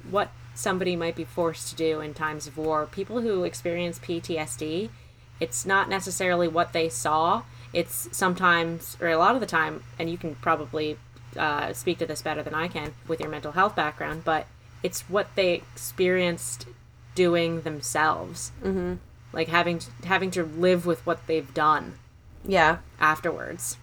what 0.07 0.29
somebody 0.53 0.95
might 0.95 1.15
be 1.15 1.23
forced 1.23 1.69
to 1.69 1.75
do 1.75 1.99
in 1.99 2.13
times 2.13 2.45
of 2.45 2.57
war. 2.57 2.85
People 2.85 3.21
who 3.21 3.43
experience 3.43 3.97
PTSD, 3.97 4.89
it's 5.39 5.65
not 5.65 5.89
necessarily 5.89 6.47
what 6.47 6.73
they 6.73 6.89
saw. 6.89 7.41
It's 7.73 8.09
sometimes, 8.11 8.97
or 8.99 9.07
a 9.07 9.17
lot 9.17 9.35
of 9.35 9.41
the 9.41 9.47
time, 9.47 9.83
and 9.97 10.09
you 10.09 10.17
can 10.17 10.35
probably 10.35 10.97
uh, 11.37 11.73
speak 11.73 11.97
to 11.99 12.05
this 12.05 12.21
better 12.21 12.43
than 12.43 12.53
I 12.53 12.67
can 12.67 12.93
with 13.07 13.19
your 13.19 13.29
mental 13.29 13.53
health 13.53 13.75
background, 13.75 14.23
but 14.25 14.45
it's 14.83 15.01
what 15.03 15.27
they 15.35 15.53
experienced 15.53 16.67
doing 17.15 17.61
themselves. 17.61 18.51
Mm-hmm. 18.63 18.95
Like 19.33 19.47
having 19.47 19.79
to, 19.79 19.87
having 20.05 20.31
to 20.31 20.43
live 20.43 20.85
with 20.85 21.05
what 21.05 21.25
they've 21.27 21.53
done 21.53 21.93
Yeah. 22.45 22.79
afterwards. 22.99 23.77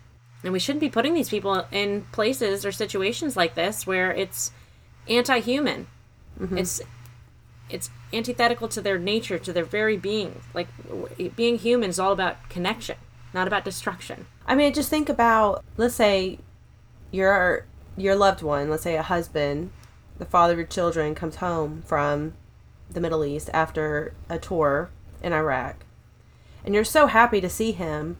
And 0.44 0.52
we 0.52 0.58
shouldn't 0.58 0.80
be 0.80 0.90
putting 0.90 1.14
these 1.14 1.30
people 1.30 1.64
in 1.72 2.02
places 2.12 2.66
or 2.66 2.72
situations 2.72 3.36
like 3.36 3.54
this 3.54 3.86
where 3.86 4.12
it's 4.12 4.52
anti-human. 5.08 5.86
It's 6.52 6.80
it's 7.68 7.90
antithetical 8.12 8.68
to 8.68 8.80
their 8.80 8.98
nature, 8.98 9.38
to 9.38 9.52
their 9.52 9.64
very 9.64 9.96
being. 9.96 10.40
Like 10.54 10.68
being 11.34 11.58
human 11.58 11.90
is 11.90 11.98
all 11.98 12.12
about 12.12 12.48
connection, 12.48 12.96
not 13.32 13.46
about 13.46 13.64
destruction. 13.64 14.26
I 14.46 14.54
mean, 14.54 14.72
just 14.72 14.90
think 14.90 15.08
about 15.08 15.64
let's 15.76 15.94
say 15.94 16.38
your 17.10 17.66
your 17.96 18.14
loved 18.14 18.42
one, 18.42 18.70
let's 18.70 18.82
say 18.82 18.96
a 18.96 19.02
husband, 19.02 19.70
the 20.18 20.24
father 20.24 20.52
of 20.52 20.58
your 20.58 20.66
children 20.66 21.14
comes 21.14 21.36
home 21.36 21.82
from 21.86 22.34
the 22.90 23.00
Middle 23.00 23.24
East 23.24 23.50
after 23.52 24.14
a 24.28 24.38
tour 24.38 24.90
in 25.22 25.32
Iraq. 25.32 25.84
And 26.64 26.74
you're 26.74 26.84
so 26.84 27.06
happy 27.06 27.40
to 27.40 27.48
see 27.48 27.72
him 27.72 28.18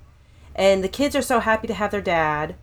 and 0.55 0.83
the 0.83 0.89
kids 0.89 1.15
are 1.15 1.23
so 1.23 1.41
happy 1.41 1.67
to 1.69 1.75
have 1.75 1.91
their 1.91 2.01
dad 2.01 2.57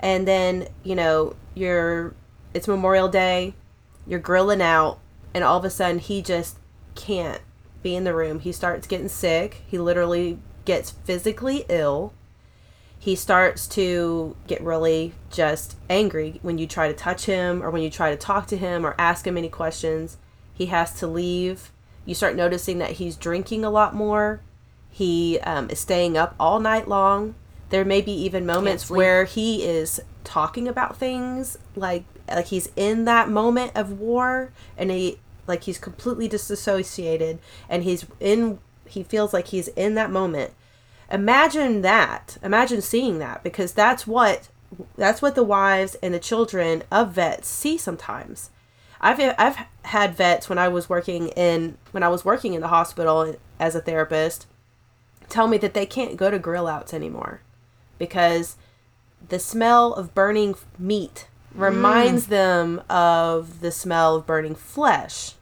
and 0.00 0.26
then, 0.26 0.68
you 0.82 0.94
know, 0.94 1.36
you're 1.54 2.14
it's 2.52 2.68
Memorial 2.68 3.08
Day, 3.08 3.54
you're 4.06 4.20
grilling 4.20 4.62
out 4.62 4.98
and 5.32 5.42
all 5.42 5.58
of 5.58 5.64
a 5.64 5.70
sudden 5.70 5.98
he 5.98 6.22
just 6.22 6.58
can't 6.94 7.40
be 7.82 7.94
in 7.94 8.04
the 8.04 8.14
room. 8.14 8.40
He 8.40 8.52
starts 8.52 8.86
getting 8.86 9.08
sick. 9.08 9.62
He 9.66 9.78
literally 9.78 10.38
gets 10.64 10.90
physically 10.90 11.64
ill 11.68 12.12
he 13.04 13.16
starts 13.16 13.66
to 13.66 14.34
get 14.46 14.62
really 14.62 15.12
just 15.30 15.76
angry 15.90 16.38
when 16.40 16.56
you 16.56 16.66
try 16.66 16.88
to 16.88 16.94
touch 16.94 17.26
him 17.26 17.62
or 17.62 17.70
when 17.70 17.82
you 17.82 17.90
try 17.90 18.08
to 18.08 18.16
talk 18.16 18.46
to 18.46 18.56
him 18.56 18.86
or 18.86 18.94
ask 18.96 19.26
him 19.26 19.36
any 19.36 19.50
questions. 19.50 20.16
He 20.54 20.66
has 20.66 20.98
to 21.00 21.06
leave. 21.06 21.70
You 22.06 22.14
start 22.14 22.34
noticing 22.34 22.78
that 22.78 22.92
he's 22.92 23.16
drinking 23.16 23.62
a 23.62 23.68
lot 23.68 23.94
more. 23.94 24.40
He 24.88 25.38
um, 25.40 25.68
is 25.68 25.80
staying 25.80 26.16
up 26.16 26.34
all 26.40 26.60
night 26.60 26.88
long. 26.88 27.34
There 27.68 27.84
may 27.84 28.00
be 28.00 28.12
even 28.12 28.46
moments 28.46 28.88
where 28.88 29.24
he 29.24 29.64
is 29.64 30.00
talking 30.24 30.66
about 30.66 30.96
things 30.96 31.58
like 31.76 32.04
like 32.26 32.46
he's 32.46 32.70
in 32.74 33.04
that 33.04 33.28
moment 33.28 33.72
of 33.74 34.00
war 34.00 34.50
and 34.78 34.90
he 34.90 35.18
like 35.46 35.64
he's 35.64 35.76
completely 35.76 36.26
disassociated 36.26 37.38
and 37.68 37.84
he's 37.84 38.06
in 38.18 38.60
he 38.86 39.02
feels 39.02 39.32
like 39.32 39.48
he's 39.48 39.68
in 39.68 39.94
that 39.94 40.10
moment. 40.10 40.52
Imagine 41.10 41.82
that. 41.82 42.38
Imagine 42.42 42.80
seeing 42.80 43.18
that 43.18 43.42
because 43.42 43.72
that's 43.72 44.06
what 44.06 44.48
that's 44.96 45.22
what 45.22 45.34
the 45.34 45.44
wives 45.44 45.94
and 45.96 46.12
the 46.12 46.18
children 46.18 46.82
of 46.90 47.12
vets 47.12 47.48
see 47.48 47.78
sometimes. 47.78 48.50
I've 49.00 49.20
i've 49.38 49.58
had 49.82 50.16
vets 50.16 50.48
when 50.48 50.56
i 50.56 50.66
was 50.66 50.88
working 50.88 51.28
in 51.28 51.76
when 51.90 52.02
i 52.02 52.08
was 52.08 52.24
working 52.24 52.54
in 52.54 52.62
the 52.62 52.68
hospital 52.68 53.36
as 53.60 53.74
a 53.74 53.80
therapist 53.82 54.46
tell 55.28 55.46
me 55.46 55.58
that 55.58 55.74
they 55.74 55.84
can't 55.84 56.16
go 56.16 56.30
to 56.30 56.38
grill 56.38 56.66
outs 56.66 56.94
anymore 56.94 57.42
because 57.98 58.56
the 59.28 59.38
smell 59.38 59.92
of 59.94 60.14
burning 60.14 60.54
meat 60.78 61.28
reminds 61.54 62.26
mm. 62.26 62.30
them 62.30 62.82
of 62.88 63.60
the 63.60 63.70
smell 63.70 64.16
of 64.16 64.26
burning 64.26 64.54
flesh. 64.54 65.34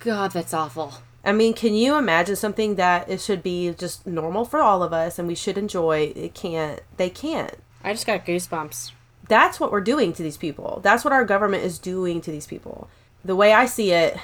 God, 0.00 0.32
that's 0.32 0.54
awful. 0.54 0.94
I 1.26 1.32
mean, 1.32 1.54
can 1.54 1.74
you 1.74 1.96
imagine 1.96 2.36
something 2.36 2.76
that 2.76 3.10
it 3.10 3.20
should 3.20 3.42
be 3.42 3.74
just 3.74 4.06
normal 4.06 4.44
for 4.44 4.60
all 4.60 4.84
of 4.84 4.92
us 4.92 5.18
and 5.18 5.26
we 5.26 5.34
should 5.34 5.58
enjoy? 5.58 6.12
It 6.14 6.34
can't. 6.34 6.80
They 6.96 7.10
can't. 7.10 7.56
I 7.82 7.92
just 7.92 8.06
got 8.06 8.24
goosebumps. 8.24 8.92
that's 9.28 9.58
what 9.58 9.72
we're 9.72 9.80
doing 9.80 10.12
to 10.12 10.22
these 10.22 10.36
people. 10.36 10.78
That's 10.84 11.04
what 11.04 11.12
our 11.12 11.24
government 11.24 11.64
is 11.64 11.80
doing 11.80 12.20
to 12.20 12.30
these 12.30 12.46
people. 12.46 12.88
The 13.24 13.34
way 13.34 13.52
I 13.52 13.66
see 13.66 13.90
it, 13.90 14.16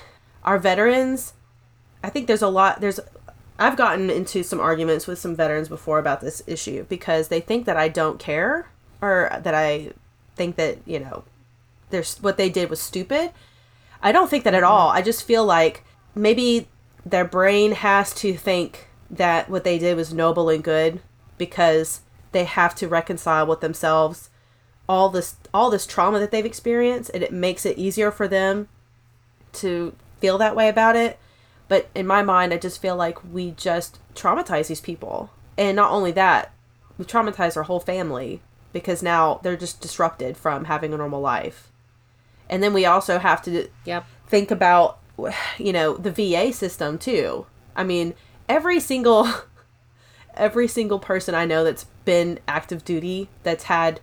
our 0.45 0.61
veterans, 0.61 1.33
I 2.05 2.09
think 2.09 2.29
there's 2.29 2.43
a 2.43 2.49
lot, 2.49 2.81
there's, 2.81 3.01
I've 3.59 3.77
gotten 3.77 4.09
into 4.09 4.45
some 4.45 4.61
arguments 4.61 5.09
with 5.09 5.19
some 5.19 5.35
veterans 5.35 5.69
before 5.69 5.99
about 5.99 6.21
this 6.21 6.41
issue 6.47 6.87
because 6.89 7.29
they 7.29 7.41
think 7.41 7.67
that 7.67 7.77
I 7.77 7.89
don't 7.89 8.21
care 8.21 8.69
or 9.01 9.37
that 9.43 9.55
I 9.55 9.91
think 10.37 10.55
that, 10.55 10.79
you 10.87 11.01
know, 11.01 11.25
there's 11.91 12.19
what 12.23 12.37
they 12.37 12.49
did 12.49 12.71
was 12.71 12.81
stupid. 12.81 13.33
I 14.03 14.13
don't 14.13 14.31
think 14.31 14.45
that 14.45 14.55
at 14.55 14.63
mm-hmm. 14.63 14.73
all. 14.73 14.89
I 14.91 15.03
just 15.03 15.25
feel 15.25 15.45
like 15.45 15.85
maybe 16.15 16.69
their 17.05 17.25
brain 17.25 17.73
has 17.73 18.15
to 18.15 18.35
think 18.35 18.89
that 19.11 19.49
what 19.49 19.65
they 19.65 19.79
did 19.79 19.97
was 19.97 20.13
noble 20.15 20.49
and 20.49 20.65
good 20.65 21.01
because 21.37 22.01
they 22.33 22.45
have 22.45 22.75
to 22.77 22.89
reconcile 22.89 23.47
with 23.47 23.61
themselves 23.61 24.31
all 24.89 25.09
this 25.09 25.37
all 25.55 25.71
this 25.71 25.87
trauma 25.87 26.19
that 26.19 26.31
they've 26.31 26.47
experienced 26.47 27.11
and 27.15 27.23
it 27.23 27.33
makes 27.33 27.65
it 27.65 27.79
easier 27.79 28.11
for 28.11 28.27
them 28.27 28.69
to 29.53 29.95
feel 30.21 30.39
that 30.39 30.57
way 30.57 30.69
about 30.69 30.97
it. 30.97 31.19
But 31.69 31.89
in 31.95 32.07
my 32.07 32.23
mind 32.23 32.53
i 32.53 32.59
just 32.59 32.81
feel 32.81 32.97
like 32.97 33.23
we 33.25 33.53
just 33.53 33.99
traumatize 34.15 34.69
these 34.69 34.81
people. 34.81 35.31
And 35.57 35.77
not 35.77 35.91
only 35.91 36.13
that 36.13 36.53
we 36.99 37.05
traumatize 37.05 37.57
our 37.57 37.63
whole 37.65 37.81
family 37.81 38.41
because 38.73 39.03
now 39.03 39.41
they're 39.43 39.57
just 39.57 39.81
disrupted 39.81 40.37
from 40.37 40.65
having 40.65 40.93
a 40.93 40.97
normal 40.97 41.21
life. 41.21 41.71
And 42.49 42.63
then 42.63 42.73
we 42.73 42.85
also 42.85 43.19
have 43.19 43.43
to 43.43 43.69
Yep. 43.85 44.05
think 44.27 44.51
about 44.51 44.99
you 45.59 45.73
know 45.73 45.97
the 45.97 46.11
VA 46.11 46.53
system 46.53 46.99
too. 46.99 47.47
I 47.75 47.85
mean, 47.85 48.15
every 48.49 48.81
single 48.81 49.29
every 50.35 50.69
single 50.69 50.99
person 50.99 51.35
I 51.35 51.45
know 51.45 51.65
that's 51.65 51.85
been 52.05 52.39
active 52.49 52.85
duty 52.85 53.29
that's 53.43 53.65
had 53.65 54.01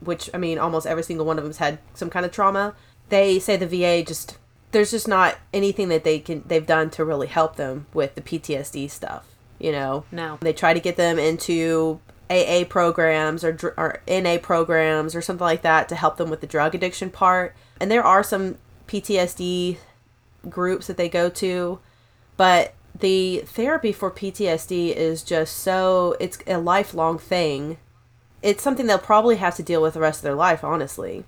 which 0.00 0.28
I 0.34 0.38
mean 0.38 0.58
almost 0.58 0.86
every 0.86 1.02
single 1.02 1.24
one 1.24 1.38
of 1.38 1.44
them's 1.44 1.58
had 1.58 1.78
some 1.94 2.10
kind 2.10 2.26
of 2.26 2.32
trauma. 2.32 2.74
They 3.08 3.38
say 3.38 3.56
the 3.56 3.66
VA 3.66 4.02
just 4.04 4.38
there's 4.72 4.90
just 4.90 5.06
not 5.06 5.38
anything 5.52 5.88
that 5.88 6.04
they 6.04 6.18
can 6.18 6.42
they've 6.46 6.66
done 6.66 6.90
to 6.90 7.04
really 7.04 7.28
help 7.28 7.56
them 7.56 7.86
with 7.94 8.14
the 8.14 8.20
PTSD 8.20 8.90
stuff, 8.90 9.26
you 9.58 9.72
know. 9.72 10.04
No. 10.10 10.38
They 10.40 10.52
try 10.52 10.74
to 10.74 10.80
get 10.80 10.96
them 10.96 11.18
into 11.18 12.00
AA 12.30 12.64
programs 12.68 13.44
or, 13.44 13.52
dr- 13.52 13.74
or 13.76 14.00
NA 14.08 14.38
programs 14.38 15.14
or 15.14 15.22
something 15.22 15.44
like 15.44 15.62
that 15.62 15.88
to 15.88 15.94
help 15.94 16.16
them 16.16 16.30
with 16.30 16.40
the 16.40 16.46
drug 16.46 16.74
addiction 16.74 17.10
part. 17.10 17.54
And 17.80 17.90
there 17.90 18.02
are 18.02 18.22
some 18.22 18.58
PTSD 18.88 19.76
groups 20.50 20.86
that 20.86 20.96
they 20.96 21.08
go 21.08 21.28
to, 21.30 21.78
but 22.36 22.74
the 22.98 23.38
therapy 23.46 23.92
for 23.92 24.10
PTSD 24.10 24.94
is 24.94 25.22
just 25.22 25.56
so 25.56 26.16
it's 26.20 26.38
a 26.46 26.58
lifelong 26.58 27.18
thing. 27.18 27.78
It's 28.42 28.62
something 28.62 28.86
they'll 28.86 28.98
probably 28.98 29.36
have 29.36 29.56
to 29.56 29.62
deal 29.62 29.82
with 29.82 29.94
the 29.94 30.00
rest 30.00 30.20
of 30.20 30.24
their 30.24 30.34
life, 30.34 30.62
honestly. 30.62 31.24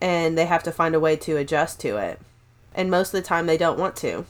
And 0.00 0.36
they 0.36 0.46
have 0.46 0.62
to 0.64 0.72
find 0.72 0.94
a 0.94 1.00
way 1.00 1.16
to 1.16 1.36
adjust 1.36 1.78
to 1.80 1.96
it. 1.96 2.18
And 2.74 2.90
most 2.90 3.08
of 3.14 3.20
the 3.22 3.26
time 3.26 3.46
they 3.46 3.58
don't 3.58 3.78
want 3.78 3.94
to. 3.96 4.24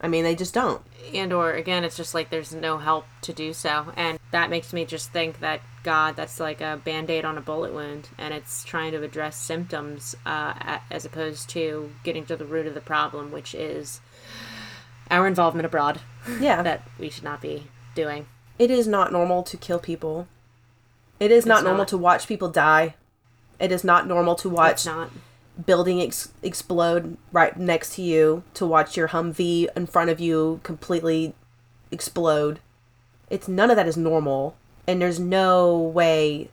I 0.00 0.08
mean, 0.08 0.24
they 0.24 0.34
just 0.36 0.54
don't. 0.54 0.82
and 1.14 1.32
or 1.32 1.52
again 1.52 1.84
it's 1.84 1.96
just 1.96 2.14
like 2.14 2.30
there's 2.30 2.52
no 2.54 2.78
help 2.78 3.06
to 3.22 3.32
do 3.32 3.52
so 3.52 3.92
and 3.96 4.18
that 4.36 4.50
makes 4.50 4.70
me 4.74 4.84
just 4.84 5.10
think 5.12 5.40
that 5.40 5.62
god 5.82 6.14
that's 6.14 6.38
like 6.38 6.60
a 6.60 6.78
band-aid 6.84 7.24
on 7.24 7.38
a 7.38 7.40
bullet 7.40 7.72
wound 7.72 8.10
and 8.18 8.34
it's 8.34 8.64
trying 8.64 8.92
to 8.92 9.02
address 9.02 9.34
symptoms 9.36 10.14
uh, 10.26 10.78
as 10.90 11.06
opposed 11.06 11.48
to 11.48 11.90
getting 12.04 12.26
to 12.26 12.36
the 12.36 12.44
root 12.44 12.66
of 12.66 12.74
the 12.74 12.80
problem 12.82 13.32
which 13.32 13.54
is 13.54 14.00
our 15.10 15.26
involvement 15.26 15.64
abroad 15.64 16.00
Yeah. 16.38 16.60
that 16.68 16.82
we 16.98 17.08
should 17.08 17.24
not 17.24 17.40
be 17.40 17.68
doing 17.94 18.26
It 18.58 18.70
is 18.70 18.86
not 18.86 19.10
normal 19.10 19.42
to 19.44 19.56
kill 19.56 19.78
people. 19.78 20.26
It 21.18 21.30
is 21.30 21.46
not 21.46 21.58
It's 21.60 21.64
normal 21.64 21.86
to 21.86 21.96
watch 21.96 22.26
people 22.26 22.50
die. 22.50 22.94
It 23.58 23.72
is 23.72 23.84
not 23.84 24.06
normal 24.06 24.34
to 24.36 24.50
watch 24.50 24.84
not 24.84 25.10
building 25.64 26.02
ex- 26.02 26.32
explode 26.42 27.16
right 27.32 27.56
next 27.58 27.94
to 27.94 28.02
you, 28.02 28.42
to 28.52 28.66
watch 28.66 28.96
your 28.98 29.08
Humvee 29.08 29.68
in 29.74 29.86
front 29.86 30.10
of 30.10 30.20
you 30.20 30.60
completely 30.62 31.34
explode. 31.90 32.60
It's 33.30 33.48
none 33.48 33.70
of 33.70 33.76
that 33.76 33.88
is 33.88 33.96
normal, 33.96 34.56
and 34.86 35.00
there's 35.00 35.20
no 35.20 35.76
way 35.76 36.50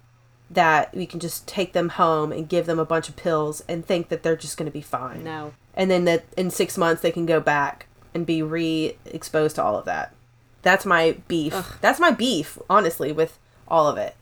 that 0.50 0.96
we 0.96 1.06
can 1.06 1.20
just 1.20 1.48
take 1.48 1.74
them 1.74 1.90
home 1.90 2.32
and 2.32 2.48
give 2.48 2.66
them 2.66 2.80
a 2.80 2.86
bunch 2.86 3.10
of 3.10 3.16
pills 3.16 3.64
and 3.68 3.86
think 3.86 4.10
that 4.10 4.22
they're 4.22 4.36
just 4.36 4.58
going 4.58 4.68
to 4.68 4.72
be 4.72 4.82
fine. 4.82 5.24
no 5.24 5.54
And 5.74 5.90
then 5.90 6.06
that 6.06 6.26
in 6.38 6.52
6 6.52 6.78
months 6.78 7.02
they 7.02 7.12
can 7.12 7.26
go 7.26 7.40
back 7.40 7.88
and 8.14 8.26
be 8.26 8.44
re-exposed 8.44 9.56
to 9.56 9.64
all 9.64 9.78
of 9.78 9.86
that. 9.86 10.14
That's 10.62 10.86
my 10.86 11.18
beef. 11.28 11.78
That's 11.82 12.00
my 12.00 12.12
beef, 12.12 12.60
honestly, 12.70 13.12
with 13.12 13.40
all 13.68 13.88
of 13.88 13.98
it 13.98 14.16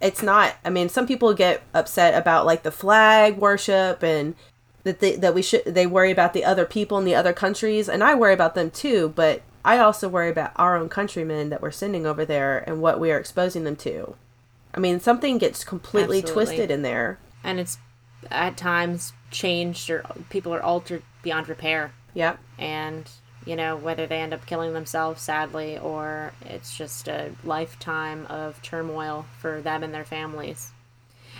it's 0.00 0.22
not 0.22 0.54
i 0.64 0.70
mean 0.70 0.88
some 0.88 1.06
people 1.06 1.32
get 1.34 1.62
upset 1.72 2.14
about 2.14 2.46
like 2.46 2.62
the 2.62 2.70
flag 2.70 3.38
worship 3.38 4.02
and 4.02 4.34
that 4.82 5.00
they, 5.00 5.16
that 5.16 5.34
we 5.34 5.40
should 5.42 5.64
they 5.64 5.86
worry 5.86 6.10
about 6.10 6.34
the 6.34 6.44
other 6.44 6.66
people 6.66 6.98
in 6.98 7.04
the 7.04 7.14
other 7.14 7.32
countries 7.32 7.88
and 7.88 8.04
i 8.04 8.14
worry 8.14 8.34
about 8.34 8.54
them 8.54 8.70
too 8.70 9.12
but 9.16 9.40
i 9.64 9.78
also 9.78 10.08
worry 10.08 10.30
about 10.30 10.52
our 10.56 10.76
own 10.76 10.88
countrymen 10.88 11.50
that 11.50 11.62
we're 11.62 11.70
sending 11.70 12.06
over 12.06 12.24
there 12.24 12.58
and 12.66 12.80
what 12.80 13.00
we 13.00 13.10
are 13.10 13.18
exposing 13.18 13.64
them 13.64 13.76
to. 13.76 14.14
I 14.74 14.80
mean 14.80 15.00
something 15.00 15.38
gets 15.38 15.64
completely 15.64 16.18
Absolutely. 16.18 16.46
twisted 16.46 16.70
in 16.70 16.82
there. 16.82 17.18
And 17.42 17.60
it's 17.60 17.78
at 18.30 18.56
times 18.56 19.12
changed 19.30 19.90
or 19.90 20.04
people 20.30 20.54
are 20.54 20.62
altered 20.62 21.02
beyond 21.22 21.48
repair. 21.48 21.92
Yep. 22.14 22.38
And 22.58 23.08
you 23.44 23.56
know 23.56 23.76
whether 23.76 24.06
they 24.06 24.20
end 24.20 24.32
up 24.32 24.46
killing 24.46 24.72
themselves 24.72 25.20
sadly 25.22 25.78
or 25.78 26.32
it's 26.42 26.76
just 26.76 27.08
a 27.08 27.32
lifetime 27.44 28.26
of 28.26 28.60
turmoil 28.62 29.26
for 29.38 29.60
them 29.60 29.82
and 29.82 29.92
their 29.92 30.04
families. 30.04 30.70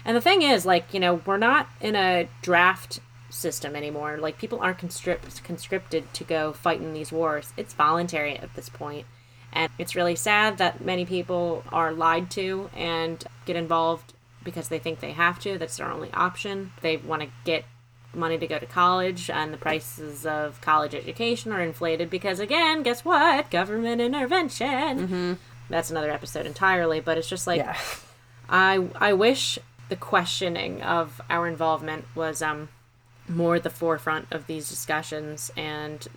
And 0.05 0.17
the 0.17 0.21
thing 0.21 0.43
is 0.43 0.67
like 0.67 0.93
you 0.93 1.01
know 1.01 1.21
we're 1.27 1.37
not 1.37 1.69
in 1.81 1.97
a 1.97 2.29
draft 2.43 3.01
system 3.35 3.75
anymore. 3.77 4.17
Like 4.19 4.39
people 4.39 4.61
aren't 4.61 4.79
conscript- 4.79 5.43
conscripted 5.45 6.13
to 6.15 6.25
go 6.25 6.53
fight 6.53 6.81
in 6.81 6.93
these 6.93 7.13
wars. 7.13 7.53
It's 7.57 7.75
voluntary 7.75 8.37
at 8.39 8.55
this 8.55 8.69
point. 8.69 9.07
And 9.53 9.71
it's 9.79 9.95
really 9.95 10.17
sad 10.17 10.59
that 10.59 10.85
many 10.85 11.05
people 11.05 11.63
are 11.71 11.93
lied 11.93 12.31
to 12.33 12.71
and 12.75 13.23
get 13.47 13.57
involved 13.57 14.13
because 14.43 14.69
they 14.69 14.79
think 14.79 15.01
they 15.01 15.13
have 15.13 15.39
to. 15.41 15.59
That's 15.59 15.77
their 15.77 15.91
only 15.91 16.13
option. 16.13 16.73
They 16.81 16.97
want 16.97 17.23
to 17.23 17.29
get 17.45 17.65
money 18.13 18.39
to 18.39 18.47
go 18.47 18.59
to 18.59 18.67
college 18.67 19.29
and 19.29 19.53
the 19.53 19.59
prices 19.59 20.25
of 20.25 20.61
college 20.61 20.95
education 20.95 21.53
are 21.53 21.61
inflated 21.61 22.09
because 22.09 22.39
again 22.39 22.83
guess 22.83 23.05
what? 23.05 23.51
Government 23.51 24.01
intervention. 24.01 24.69
Mm-hmm. 24.69 25.33
that's 25.69 25.91
another 25.91 26.11
episode 26.13 26.47
entirely 26.47 27.01
but 27.01 27.19
it's 27.19 27.29
just 27.29 27.47
like 27.49 27.59
yeah. 27.59 27.77
I 28.49 28.87
i 29.01 29.13
wish 29.13 29.59
the 29.89 29.97
questioning 29.97 30.81
of 30.83 31.21
our 31.29 31.49
involvement 31.49 32.05
was 32.15 32.41
um 32.41 32.69
more 33.29 33.57
at 33.57 33.63
the 33.63 33.71
forefront 33.71 34.27
of 34.31 34.47
these 34.47 34.69
discussions 34.69 35.51
and 35.57 36.09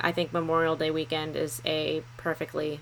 i 0.00 0.10
think 0.12 0.32
memorial 0.32 0.76
day 0.76 0.90
weekend 0.90 1.36
is 1.36 1.62
a 1.64 2.02
perfectly 2.16 2.80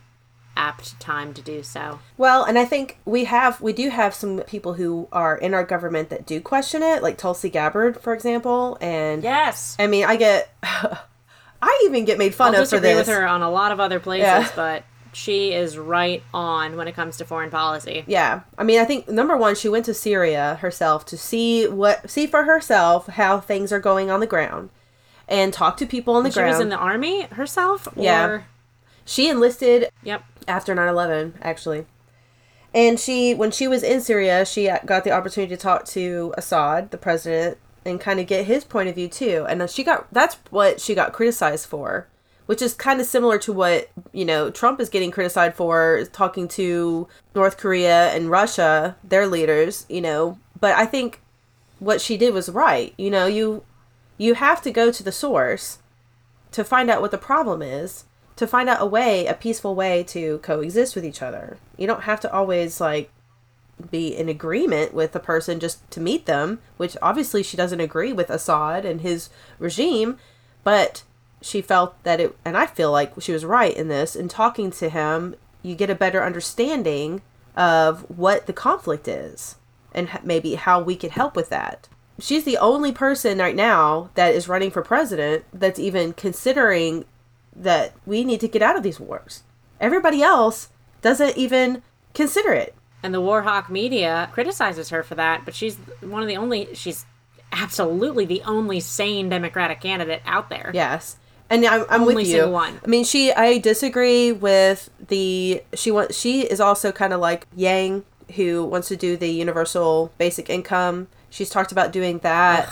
apt 0.59 0.99
time 0.99 1.35
to 1.35 1.43
do 1.43 1.63
so 1.63 1.99
Well, 2.17 2.43
and 2.45 2.59
I 2.59 2.65
think 2.65 2.99
we 3.05 3.25
have 3.25 3.61
we 3.61 3.75
do 3.75 3.91
have 3.91 4.15
some 4.15 4.41
people 4.47 4.73
who 4.73 5.07
are 5.13 5.37
in 5.37 5.53
our 5.53 5.65
government 5.65 6.09
that 6.09 6.25
do 6.25 6.41
question 6.41 6.83
it, 6.83 7.03
like 7.03 7.19
Tulsi 7.19 7.51
Gabbard, 7.51 8.01
for 8.01 8.15
example. 8.15 8.79
And 8.81 9.23
yes 9.23 9.77
I 9.79 9.87
mean, 9.87 10.07
I 10.07 10.17
get, 10.17 10.51
I 10.63 11.83
even 11.85 12.07
get 12.07 12.17
made 12.17 12.35
fun 12.35 12.55
I'll 12.55 12.63
of 12.63 12.71
for 12.71 12.81
this. 12.81 12.97
with 13.07 13.15
her 13.15 13.27
on 13.27 13.43
a 13.43 13.51
lot 13.51 13.71
of 13.71 13.81
other 13.81 14.01
places 14.01 14.25
Yeah. 14.25 14.49
but 14.57 14.85
she 15.17 15.55
is 15.55 15.79
right 15.79 16.23
on 16.35 16.77
when 16.77 16.87
it 16.89 16.95
comes 16.95 17.17
to 17.17 17.25
foreign 17.25 17.51
policy. 17.51 18.05
Yeah, 18.07 18.41
I 18.59 18.65
mean, 18.65 18.79
I 18.79 18.85
think 18.85 19.09
number 19.09 19.35
one, 19.35 19.55
she 19.55 19.69
went 19.69 19.87
to 19.87 19.95
Syria 19.95 20.57
herself 20.61 21.07
to 21.07 21.17
see 21.17 21.67
what 21.67 22.11
see 22.11 22.27
for 22.27 22.45
herself 22.45 23.07
how 23.07 23.41
things 23.41 23.73
are 23.73 23.81
going 23.81 24.11
on 24.11 24.21
the 24.21 24.27
ground, 24.27 24.69
and 25.27 25.55
talk 25.55 25.79
to 25.79 25.87
people 25.87 26.15
on 26.15 26.23
the 26.23 26.31
she 26.31 26.35
ground. 26.35 26.51
was 26.53 26.61
in 26.61 26.69
the 26.69 26.77
army 26.77 27.23
herself 27.23 27.89
or 27.97 28.03
Yeah. 28.03 28.43
she 29.07 29.31
enlisted 29.31 29.89
yep. 30.05 30.23
after 30.47 30.75
9-11 30.75 31.33
actually. 31.41 31.87
And 32.75 33.01
she 33.01 33.33
when 33.35 33.51
she 33.51 33.67
was 33.67 33.83
in 33.83 34.03
syria 34.03 34.45
she 34.45 34.71
got 34.85 35.05
the 35.05 35.13
opportunity 35.13 35.57
to 35.57 35.61
talk 35.61 35.87
to 35.87 36.35
assad 36.37 36.91
the 36.91 36.99
president 36.99 37.57
and 37.87 37.99
kind 37.99 38.21
of 38.21 38.27
get 38.27 38.45
his 38.45 38.65
point 38.65 38.89
of 38.91 38.95
view 38.95 39.09
too. 39.09 39.47
And 39.49 39.69
she 39.71 39.83
got 39.83 40.13
that's 40.13 40.37
what 40.51 40.79
she 40.81 40.95
got 40.95 41.15
criticized 41.15 41.67
for 41.67 42.07
which 42.47 42.63
is 42.63 42.75
kind 42.75 43.01
of 43.01 43.07
similar 43.07 43.39
to 43.39 43.53
what 43.53 43.89
you 44.13 44.25
know 44.25 44.51
trump 44.51 44.81
is 44.81 44.89
getting 44.89 45.11
criticized 45.11 45.57
for 45.57 46.05
talking 46.13 46.49
to 46.49 47.07
north 47.35 47.57
korea 47.57 48.11
and 48.13 48.31
russia 48.31 48.97
their 49.05 49.27
leaders 49.27 49.85
you 49.89 50.01
know. 50.01 50.39
But 50.59 50.75
i 50.75 50.87
think 50.87 51.21
what 51.79 52.01
she 52.01 52.17
did 52.17 52.33
was 52.33 52.49
right 52.49 52.95
you 52.97 53.11
know 53.11 53.27
you 53.27 53.63
you 54.19 54.35
have 54.35 54.63
to 54.63 54.71
go 54.71 54.91
to 54.91 55.03
the 55.03 55.13
source 55.13 55.79
to 56.53 56.65
find 56.65 56.89
out 56.89 57.03
what 57.03 57.11
the 57.11 57.19
problem 57.19 57.61
is 57.61 58.05
to 58.37 58.47
find 58.47 58.69
out 58.69 58.81
a 58.81 58.87
way 58.87 59.27
a 59.27 59.35
peaceful 59.35 59.75
way 59.75 60.03
to 60.05 60.39
coexist 60.39 60.95
with 60.95 61.05
each 61.05 61.23
other. 61.23 61.59
You 61.77 61.87
don't 61.87 62.05
have 62.05 62.21
to 62.21 62.33
always 62.33 62.81
like 62.81 63.11
be 63.91 64.17
in 64.17 64.29
agreement 64.29 64.95
with 64.95 65.13
the 65.13 65.21
person 65.21 65.61
just 65.61 65.91
to 65.91 66.01
meet 66.01 66.25
them 66.25 66.61
which 66.79 66.97
obviously 67.03 67.43
she 67.43 67.59
doesn't 67.59 67.81
agree 67.81 68.11
with 68.11 68.31
assad 68.31 68.87
and 68.87 69.03
his 69.03 69.29
regime 69.59 70.17
but 70.65 71.03
she 71.47 71.63
felt 71.63 72.03
that 72.03 72.21
it 72.21 72.37
and 72.45 72.57
i 72.57 72.67
feel 72.67 72.91
like 72.91 73.13
she 73.21 73.33
was 73.33 73.45
right 73.45 73.77
in 73.77 73.89
this 73.89 74.17
in 74.17 74.29
talking 74.29 74.71
to 74.71 74.89
him 74.89 75.35
you 75.63 75.75
get 75.75 75.91
a 75.91 75.95
better 75.95 76.23
understanding 76.23 77.23
of 77.57 78.03
what 78.09 78.47
the 78.47 78.53
conflict 78.53 79.09
is 79.09 79.57
and 79.93 80.09
maybe 80.23 80.55
how 80.55 80.81
we 80.81 80.95
could 80.95 81.13
help 81.13 81.35
with 81.35 81.49
that. 81.49 81.89
She's 82.19 82.45
the 82.45 82.59
only 82.59 82.93
person 82.93 83.39
right 83.39 83.57
now 83.57 84.11
that 84.15 84.35
is 84.35 84.49
running 84.49 84.71
for 84.71 84.83
president 84.83 85.45
that's 85.53 85.79
even 85.79 86.13
considering 86.13 87.05
that 87.55 87.95
we 88.05 88.25
need 88.25 88.41
to 88.41 88.49
get 88.49 88.63
out 88.63 88.77
of 88.77 88.83
these 88.83 89.01
wars. 89.01 89.43
Everybody 89.81 90.23
else 90.23 90.69
doesn't 91.03 91.37
even 91.37 91.83
consider 92.15 92.53
it. 92.53 92.75
And 93.03 93.15
the 93.15 93.21
Warhawk 93.21 93.69
media 93.69 94.29
criticizes 94.33 94.91
her 94.91 95.03
for 95.03 95.15
that, 95.15 95.45
but 95.45 95.55
she's 95.55 95.77
one 96.01 96.23
of 96.23 96.29
the 96.29 96.37
only, 96.37 96.75
she's 96.75 97.05
absolutely 97.53 98.25
the 98.25 98.43
only 98.43 98.81
sane 98.81 99.29
Democratic 99.29 99.81
candidate 99.81 100.23
out 100.27 100.49
there. 100.49 100.71
Yes. 100.75 101.17
And 101.49 101.65
I'm, 101.65 101.85
I'm 101.89 102.01
Only 102.03 102.15
with 102.17 102.29
you. 102.29 102.49
one. 102.49 102.81
I 102.85 102.89
mean, 102.89 103.05
she. 103.05 103.33
I 103.33 103.59
disagree 103.59 104.33
with 104.33 104.91
the. 105.09 105.63
She 105.75 105.91
wants. 105.91 106.19
She 106.19 106.43
is 106.43 106.61
also 106.61 106.91
kind 106.93 107.13
of 107.13 107.21
like 107.21 107.47
Yang, 107.55 108.05
who 108.35 108.65
wants 108.65 108.89
to 108.89 108.97
do 108.97 109.17
the 109.17 109.29
universal 109.29 110.11
basic 110.19 110.51
income. 110.51 111.07
She's 111.31 111.49
talked 111.51 111.71
about 111.73 111.93
doing 111.93 112.19
that 112.21 112.69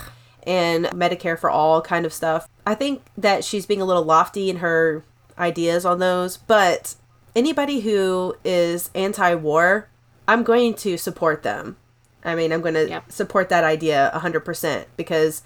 and 0.47 0.87
Medicare 0.87 1.39
for 1.39 1.49
all 1.51 1.81
kind 1.83 2.05
of 2.05 2.13
stuff. 2.13 2.49
I 2.67 2.75
think 2.75 3.03
that 3.17 3.45
she's 3.45 3.65
being 3.67 3.81
a 3.81 3.85
little 3.85 4.03
lofty 4.05 4.51
in 4.51 4.57
her 4.57 5.05
ideas 5.39 5.85
on 5.87 5.99
those, 6.01 6.37
but 6.37 6.95
anybody 7.35 7.81
who 7.81 8.37
is 8.45 8.91
anti-war, 8.95 9.89
I'm 10.29 10.43
going 10.43 10.75
to 10.75 10.97
support 10.99 11.43
them. 11.43 11.77
I 12.25 12.35
mean, 12.35 12.53
I'm 12.53 12.61
going 12.61 12.75
to 12.75 12.89
Yep. 12.89 13.11
support 13.13 13.49
that 13.51 13.65
idea 13.65 14.11
100% 14.15 14.85
because 14.97 15.43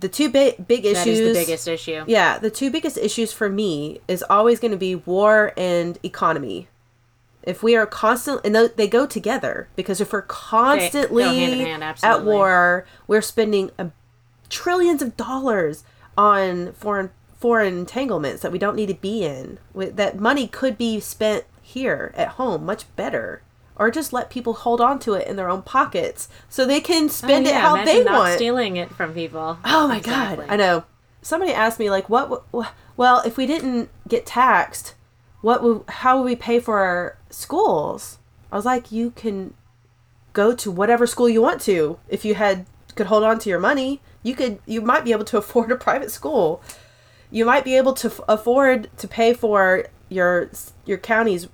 the 0.00 0.08
two 0.08 0.28
big 0.28 0.66
big 0.66 0.84
issues 0.84 1.04
That 1.04 1.08
is 1.08 1.36
the 1.36 1.44
biggest 1.44 1.68
issue. 1.68 2.04
yeah, 2.06 2.38
the 2.38 2.50
two 2.50 2.70
biggest 2.70 2.96
issues 2.98 3.32
for 3.32 3.48
me 3.48 4.00
is 4.06 4.24
always 4.28 4.60
going 4.60 4.70
to 4.72 4.76
be 4.78 4.94
war 4.94 5.52
and 5.56 5.98
economy. 6.02 6.68
If 7.42 7.62
we 7.62 7.76
are 7.76 7.86
constantly, 7.86 8.42
and 8.44 8.70
they 8.76 8.88
go 8.88 9.06
together 9.06 9.68
because 9.74 10.00
if 10.00 10.12
we're 10.12 10.22
constantly 10.22 11.24
hand 11.24 11.82
hand, 11.82 11.96
at 12.02 12.24
war, 12.24 12.86
we're 13.06 13.22
spending 13.22 13.70
a, 13.78 13.90
trillions 14.50 15.00
of 15.02 15.16
dollars 15.16 15.84
on 16.16 16.72
foreign 16.72 17.10
foreign 17.38 17.78
entanglements 17.78 18.42
that 18.42 18.50
we 18.52 18.58
don't 18.58 18.76
need 18.76 18.88
to 18.88 18.94
be 18.94 19.24
in. 19.24 19.58
That 19.74 20.18
money 20.18 20.46
could 20.48 20.76
be 20.76 21.00
spent 21.00 21.44
here 21.62 22.12
at 22.16 22.28
home 22.30 22.66
much 22.66 22.84
better, 22.96 23.42
or 23.78 23.90
just 23.90 24.12
let 24.12 24.28
people 24.30 24.52
hold 24.54 24.80
on 24.80 24.98
to 25.00 25.14
it 25.14 25.26
in 25.28 25.36
their 25.36 25.48
own 25.48 25.62
pockets 25.62 26.28
so 26.48 26.64
they 26.66 26.80
can 26.80 27.04
oh, 27.04 27.08
spend 27.08 27.46
Oh, 27.46 27.50
it 27.50 27.56
how 27.56 27.74
imagine 27.74 27.94
they 27.94 28.04
not 28.04 28.18
want. 28.18 28.34
stealing 28.34 28.76
it 28.76 28.90
from 28.90 29.14
people. 29.14 29.58
Oh 29.64 29.88
my 29.88 29.98
Exactly. 29.98 30.46
god, 30.46 30.52
I 30.52 30.56
know. 30.56 30.84
Somebody 31.22 31.52
asked 31.52 31.78
me 31.78 31.90
like, 31.90 32.08
what? 32.08 32.42
Well, 32.96 33.22
if 33.24 33.36
we 33.36 33.46
didn't 33.46 33.90
get 34.06 34.26
taxed, 34.26 34.94
what 35.40 35.62
would? 35.62 35.84
How 35.88 36.18
would 36.18 36.24
we 36.24 36.36
pay 36.36 36.58
for 36.60 36.78
our 36.78 37.18
schools? 37.30 38.18
I 38.50 38.56
was 38.56 38.64
like, 38.64 38.90
you 38.92 39.10
can 39.10 39.54
go 40.32 40.54
to 40.54 40.70
whatever 40.70 41.06
school 41.06 41.28
you 41.28 41.42
want 41.42 41.60
to. 41.62 41.98
If 42.08 42.24
you 42.24 42.34
had 42.34 42.66
could 42.94 43.06
hold 43.06 43.22
on 43.24 43.38
to 43.40 43.48
your 43.50 43.60
money, 43.60 44.00
you 44.22 44.34
could. 44.34 44.58
You 44.66 44.80
might 44.80 45.04
be 45.04 45.12
able 45.12 45.24
to 45.26 45.38
afford 45.42 45.70
a 45.70 45.76
private 45.76 46.10
school. 46.10 46.62
You 47.30 47.44
might 47.44 47.64
be 47.64 47.76
able 47.76 47.92
to 47.94 48.08
f- 48.08 48.20
afford 48.28 48.88
to 48.98 49.06
pay 49.08 49.34
for 49.34 49.86
your 50.08 50.50
your 50.86 50.98
county's 50.98 51.48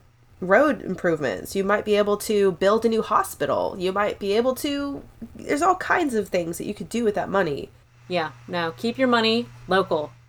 road 0.45 0.82
improvements. 0.82 1.57
You 1.57 1.64
might 1.64 1.84
be 1.84 1.97
able 1.97 2.16
to 2.18 2.53
build 2.53 2.84
a 2.84 2.88
new 2.88 3.03
hospital. 3.03 3.74
You 3.78 3.92
might 3.92 4.18
be 4.18 4.32
able 4.36 4.55
to. 4.57 5.03
There's 5.34 5.62
all 5.62 5.76
kinds 5.76 6.14
of 6.14 6.28
things 6.28 6.59
that 6.59 6.66
you 6.66 6.74
could 6.74 6.88
do 6.88 7.05
with 7.05 7.14
that 7.16 7.28
money. 7.28 7.70
Yeah, 8.09 8.32
no, 8.47 8.72
keep 8.76 8.99
your 8.99 9.09
money 9.09 9.47
local. 9.68 10.12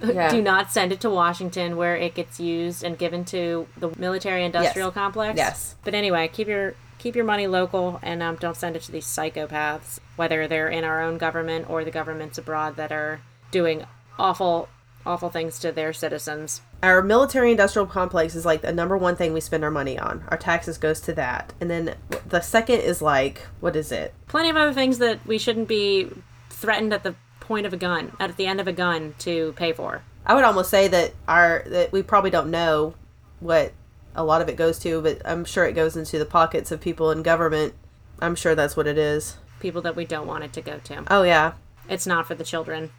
Yeah. 0.00 0.30
Do 0.30 0.40
not 0.40 0.70
send 0.70 0.92
it 0.92 1.00
to 1.00 1.10
Washington 1.10 1.76
where 1.76 1.96
it 1.96 2.14
gets 2.14 2.38
used 2.38 2.84
and 2.84 2.96
given 2.96 3.24
to 3.26 3.66
the 3.76 3.90
military 3.98 4.44
industrial 4.44 4.88
Yes. 4.90 4.94
complex. 4.94 5.36
Yes. 5.36 5.74
But 5.82 5.92
anyway, 5.94 6.28
keep 6.32 6.46
your 6.46 6.76
keep 6.98 7.16
your 7.16 7.24
money 7.24 7.48
local 7.48 7.98
and 8.00 8.22
um, 8.22 8.36
don't 8.36 8.56
send 8.56 8.76
it 8.76 8.82
to 8.82 8.92
these 8.92 9.06
psychopaths, 9.06 9.98
whether 10.14 10.46
they're 10.46 10.68
in 10.68 10.84
our 10.84 11.02
own 11.02 11.18
government 11.18 11.68
or 11.68 11.82
the 11.82 11.90
governments 11.90 12.38
abroad 12.38 12.76
that 12.76 12.92
are 12.92 13.20
doing 13.50 13.86
awful 14.20 14.68
awful 15.06 15.30
things 15.30 15.58
to 15.60 15.72
their 15.72 15.92
citizens. 15.92 16.60
Our 16.82 17.02
military 17.02 17.50
industrial 17.50 17.86
complex 17.86 18.34
is 18.34 18.44
like 18.44 18.62
the 18.62 18.72
number 18.72 18.96
one 18.96 19.16
thing 19.16 19.32
we 19.32 19.40
spend 19.40 19.64
our 19.64 19.70
money 19.70 19.98
on. 19.98 20.24
Our 20.28 20.36
taxes 20.36 20.78
goes 20.78 21.00
to 21.02 21.12
that. 21.14 21.52
And 21.60 21.70
then 21.70 21.96
the 22.28 22.40
second 22.40 22.80
is 22.80 23.02
like 23.02 23.46
what 23.60 23.74
is 23.76 23.90
it? 23.90 24.14
Plenty 24.28 24.50
of 24.50 24.56
other 24.56 24.72
things 24.72 24.98
that 24.98 25.24
we 25.26 25.38
shouldn't 25.38 25.68
be 25.68 26.10
threatened 26.50 26.92
at 26.92 27.02
the 27.02 27.14
point 27.40 27.66
of 27.66 27.72
a 27.72 27.76
gun, 27.76 28.12
at 28.20 28.36
the 28.36 28.46
end 28.46 28.60
of 28.60 28.68
a 28.68 28.72
gun 28.72 29.14
to 29.20 29.52
pay 29.56 29.72
for. 29.72 30.02
I 30.26 30.34
would 30.34 30.44
almost 30.44 30.70
say 30.70 30.88
that 30.88 31.14
our 31.26 31.64
that 31.66 31.90
we 31.90 32.02
probably 32.02 32.30
don't 32.30 32.50
know 32.50 32.94
what 33.40 33.72
a 34.14 34.22
lot 34.22 34.42
of 34.42 34.48
it 34.48 34.56
goes 34.56 34.78
to, 34.80 35.00
but 35.00 35.22
I'm 35.24 35.44
sure 35.44 35.64
it 35.64 35.72
goes 35.72 35.96
into 35.96 36.18
the 36.18 36.26
pockets 36.26 36.70
of 36.70 36.80
people 36.80 37.10
in 37.10 37.22
government. 37.22 37.74
I'm 38.20 38.34
sure 38.34 38.54
that's 38.54 38.76
what 38.76 38.86
it 38.86 38.98
is. 38.98 39.38
People 39.60 39.80
that 39.82 39.96
we 39.96 40.04
don't 40.04 40.26
want 40.26 40.44
it 40.44 40.52
to 40.54 40.60
go 40.60 40.78
to. 40.78 41.04
Oh 41.08 41.22
yeah. 41.22 41.52
It's 41.88 42.06
not 42.06 42.26
for 42.26 42.34
the 42.34 42.44
children. 42.44 42.90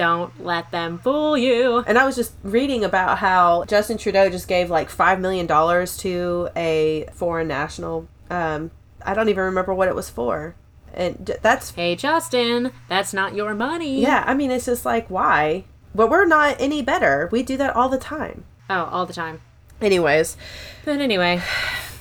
Don't 0.00 0.42
let 0.42 0.70
them 0.70 0.98
fool 0.98 1.36
you. 1.36 1.84
And 1.86 1.98
I 1.98 2.06
was 2.06 2.16
just 2.16 2.32
reading 2.42 2.84
about 2.84 3.18
how 3.18 3.66
Justin 3.66 3.98
Trudeau 3.98 4.30
just 4.30 4.48
gave 4.48 4.70
like 4.70 4.88
five 4.88 5.20
million 5.20 5.44
dollars 5.46 5.98
to 5.98 6.48
a 6.56 7.04
foreign 7.12 7.48
national. 7.48 8.08
Um, 8.30 8.70
I 9.04 9.12
don't 9.12 9.28
even 9.28 9.44
remember 9.44 9.74
what 9.74 9.88
it 9.88 9.94
was 9.94 10.08
for, 10.08 10.54
and 10.94 11.36
that's 11.42 11.72
Hey, 11.72 11.96
Justin, 11.96 12.72
that's 12.88 13.12
not 13.12 13.34
your 13.34 13.52
money. 13.54 14.00
yeah. 14.00 14.24
I 14.26 14.32
mean, 14.32 14.50
it's 14.50 14.64
just 14.64 14.86
like 14.86 15.06
why? 15.10 15.64
But 15.94 16.08
we're 16.08 16.24
not 16.24 16.56
any 16.58 16.80
better. 16.80 17.28
We 17.30 17.42
do 17.42 17.58
that 17.58 17.76
all 17.76 17.90
the 17.90 17.98
time. 17.98 18.44
Oh, 18.70 18.84
all 18.90 19.04
the 19.04 19.12
time. 19.12 19.42
Anyways, 19.82 20.38
But 20.86 21.00
anyway, 21.00 21.42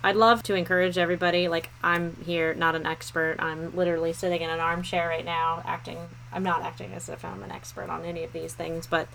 I'd 0.04 0.16
love 0.16 0.44
to 0.44 0.56
encourage 0.56 0.98
everybody. 0.98 1.48
Like, 1.48 1.70
I'm 1.84 2.16
here, 2.26 2.54
not 2.54 2.76
an 2.76 2.86
expert. 2.86 3.36
I'm 3.40 3.76
literally 3.76 4.14
sitting 4.14 4.42
in 4.42 4.50
an 4.50 4.60
armchair 4.60 5.08
right 5.08 5.26
now, 5.26 5.62
acting. 5.66 5.98
I'm 6.32 6.44
not 6.44 6.62
acting 6.62 6.94
as 6.94 7.10
if 7.10 7.26
I'm 7.26 7.44
an 7.44 7.52
expert 7.52 7.90
on 7.90 8.06
any 8.06 8.24
of 8.24 8.32
these 8.32 8.54
things, 8.54 8.88
but 8.88 9.08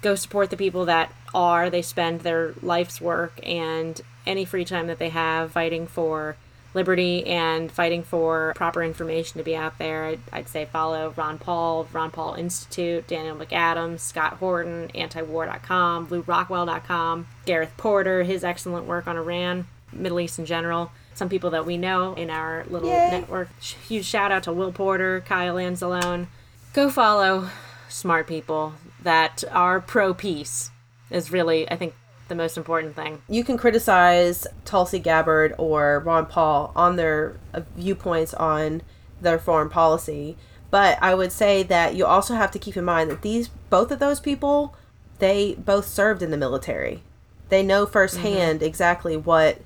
go 0.00 0.14
support 0.14 0.50
the 0.50 0.56
people 0.56 0.84
that 0.84 1.12
are. 1.34 1.70
They 1.70 1.82
spend 1.82 2.20
their 2.20 2.54
life's 2.62 3.00
work 3.00 3.40
and 3.42 4.00
any 4.26 4.44
free 4.44 4.64
time 4.64 4.86
that 4.86 4.98
they 4.98 5.08
have 5.08 5.52
fighting 5.52 5.86
for 5.86 6.36
liberty 6.74 7.26
and 7.26 7.72
fighting 7.72 8.02
for 8.02 8.52
proper 8.54 8.82
information 8.82 9.38
to 9.38 9.44
be 9.44 9.56
out 9.56 9.78
there. 9.78 10.04
I'd, 10.04 10.20
I'd 10.32 10.48
say 10.48 10.66
follow 10.66 11.12
Ron 11.16 11.38
Paul, 11.38 11.88
Ron 11.92 12.10
Paul 12.10 12.34
Institute, 12.34 13.06
Daniel 13.08 13.36
McAdams, 13.36 14.00
Scott 14.00 14.34
Horton, 14.34 14.90
antiwar.com, 14.94 16.08
lewrockwell.com, 16.08 17.26
Gareth 17.46 17.72
Porter, 17.76 18.22
his 18.22 18.44
excellent 18.44 18.86
work 18.86 19.06
on 19.06 19.16
Iran, 19.16 19.66
Middle 19.92 20.20
East 20.20 20.38
in 20.38 20.46
general. 20.46 20.90
Some 21.14 21.28
people 21.28 21.50
that 21.50 21.66
we 21.66 21.76
know 21.76 22.14
in 22.14 22.30
our 22.30 22.64
little 22.68 22.88
Yay. 22.88 23.10
network. 23.10 23.48
Huge 23.60 24.04
shout 24.04 24.30
out 24.30 24.44
to 24.44 24.52
Will 24.52 24.72
Porter, 24.72 25.20
Kyle 25.26 25.56
Anzalone. 25.56 26.28
Go 26.72 26.90
follow 26.90 27.48
smart 27.88 28.26
people 28.26 28.74
that 29.02 29.42
are 29.50 29.80
pro 29.80 30.14
peace, 30.14 30.70
is 31.10 31.32
really, 31.32 31.68
I 31.70 31.76
think, 31.76 31.94
the 32.28 32.34
most 32.34 32.58
important 32.58 32.94
thing. 32.94 33.22
you 33.26 33.42
can 33.42 33.56
criticize 33.56 34.46
Tulsi 34.66 34.98
Gabbard 34.98 35.54
or 35.56 36.00
Ron 36.00 36.26
Paul 36.26 36.72
on 36.76 36.96
their 36.96 37.38
uh, 37.54 37.62
viewpoints 37.74 38.34
on 38.34 38.82
their 39.20 39.38
foreign 39.38 39.70
policy, 39.70 40.36
but 40.70 40.98
I 41.00 41.14
would 41.14 41.32
say 41.32 41.62
that 41.62 41.94
you 41.94 42.04
also 42.04 42.34
have 42.34 42.50
to 42.50 42.58
keep 42.58 42.76
in 42.76 42.84
mind 42.84 43.10
that 43.10 43.22
these 43.22 43.48
both 43.70 43.90
of 43.90 43.98
those 43.98 44.20
people, 44.20 44.76
they 45.20 45.54
both 45.54 45.86
served 45.86 46.22
in 46.22 46.30
the 46.30 46.36
military. 46.36 47.02
They 47.48 47.62
know 47.62 47.86
firsthand 47.86 48.62
exactly 48.62 49.16
what 49.16 49.62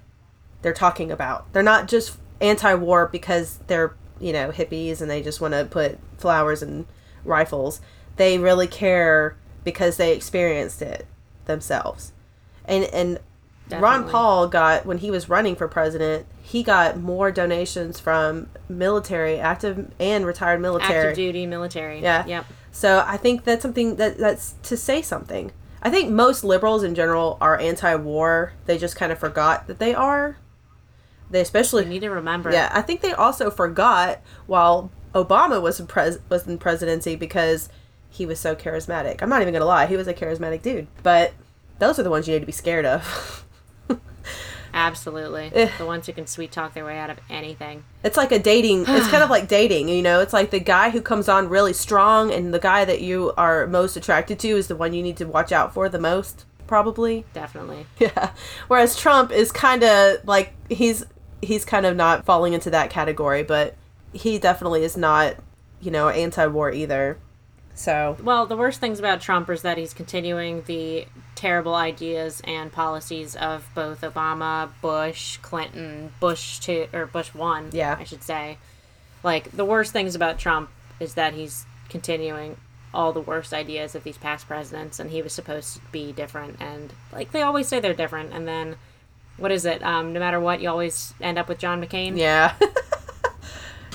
they're 0.63 0.73
talking 0.73 1.11
about. 1.11 1.53
They're 1.53 1.63
not 1.63 1.89
just 1.89 2.17
anti-war 2.41 3.09
because 3.09 3.59
they're, 3.67 3.95
you 4.21 4.33
know, 4.33 4.51
hippies 4.51 5.01
and 5.01 5.11
they 5.11 5.23
just 5.23 5.41
want 5.41 5.55
to 5.55 5.65
put 5.65 5.99
flowers 6.19 6.63
and 6.63 6.87
rifles. 7.25 7.81
They 8.17 8.39
really 8.39 8.67
care 8.67 9.37
because 9.65 9.97
they 9.97 10.15
experienced 10.15 10.83
it 10.83 11.07
themselves. 11.45 12.13
And 12.65 12.85
and 12.85 13.19
Ron 13.71 14.09
Paul 14.09 14.49
got 14.49 14.85
when 14.85 14.99
he 14.99 15.11
was 15.11 15.29
running 15.29 15.57
for 15.57 15.67
president, 15.67 16.27
he 16.43 16.63
got 16.63 16.99
more 16.99 17.31
donations 17.33 17.99
from 17.99 18.49
military, 18.69 19.39
active 19.39 19.91
and 19.99 20.27
retired 20.27 20.61
military. 20.61 21.09
Active 21.09 21.17
duty 21.17 21.47
military. 21.47 22.01
Yeah. 22.01 22.27
Yep. 22.27 22.47
So 22.71 23.05
I 23.07 23.17
think 23.17 23.45
that's 23.45 23.63
something 23.63 23.97
that 23.97 24.19
that's 24.19 24.55
to 24.65 24.77
say 24.77 25.03
something. 25.03 25.53
I 25.83 25.91
think 25.91 26.11
most 26.11 26.45
liberals 26.45 26.83
in 26.83 26.95
general 26.95 27.39
are 27.41 27.59
anti-war. 27.59 28.53
They 28.67 28.79
just 28.79 28.95
kind 28.95 29.11
of 29.11 29.19
forgot 29.19 29.67
that 29.67 29.79
they 29.79 29.95
are. 29.95 30.37
They 31.33 31.41
especially 31.41 31.83
You 31.85 31.89
need 31.91 32.03
to 32.03 32.11
remember. 32.11 32.53
yeah. 32.53 32.71
I 32.73 32.83
think 32.83 33.01
they 33.01 33.13
also 33.13 33.51
forgot 33.51 34.21
while 34.47 34.91
Obama 35.15 35.61
was 35.61 35.81
in 35.81 35.87
pres 35.89 36.19
was 36.29 36.47
in 36.47 36.59
presidency 36.59 37.17
because 37.17 37.69
he 38.09 38.25
was 38.27 38.39
so 38.39 38.55
charismatic. 38.55 39.21
I'm 39.23 39.29
not 39.29 39.43
even 39.43 39.53
gonna 39.53 39.65
lie, 39.65 39.87
he 39.87 39.97
was 39.97 40.07
a 40.07 40.15
charismatic 40.15 40.63
dude. 40.63 40.87
But 41.03 41.33
those 41.81 41.99
are 41.99 42.03
the 42.05 42.11
ones 42.11 42.29
you 42.29 42.35
need 42.35 42.41
to 42.41 42.47
be 42.47 42.53
scared 42.53 42.85
of. 42.87 43.45
Absolutely. 44.75 45.51
Eh. 45.55 45.71
the 45.77 45.85
ones 45.85 46.07
who 46.07 46.15
can 46.15 46.27
sweet 46.27 46.51
talk 46.51 46.73
their 46.73 46.85
way 46.87 46.99
out 46.99 47.11
of 47.11 47.19
anything. 47.29 47.85
It's 48.05 48.17
like 48.17 48.33
a 48.33 48.39
dating. 48.39 48.85
It's 48.89 49.09
kind 49.09 49.23
of 49.23 49.29
like 49.29 49.47
dating, 49.49 49.89
you 49.91 50.01
know. 50.03 50.21
It's 50.21 50.33
like 50.33 50.51
the 50.51 50.61
guy 50.61 50.89
who 50.91 51.03
comes 51.03 51.29
on 51.29 51.49
really 51.51 51.75
strong, 51.75 52.33
and 52.33 52.55
the 52.55 52.59
guy 52.59 52.85
that 52.87 53.03
you 53.03 53.33
are 53.37 53.67
most 53.67 53.97
attracted 53.97 54.39
to 54.41 54.49
is 54.49 54.69
the 54.69 54.77
one 54.77 54.95
you 54.95 55.03
need 55.03 55.19
to 55.19 55.27
watch 55.27 55.53
out 55.53 55.75
for 55.75 55.89
the 55.91 55.99
most, 55.99 56.47
probably. 56.67 57.25
Definitely. 57.35 57.87
Yeah. 57.99 58.31
Whereas 58.69 58.97
Trump 58.97 59.31
is 59.31 59.53
kind 59.53 59.83
of 59.85 60.27
like 60.27 60.55
he's 60.71 61.05
he's 61.43 61.65
kind 61.65 61.85
of 61.85 61.97
not 61.97 62.25
falling 62.25 62.55
into 62.55 62.71
that 62.71 62.89
category, 62.89 63.43
but 63.43 63.77
he 64.13 64.39
definitely 64.39 64.85
is 64.85 64.97
not, 64.97 65.37
you 65.81 65.91
know, 65.91 66.09
anti-war 66.09 66.73
either. 66.73 67.19
So 67.75 68.17
Well, 68.23 68.47
the 68.47 68.57
worst 68.57 68.81
things 68.81 68.99
about 68.99 69.21
Trump 69.21 69.51
is 69.51 69.63
that 69.63 69.79
he's 69.79 69.93
continuing 69.93 70.63
the 70.67 71.07
terrible 71.35 71.75
ideas 71.75 72.41
and 72.45 72.71
policies 72.71 73.35
of 73.35 73.69
both 73.75 74.03
Obama, 74.03 74.71
Bush, 74.81 75.39
Clinton, 75.39 76.13
Bush 76.21 76.59
two 76.59 76.87
or 76.93 77.07
Bush 77.07 77.35
one. 77.35 77.71
Yeah. 77.73 77.97
I 77.99 78.05
should 78.05 78.23
say. 78.23 78.59
Like 79.23 79.51
the 79.53 79.65
worst 79.65 79.93
things 79.93 80.15
about 80.15 80.39
Trump 80.39 80.71
is 81.01 81.15
that 81.15 81.35
he's 81.35 81.65
continuing 81.89 82.57
all 82.95 83.13
the 83.13 83.21
worst 83.21 83.55
ideas 83.55 83.95
of 83.95 84.05
these 84.05 84.19
past 84.19 84.47
presidents, 84.47 85.01
and 85.01 85.11
he 85.11 85.23
was 85.23 85.33
supposed 85.33 85.77
to 85.77 85.81
be 85.91 86.13
different. 86.13 86.61
And 86.61 86.93
like 87.11 87.33
they 87.33 87.43
always 87.43 87.69
say 87.69 87.81
they're 87.81 87.95
different, 87.95 88.33
and 88.33 88.47
then 88.47 88.77
what 89.39 89.51
is 89.53 89.65
it? 89.65 89.83
Um, 89.83 90.13
no 90.13 90.21
matter 90.21 90.39
what, 90.41 90.61
you 90.61 90.69
always 90.69 91.15
end 91.21 91.39
up 91.39 91.49
with 91.49 91.59
John 91.59 91.83
McCain. 91.85 92.17
yeah. 92.17 92.55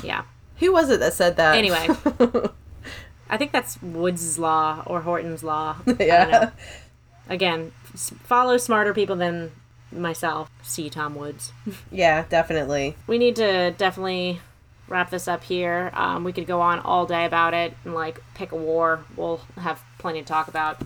Yeah. 0.04 0.24
Who 0.60 0.72
was 0.74 0.90
it 0.90 1.00
that 1.00 1.14
said 1.14 1.38
that? 1.38 1.56
Anyway. 1.56 1.88
I 3.30 3.38
think 3.38 3.52
that's 3.52 3.82
Woods' 3.82 4.38
law 4.40 4.84
or 4.86 5.02
Horton's 5.02 5.44
law. 5.44 5.78
I 5.82 5.92
don't 5.92 6.00
know. 6.00 6.06
yeah. 6.06 6.50
Again, 7.30 7.72
follow 7.96 8.58
smarter 8.58 8.94
people 8.94 9.16
than 9.16 9.52
myself. 9.92 10.50
See 10.62 10.90
Tom 10.90 11.16
Woods. 11.16 11.52
Yeah, 11.92 12.26
definitely. 12.30 12.96
we 13.08 13.18
need 13.18 13.36
to 13.38 13.72
definitely 13.72 14.40
wrap 14.88 15.10
this 15.10 15.28
up 15.28 15.44
here. 15.44 15.92
Um, 15.94 16.24
we 16.24 16.32
could 16.32 16.46
go 16.48 16.62
on 16.62 16.80
all 16.80 17.06
day 17.06 17.26
about 17.26 17.54
it 17.54 17.74
and 17.84 17.94
like 17.96 18.22
pick 18.36 18.52
a 18.52 18.56
war. 18.56 19.04
We'll 19.16 19.42
have 19.58 19.84
plenty 19.98 20.22
to 20.22 20.28
talk 20.28 20.48
about 20.48 20.80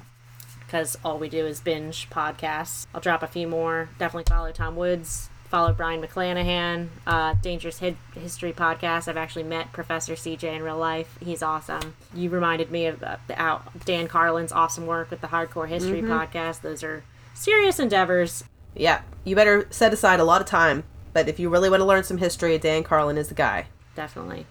because 0.71 0.97
all 1.03 1.19
we 1.19 1.27
do 1.27 1.45
is 1.45 1.59
binge 1.59 2.09
podcasts. 2.09 2.87
I'll 2.95 3.01
drop 3.01 3.23
a 3.23 3.27
few 3.27 3.45
more. 3.45 3.89
Definitely 3.99 4.31
follow 4.33 4.53
Tom 4.53 4.77
Woods. 4.77 5.29
Follow 5.49 5.73
Brion 5.73 6.01
McClanahan, 6.01 6.87
uh, 7.05 7.35
Dangerous 7.41 7.79
Hid- 7.79 7.97
History 8.13 8.53
podcast. 8.53 9.09
I've 9.09 9.17
actually 9.17 9.43
met 9.43 9.73
Professor 9.73 10.13
CJ 10.13 10.55
in 10.55 10.63
real 10.63 10.77
life. 10.77 11.17
He's 11.19 11.43
awesome. 11.43 11.95
You 12.15 12.29
reminded 12.29 12.71
me 12.71 12.85
of 12.85 13.03
uh, 13.03 13.17
the, 13.27 13.39
out 13.39 13.83
Dan 13.83 14.07
Carlin's 14.07 14.53
awesome 14.53 14.85
work 14.87 15.11
with 15.11 15.19
the 15.19 15.27
Hardcore 15.27 15.67
History 15.67 16.01
podcast. 16.01 16.61
Those 16.61 16.83
are 16.85 17.03
serious 17.33 17.77
endeavors. 17.77 18.45
Yeah. 18.73 19.01
You 19.25 19.35
better 19.35 19.67
set 19.71 19.91
aside 19.91 20.21
a 20.21 20.23
lot 20.23 20.39
of 20.39 20.47
time. 20.47 20.85
But 21.11 21.27
if 21.27 21.37
you 21.37 21.49
really 21.49 21.69
want 21.69 21.81
to 21.81 21.85
learn 21.85 22.05
some 22.05 22.17
history, 22.17 22.57
Dan 22.57 22.83
Carlin 22.83 23.17
is 23.17 23.27
the 23.27 23.35
guy. 23.35 23.65
definitely. 23.93 24.45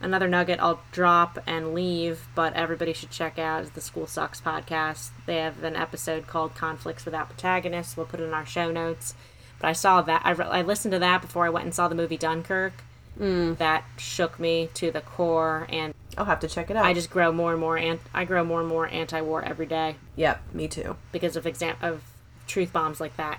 Another 0.00 0.28
nugget 0.28 0.60
I'll 0.60 0.80
drop 0.92 1.38
and 1.46 1.72
leave, 1.74 2.26
but 2.34 2.52
everybody 2.54 2.92
should 2.92 3.10
check 3.10 3.38
out 3.38 3.62
is 3.62 3.70
the 3.70 3.80
School 3.80 4.06
Sucks 4.06 4.40
podcast. 4.40 5.10
They 5.26 5.36
have 5.36 5.62
an 5.64 5.76
episode 5.76 6.26
called 6.26 6.54
Conflicts 6.54 7.04
Without 7.04 7.30
Protagonists. 7.30 7.96
We'll 7.96 8.06
put 8.06 8.20
it 8.20 8.24
in 8.24 8.34
our 8.34 8.44
show 8.44 8.70
notes. 8.70 9.14
But 9.60 9.68
I 9.68 9.72
saw 9.72 10.02
that, 10.02 10.22
I, 10.24 10.32
re- 10.32 10.44
I 10.46 10.62
listened 10.62 10.92
to 10.92 10.98
that 10.98 11.22
before 11.22 11.46
I 11.46 11.50
went 11.50 11.64
and 11.64 11.74
saw 11.74 11.88
the 11.88 11.94
movie 11.94 12.18
Dunkirk. 12.18 12.74
Mm. 13.18 13.56
That 13.58 13.84
shook 13.96 14.38
me 14.40 14.68
to 14.74 14.90
the 14.90 15.00
core, 15.00 15.66
and 15.70 15.94
I'll 16.18 16.24
have 16.24 16.40
to 16.40 16.48
check 16.48 16.68
it 16.68 16.76
out. 16.76 16.84
I 16.84 16.92
just 16.92 17.10
grow 17.10 17.30
more 17.32 17.52
and 17.52 17.60
more, 17.60 17.78
and 17.78 18.00
I 18.12 18.24
grow 18.24 18.42
more 18.44 18.60
and 18.60 18.68
more 18.68 18.88
anti-war 18.88 19.42
every 19.44 19.66
day 19.66 19.94
Yep, 20.16 20.42
me 20.52 20.66
too. 20.66 20.96
because 21.12 21.36
of 21.36 21.46
exam 21.46 21.76
of 21.80 22.02
truth 22.48 22.72
bombs 22.72 23.00
like 23.00 23.16
that. 23.16 23.38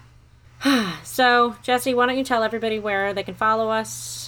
so, 1.03 1.57
Jesse, 1.61 1.93
why 1.93 2.05
don't 2.05 2.17
you 2.17 2.23
tell 2.23 2.41
everybody 2.41 2.79
where 2.79 3.13
they 3.13 3.23
can 3.23 3.35
follow 3.35 3.69
us? 3.69 4.24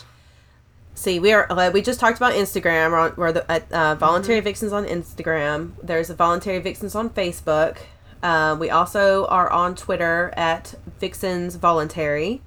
See, 0.97 1.19
we 1.19 1.31
are. 1.31 1.45
Uh, 1.51 1.69
we 1.69 1.83
just 1.83 1.99
talked 1.99 2.17
about 2.17 2.33
Instagram. 2.33 2.89
We're, 2.89 2.97
on, 2.97 3.13
we're 3.17 3.31
the 3.31 3.51
at, 3.51 3.71
uh, 3.71 3.93
voluntary 3.93 4.39
vixens 4.39 4.73
on 4.73 4.83
Instagram. 4.85 5.73
There's 5.83 6.09
a 6.09 6.15
voluntary 6.15 6.57
vixens 6.57 6.95
on 6.95 7.11
Facebook. 7.11 7.77
Uh, 8.23 8.57
we 8.59 8.71
also 8.71 9.27
are 9.27 9.47
on 9.51 9.75
Twitter 9.75 10.33
at 10.35 10.73
vixens 10.99 11.55
voluntary. 11.55 12.41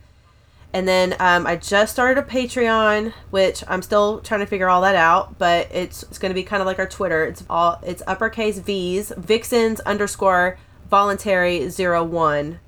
And 0.72 0.88
then 0.88 1.14
um, 1.20 1.46
I 1.46 1.54
just 1.54 1.92
started 1.92 2.18
a 2.18 2.26
Patreon, 2.26 3.12
which 3.30 3.62
I'm 3.68 3.82
still 3.82 4.18
trying 4.18 4.40
to 4.40 4.46
figure 4.46 4.68
all 4.68 4.80
that 4.80 4.96
out. 4.96 5.38
But 5.38 5.68
it's 5.70 6.02
it's 6.02 6.18
going 6.18 6.30
to 6.30 6.34
be 6.34 6.42
kind 6.42 6.60
of 6.60 6.66
like 6.66 6.80
our 6.80 6.88
Twitter. 6.88 7.24
It's 7.24 7.44
all 7.48 7.78
it's 7.84 8.02
uppercase 8.08 8.58
V's 8.58 9.12
vixens 9.16 9.78
underscore 9.82 10.58
voluntary 10.90 11.68
zero 11.68 12.02
one 12.02 12.58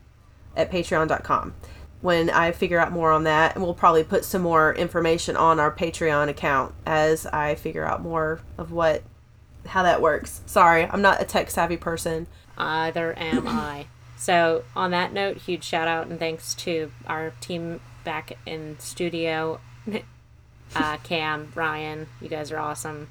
at 0.56 0.70
patreon.com 0.70 1.54
when 2.02 2.28
I 2.28 2.52
figure 2.52 2.78
out 2.78 2.92
more 2.92 3.10
on 3.10 3.24
that. 3.24 3.54
And 3.54 3.64
we'll 3.64 3.74
probably 3.74 4.04
put 4.04 4.24
some 4.24 4.42
more 4.42 4.74
information 4.74 5.36
on 5.36 5.58
our 5.58 5.74
Patreon 5.74 6.28
account 6.28 6.74
as 6.84 7.24
I 7.26 7.54
figure 7.54 7.84
out 7.84 8.02
more 8.02 8.40
of 8.58 8.70
what 8.70 9.02
how 9.66 9.82
that 9.84 10.02
works. 10.02 10.42
Sorry, 10.44 10.84
I'm 10.84 11.02
not 11.02 11.22
a 11.22 11.24
tech 11.24 11.50
savvy 11.50 11.76
person. 11.76 12.26
Either 12.58 13.18
am 13.18 13.46
I. 13.48 13.86
So, 14.16 14.64
on 14.76 14.90
that 14.92 15.12
note, 15.12 15.38
huge 15.38 15.64
shout 15.64 15.88
out 15.88 16.06
and 16.06 16.18
thanks 16.18 16.54
to 16.54 16.92
our 17.06 17.32
team 17.40 17.80
back 18.04 18.38
in 18.46 18.78
studio 18.78 19.60
uh, 20.76 20.96
Cam, 20.98 21.52
Ryan. 21.54 22.08
You 22.20 22.28
guys 22.28 22.52
are 22.52 22.58
awesome. 22.58 23.08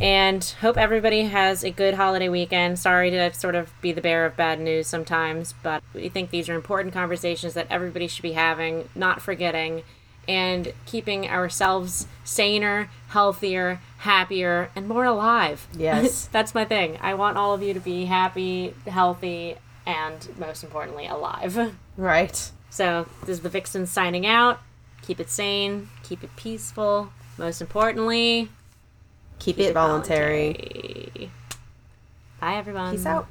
And 0.00 0.42
hope 0.60 0.76
everybody 0.76 1.24
has 1.24 1.64
a 1.64 1.70
good 1.70 1.94
holiday 1.94 2.28
weekend. 2.28 2.78
Sorry 2.78 3.10
to 3.10 3.32
sort 3.34 3.54
of 3.54 3.72
be 3.80 3.92
the 3.92 4.00
bearer 4.00 4.26
of 4.26 4.36
bad 4.36 4.60
news 4.60 4.86
sometimes, 4.86 5.54
but 5.62 5.82
we 5.94 6.08
think 6.08 6.30
these 6.30 6.48
are 6.48 6.54
important 6.54 6.94
conversations 6.94 7.54
that 7.54 7.66
everybody 7.70 8.08
should 8.08 8.22
be 8.22 8.32
having, 8.32 8.88
not 8.94 9.22
forgetting, 9.22 9.82
and 10.28 10.72
keeping 10.86 11.28
ourselves 11.28 12.06
saner, 12.24 12.90
healthier, 13.08 13.80
happier, 13.98 14.70
and 14.74 14.88
more 14.88 15.04
alive. 15.04 15.66
Yes. 15.76 16.26
That's 16.32 16.54
my 16.54 16.64
thing. 16.64 16.98
I 17.00 17.14
want 17.14 17.36
all 17.36 17.54
of 17.54 17.62
you 17.62 17.74
to 17.74 17.80
be 17.80 18.06
happy, 18.06 18.74
healthy, 18.86 19.56
and 19.86 20.28
most 20.38 20.62
importantly, 20.62 21.06
alive. 21.06 21.74
Right. 21.96 22.50
So, 22.70 23.06
this 23.20 23.36
is 23.36 23.40
the 23.40 23.48
Vixen 23.48 23.86
signing 23.86 24.26
out. 24.26 24.60
Keep 25.02 25.20
it 25.20 25.30
sane, 25.30 25.88
keep 26.02 26.22
it 26.22 26.34
peaceful. 26.36 27.12
Most 27.36 27.60
importantly, 27.60 28.48
Keep, 29.42 29.58
it 29.58 29.72
voluntary. 29.74 30.52
voluntary. 30.52 31.30
Bye, 32.40 32.54
everyone. 32.54 32.92
Peace 32.92 33.06
out. 33.06 33.26